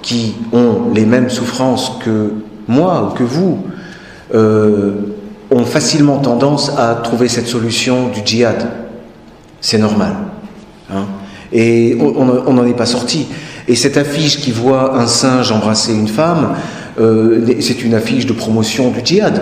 qui 0.00 0.36
ont 0.52 0.90
les 0.94 1.04
mêmes 1.04 1.28
souffrances 1.28 1.98
que 2.02 2.30
moi 2.68 3.10
ou 3.10 3.16
que 3.16 3.24
vous, 3.24 3.64
euh, 4.34 4.92
ont 5.50 5.64
facilement 5.64 6.18
tendance 6.18 6.70
à 6.76 6.94
trouver 7.02 7.28
cette 7.28 7.46
solution 7.46 8.08
du 8.08 8.20
djihad. 8.24 8.68
C'est 9.60 9.78
normal. 9.78 10.12
Hein. 10.90 11.06
Et 11.52 11.96
on 11.98 12.52
n'en 12.52 12.66
est 12.66 12.76
pas 12.76 12.86
sorti. 12.86 13.26
Et 13.66 13.74
cette 13.74 13.96
affiche 13.96 14.38
qui 14.38 14.50
voit 14.50 14.98
un 14.98 15.06
singe 15.06 15.50
embrasser 15.50 15.94
une 15.94 16.08
femme, 16.08 16.54
euh, 17.00 17.40
c'est 17.60 17.82
une 17.82 17.94
affiche 17.94 18.26
de 18.26 18.34
promotion 18.34 18.90
du 18.90 19.00
djihad. 19.02 19.40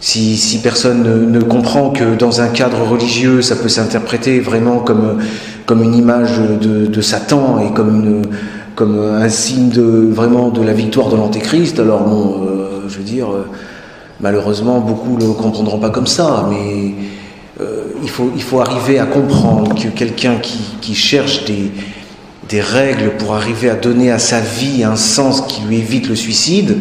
Si, 0.00 0.60
personne 0.62 1.30
ne, 1.30 1.40
comprend 1.40 1.90
que 1.90 2.16
dans 2.16 2.40
un 2.40 2.48
cadre 2.48 2.82
religieux, 2.82 3.40
ça 3.40 3.54
peut 3.54 3.68
s'interpréter 3.68 4.40
vraiment 4.40 4.80
comme, 4.80 5.20
une 5.70 5.94
image 5.94 6.40
de 6.40 7.00
Satan 7.00 7.60
et 7.60 7.72
comme 7.72 8.04
une, 8.04 8.22
comme 8.82 8.98
un 8.98 9.28
signe 9.28 9.68
de, 9.68 10.08
vraiment 10.10 10.48
de 10.48 10.60
la 10.60 10.72
victoire 10.72 11.08
de 11.08 11.14
l'Antéchrist. 11.14 11.78
Alors 11.78 12.00
bon, 12.00 12.42
euh, 12.42 12.80
je 12.88 12.98
veux 12.98 13.04
dire, 13.04 13.30
euh, 13.30 13.46
malheureusement, 14.18 14.80
beaucoup 14.80 15.16
ne 15.16 15.24
le 15.24 15.34
comprendront 15.34 15.78
pas 15.78 15.90
comme 15.90 16.08
ça, 16.08 16.48
mais 16.50 16.92
euh, 17.60 17.84
il, 18.02 18.10
faut, 18.10 18.32
il 18.34 18.42
faut 18.42 18.58
arriver 18.58 18.98
à 18.98 19.06
comprendre 19.06 19.72
que 19.80 19.86
quelqu'un 19.86 20.34
qui, 20.40 20.94
cherche 20.96 21.44
des, 21.44 21.70
des 22.48 22.60
règles 22.60 23.12
pour 23.18 23.34
arriver 23.34 23.70
à 23.70 23.76
donner 23.76 24.10
à 24.10 24.18
sa 24.18 24.40
vie 24.40 24.82
un 24.82 24.96
sens 24.96 25.42
qui 25.42 25.62
lui 25.62 25.78
évite 25.78 26.08
le 26.08 26.16
suicide, 26.16 26.76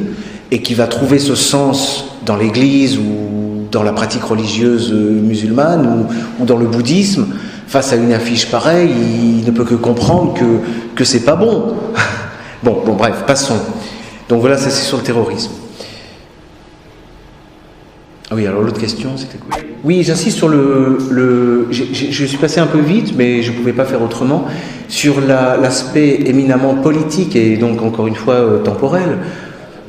et 0.49 0.63
qui 0.63 0.73
va 0.73 0.87
trouver 0.87 1.19
ce 1.19 1.35
sens 1.35 2.05
dans 2.25 2.35
l'Église 2.35 2.97
ou 2.97 3.67
dans 3.71 3.83
la 3.83 3.93
pratique 3.93 4.23
religieuse 4.23 4.91
musulmane 4.91 6.07
ou 6.39 6.45
dans 6.45 6.57
le 6.57 6.65
bouddhisme, 6.65 7.27
face 7.71 7.93
à 7.93 7.95
une 7.95 8.11
affiche 8.11 8.51
pareille, 8.51 8.91
il 9.39 9.45
ne 9.45 9.51
peut 9.51 9.63
que 9.63 9.75
comprendre 9.75 10.33
que, 10.33 10.43
que 10.93 11.05
c'est 11.05 11.23
pas 11.23 11.37
bon. 11.37 11.73
bon, 12.63 12.83
bon, 12.85 12.95
bref, 12.95 13.23
passons. 13.25 13.59
Donc 14.27 14.41
voilà, 14.41 14.57
ça 14.57 14.69
c'est 14.69 14.83
sur 14.83 14.97
le 14.97 15.03
terrorisme. 15.03 15.51
Ah 18.29 18.33
oui, 18.35 18.45
alors 18.45 18.61
l'autre 18.61 18.79
question, 18.79 19.11
c'était 19.15 19.37
quoi? 19.37 19.57
Oui, 19.85 20.03
j'insiste 20.03 20.35
sur 20.37 20.49
le. 20.49 20.97
le 21.11 21.67
je 21.71 22.25
suis 22.25 22.37
passé 22.37 22.59
un 22.59 22.67
peu 22.67 22.79
vite, 22.79 23.13
mais 23.17 23.41
je 23.41 23.53
ne 23.53 23.57
pouvais 23.57 23.71
pas 23.71 23.85
faire 23.85 24.01
autrement, 24.01 24.47
sur 24.89 25.21
l'aspect 25.21 26.23
éminemment 26.25 26.75
politique 26.75 27.37
et 27.37 27.55
donc 27.55 27.81
encore 27.81 28.07
une 28.07 28.15
fois 28.15 28.33
euh, 28.33 28.57
temporel, 28.59 29.17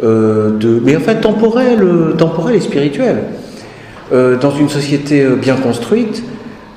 euh, 0.05 0.57
de, 0.57 0.81
mais 0.85 0.97
en 0.97 1.01
fait 1.01 1.21
temporel, 1.21 1.83
euh, 1.83 2.13
temporel 2.13 2.55
et 2.55 2.61
spirituel. 2.61 3.25
dans 4.13 4.51
une 4.51 4.69
société 4.69 5.27
bien 5.41 5.57
construite, 5.57 6.23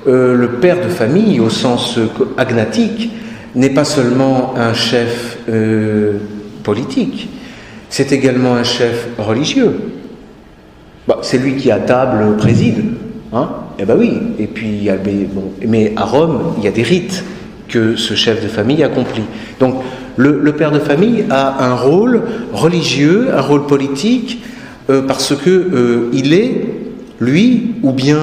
euh, 0.06 0.36
le 0.36 0.48
père 0.48 0.84
de 0.84 0.88
famille, 0.88 1.40
au 1.40 1.50
sens 1.50 1.98
agnatique, 2.36 3.10
n'est 3.54 3.70
pas 3.70 3.84
seulement 3.84 4.54
un 4.56 4.74
chef 4.74 5.38
euh, 5.48 6.18
politique, 6.62 7.28
c'est 7.88 8.12
également 8.12 8.54
un 8.54 8.64
chef 8.64 9.08
religieux. 9.18 9.72
Bah, 11.08 11.18
c'est 11.22 11.38
lui 11.38 11.56
qui 11.56 11.70
à 11.70 11.78
table 11.78 12.36
préside. 12.36 12.84
Hein 13.32 13.48
eh 13.78 13.84
bien 13.84 13.96
oui, 13.96 14.12
et 14.38 14.46
puis 14.46 14.88
mais 15.66 15.92
à 15.96 16.04
Rome, 16.04 16.54
il 16.58 16.64
y 16.64 16.68
a 16.68 16.70
des 16.70 16.82
rites 16.82 17.24
que 17.68 17.96
ce 17.96 18.14
chef 18.14 18.42
de 18.42 18.48
famille 18.48 18.82
accomplit. 18.82 19.24
Donc 19.58 19.82
le, 20.16 20.52
père 20.52 20.70
de 20.70 20.78
famille 20.78 21.24
a 21.30 21.64
un 21.64 21.74
rôle 21.74 22.22
religieux, 22.52 23.28
un 23.36 23.40
rôle 23.40 23.66
politique, 23.66 24.42
euh, 24.88 25.02
parce 25.02 25.34
que 25.34 26.10
il 26.12 26.32
est, 26.32 26.64
lui, 27.20 27.74
ou 27.82 27.92
bien 27.92 28.20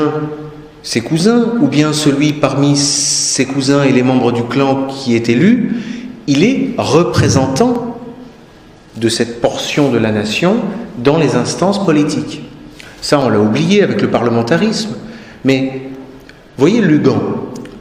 ses 0.83 1.01
cousins, 1.01 1.53
ou 1.61 1.67
bien 1.67 1.93
celui 1.93 2.33
parmi 2.33 2.75
ses 2.75 3.45
cousins 3.45 3.83
et 3.83 3.91
les 3.91 4.03
membres 4.03 4.33
du 4.33 4.43
clan 4.43 4.87
qui 4.87 5.15
est 5.15 5.29
élu, 5.29 5.77
il 6.27 6.43
est 6.43 6.71
représentant 6.77 7.97
de 8.97 9.09
cette 9.09 9.41
portion 9.41 9.89
de 9.91 9.97
la 9.97 10.11
nation 10.11 10.57
dans 10.97 11.17
les 11.17 11.35
instances 11.35 11.83
politiques. 11.83 12.43
Ça, 13.01 13.19
on 13.19 13.29
l'a 13.29 13.39
oublié 13.39 13.81
avec 13.81 14.01
le 14.01 14.09
parlementarisme. 14.09 14.95
Mais 15.45 15.89
voyez 16.57 16.81
Lugan. 16.81 17.19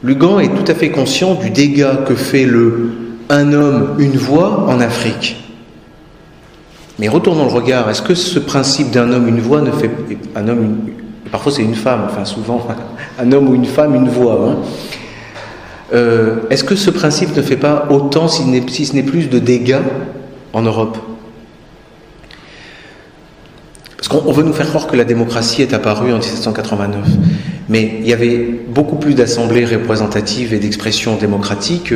Lugan 0.03 0.39
est 0.39 0.49
tout 0.49 0.69
à 0.69 0.75
fait 0.75 0.89
conscient 0.89 1.35
du 1.35 1.49
dégât 1.49 2.03
que 2.07 2.15
fait 2.15 2.45
le 2.45 2.91
un 3.29 3.53
homme, 3.53 3.95
une 3.99 4.17
voix 4.17 4.65
en 4.67 4.79
Afrique. 4.79 5.37
Mais 6.99 7.07
retournons 7.07 7.45
le 7.45 7.51
regard. 7.51 7.89
Est-ce 7.89 8.01
que 8.01 8.15
ce 8.15 8.37
principe 8.39 8.91
d'un 8.91 9.11
homme, 9.11 9.27
une 9.27 9.39
voix 9.39 9.61
ne 9.61 9.71
fait. 9.71 9.89
Un 10.35 10.47
homme, 10.47 10.77
parfois 11.33 11.51
c'est 11.51 11.63
une 11.63 11.73
femme, 11.73 12.03
enfin 12.05 12.25
souvent, 12.25 12.65
un 13.19 13.31
homme 13.31 13.49
ou 13.49 13.55
une 13.55 13.65
femme, 13.65 13.95
une 13.95 14.07
voix. 14.07 14.49
Hein. 14.49 14.55
Euh, 15.91 16.35
est-ce 16.51 16.63
que 16.63 16.75
ce 16.75 16.91
principe 16.91 17.35
ne 17.35 17.41
fait 17.41 17.57
pas 17.57 17.87
autant, 17.89 18.27
si, 18.27 18.43
ce 18.43 18.93
n'est 18.93 19.01
plus, 19.01 19.29
de 19.29 19.39
dégâts 19.39 19.81
en 20.53 20.61
Europe? 20.61 20.95
Parce 23.97 24.09
qu'on 24.09 24.31
veut 24.31 24.43
nous 24.43 24.53
faire 24.53 24.67
croire 24.67 24.85
que 24.85 24.95
la 24.95 25.05
démocratie 25.05 25.63
est 25.63 25.73
apparue 25.73 26.13
en 26.13 26.17
1789. 26.17 27.03
Mais 27.67 27.95
il 28.01 28.07
y 28.07 28.13
avait 28.13 28.37
beaucoup 28.67 28.97
plus 28.97 29.15
d'assemblées 29.15 29.65
représentatives 29.65 30.53
et 30.53 30.59
d'expressions 30.59 31.15
démocratiques 31.15 31.93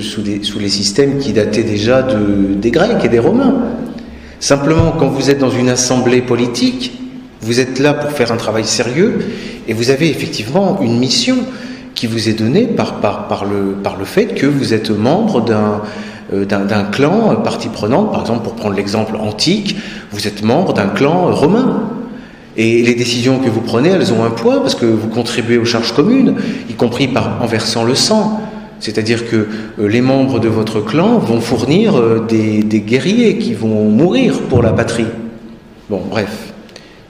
sous, 0.00 0.22
sous, 0.42 0.58
les 0.58 0.68
systèmes 0.68 1.18
qui 1.18 1.32
dataient 1.32 1.62
déjà 1.62 2.02
de, 2.02 2.54
des 2.54 2.72
Grecs 2.72 3.04
et 3.04 3.08
des 3.08 3.20
Romains. 3.20 3.54
Simplement, 4.40 4.92
quand 4.98 5.08
vous 5.08 5.30
êtes 5.30 5.38
dans 5.38 5.50
une 5.50 5.68
assemblée 5.68 6.22
politique, 6.22 6.99
vous 7.42 7.60
êtes 7.60 7.78
là 7.78 7.94
pour 7.94 8.10
faire 8.12 8.32
un 8.32 8.36
travail 8.36 8.64
sérieux 8.64 9.18
et 9.66 9.72
vous 9.72 9.90
avez 9.90 10.10
effectivement 10.10 10.80
une 10.82 10.98
mission 10.98 11.38
qui 11.94 12.06
vous 12.06 12.28
est 12.28 12.34
donnée 12.34 12.66
par, 12.66 13.00
par, 13.00 13.28
par, 13.28 13.44
le, 13.44 13.72
par 13.82 13.96
le 13.96 14.04
fait 14.04 14.26
que 14.26 14.46
vous 14.46 14.72
êtes 14.74 14.90
membre 14.90 15.44
d'un 15.44 15.82
euh, 16.32 16.44
d'un 16.44 16.84
clan, 16.84 17.34
partie 17.42 17.68
prenante, 17.68 18.12
par 18.12 18.20
exemple 18.20 18.44
pour 18.44 18.54
prendre 18.54 18.76
l'exemple 18.76 19.16
antique, 19.16 19.76
vous 20.12 20.28
êtes 20.28 20.44
membre 20.44 20.72
d'un 20.72 20.86
clan 20.86 21.34
romain. 21.34 21.90
Et 22.56 22.82
les 22.82 22.94
décisions 22.94 23.38
que 23.38 23.50
vous 23.50 23.60
prenez, 23.60 23.88
elles 23.88 24.12
ont 24.12 24.24
un 24.24 24.30
poids 24.30 24.60
parce 24.60 24.76
que 24.76 24.86
vous 24.86 25.08
contribuez 25.08 25.58
aux 25.58 25.64
charges 25.64 25.92
communes, 25.92 26.36
y 26.68 26.74
compris 26.74 27.08
par, 27.08 27.42
en 27.42 27.46
versant 27.46 27.84
le 27.84 27.96
sang. 27.96 28.40
C'est-à-dire 28.78 29.28
que 29.28 29.48
euh, 29.80 29.88
les 29.88 30.00
membres 30.00 30.38
de 30.38 30.48
votre 30.48 30.80
clan 30.80 31.18
vont 31.18 31.40
fournir 31.40 31.98
euh, 31.98 32.24
des, 32.28 32.62
des, 32.62 32.80
guerriers 32.80 33.38
qui 33.38 33.54
vont 33.54 33.90
mourir 33.90 34.40
pour 34.48 34.62
la 34.62 34.72
patrie. 34.72 35.06
Bon, 35.88 36.00
bref, 36.08 36.49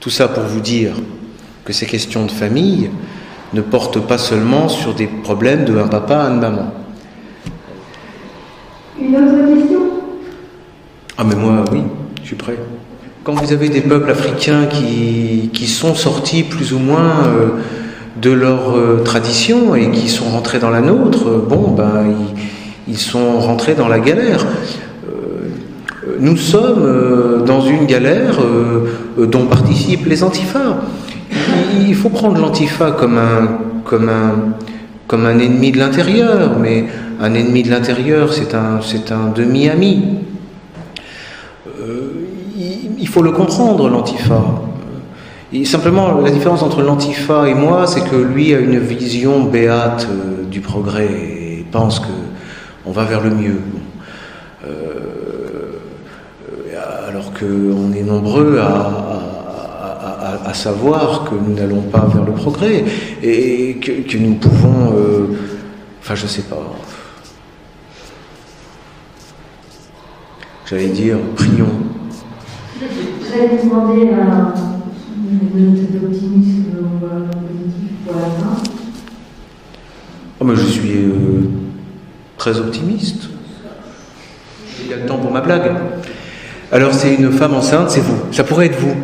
tout 0.01 0.09
ça 0.09 0.27
pour 0.27 0.43
vous 0.43 0.59
dire 0.59 0.93
que 1.63 1.71
ces 1.71 1.85
questions 1.85 2.25
de 2.25 2.31
famille 2.31 2.89
ne 3.53 3.61
portent 3.61 3.99
pas 3.99 4.17
seulement 4.17 4.67
sur 4.67 4.95
des 4.95 5.05
problèmes 5.05 5.63
de 5.63 5.77
un 5.77 5.87
papa, 5.87 6.27
une 6.31 6.39
maman. 6.39 6.73
Une 8.99 9.15
autre 9.15 9.55
question? 9.55 9.79
Ah 11.17 11.23
mais 11.23 11.35
moi, 11.35 11.63
oui, 11.71 11.83
je 12.21 12.27
suis 12.27 12.35
prêt. 12.35 12.57
Quand 13.23 13.33
vous 13.33 13.53
avez 13.53 13.69
des 13.69 13.81
peuples 13.81 14.09
africains 14.09 14.65
qui, 14.65 15.51
qui 15.53 15.67
sont 15.67 15.93
sortis 15.93 16.41
plus 16.41 16.73
ou 16.73 16.79
moins 16.79 17.27
euh, 17.27 17.49
de 18.19 18.31
leur 18.31 18.75
euh, 18.75 19.03
tradition 19.05 19.75
et 19.75 19.91
qui 19.91 20.09
sont 20.09 20.25
rentrés 20.25 20.57
dans 20.57 20.71
la 20.71 20.81
nôtre, 20.81 21.45
bon, 21.47 21.69
ben, 21.69 22.05
ils, 22.87 22.93
ils 22.93 22.97
sont 22.97 23.39
rentrés 23.39 23.75
dans 23.75 23.87
la 23.87 23.99
galère. 23.99 24.47
Euh, 26.21 26.25
nous 26.25 26.37
sommes 26.37 27.43
dans 27.45 27.61
une 27.61 27.85
galère 27.85 28.37
dont 29.17 29.45
participent 29.45 30.05
les 30.05 30.23
antifas. 30.23 30.77
Il 31.87 31.95
faut 31.95 32.09
prendre 32.09 32.39
l'antifa 32.39 32.91
comme 32.91 33.17
un, 33.17 33.59
comme, 33.85 34.09
un, 34.09 34.53
comme 35.07 35.25
un 35.25 35.39
ennemi 35.39 35.71
de 35.71 35.79
l'intérieur, 35.79 36.57
mais 36.59 36.85
un 37.19 37.33
ennemi 37.33 37.63
de 37.63 37.69
l'intérieur, 37.69 38.33
c'est 38.33 38.53
un, 38.55 38.79
un 38.79 39.29
demi-ami 39.35 40.21
il 43.01 43.07
faut 43.07 43.23
le 43.23 43.31
comprendre, 43.31 43.89
l'antifa. 43.89 44.41
simplement, 45.65 46.21
la 46.21 46.29
différence 46.29 46.61
entre 46.61 46.81
l'antifa 46.81 47.49
et 47.49 47.53
moi, 47.53 47.87
c'est 47.87 48.07
que 48.07 48.15
lui 48.15 48.53
a 48.53 48.59
une 48.59 48.79
vision 48.79 49.43
béate 49.43 50.07
euh, 50.09 50.45
du 50.45 50.61
progrès 50.61 51.09
et 51.11 51.65
pense 51.71 51.99
que 51.99 52.13
on 52.85 52.91
va 52.91 53.03
vers 53.03 53.21
le 53.21 53.31
mieux. 53.31 53.59
Euh, 54.65 54.90
qu'on 57.41 57.91
est 57.93 58.03
nombreux 58.03 58.59
à, 58.59 60.53
savoir 60.53 61.23
que 61.23 61.35
nous 61.35 61.55
n'allons 61.55 61.81
pas 61.83 62.05
vers 62.13 62.25
le 62.25 62.33
progrès 62.33 62.83
et 63.23 63.77
que, 63.77 64.17
nous 64.17 64.35
pouvons. 64.35 64.93
Euh, 64.95 65.27
enfin, 66.01 66.13
je 66.13 66.27
sais 66.27 66.41
pas. 66.43 66.57
J'allais 70.65 70.89
dire, 70.89 71.17
prions. 71.35 71.65
J'allais 72.79 73.47
vous 73.47 73.69
demander 73.69 74.09
un 74.13 74.53
note 75.55 75.91
d'optimisme 75.91 76.65
positif 77.31 77.91
pour 78.05 78.15
la 78.15 78.21
fin. 78.21 78.57
Oh, 80.39 80.43
mais 80.43 80.55
je 80.55 80.65
suis 80.65 80.97
euh, 80.97 81.49
très 82.37 82.59
optimiste. 82.59 83.29
Il 84.83 84.91
y 84.91 84.93
a 84.93 84.97
le 84.97 85.05
temps 85.05 85.17
pour 85.17 85.31
ma 85.31 85.41
blague. 85.41 85.71
Alors 86.71 86.93
c'est 86.93 87.13
une 87.13 87.31
femme 87.31 87.53
enceinte, 87.53 87.91
c'est 87.91 87.99
vous. 87.99 88.17
Ça 88.31 88.45
pourrait 88.45 88.67
être 88.67 88.79
vous. 88.79 88.95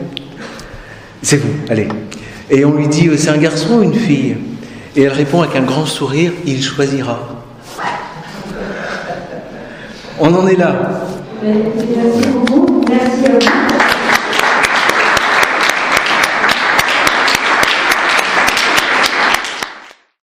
C'est 1.22 1.38
vous, 1.38 1.53
allez. 1.70 1.89
Et 2.49 2.63
on 2.63 2.72
lui 2.72 2.88
dit, 2.88 3.09
euh, 3.09 3.18
c'est 3.18 3.30
un 3.30 3.38
garçon 3.38 3.80
ou 3.80 3.84
une 3.84 3.93
fille? 3.93 4.38
Et 4.95 5.03
elle 5.03 5.11
répond 5.11 5.41
avec 5.41 5.55
un 5.57 5.63
grand 5.63 5.86
sourire, 5.86 6.32
il 6.45 6.63
choisira. 6.63 7.20
On 10.20 10.34
en 10.34 10.47
est 10.47 10.55
là. 10.55 11.01
Merci 11.43 12.30
beaucoup. 12.30 12.86
Merci 12.89 13.26
à 13.26 13.32
vous. 13.32 13.86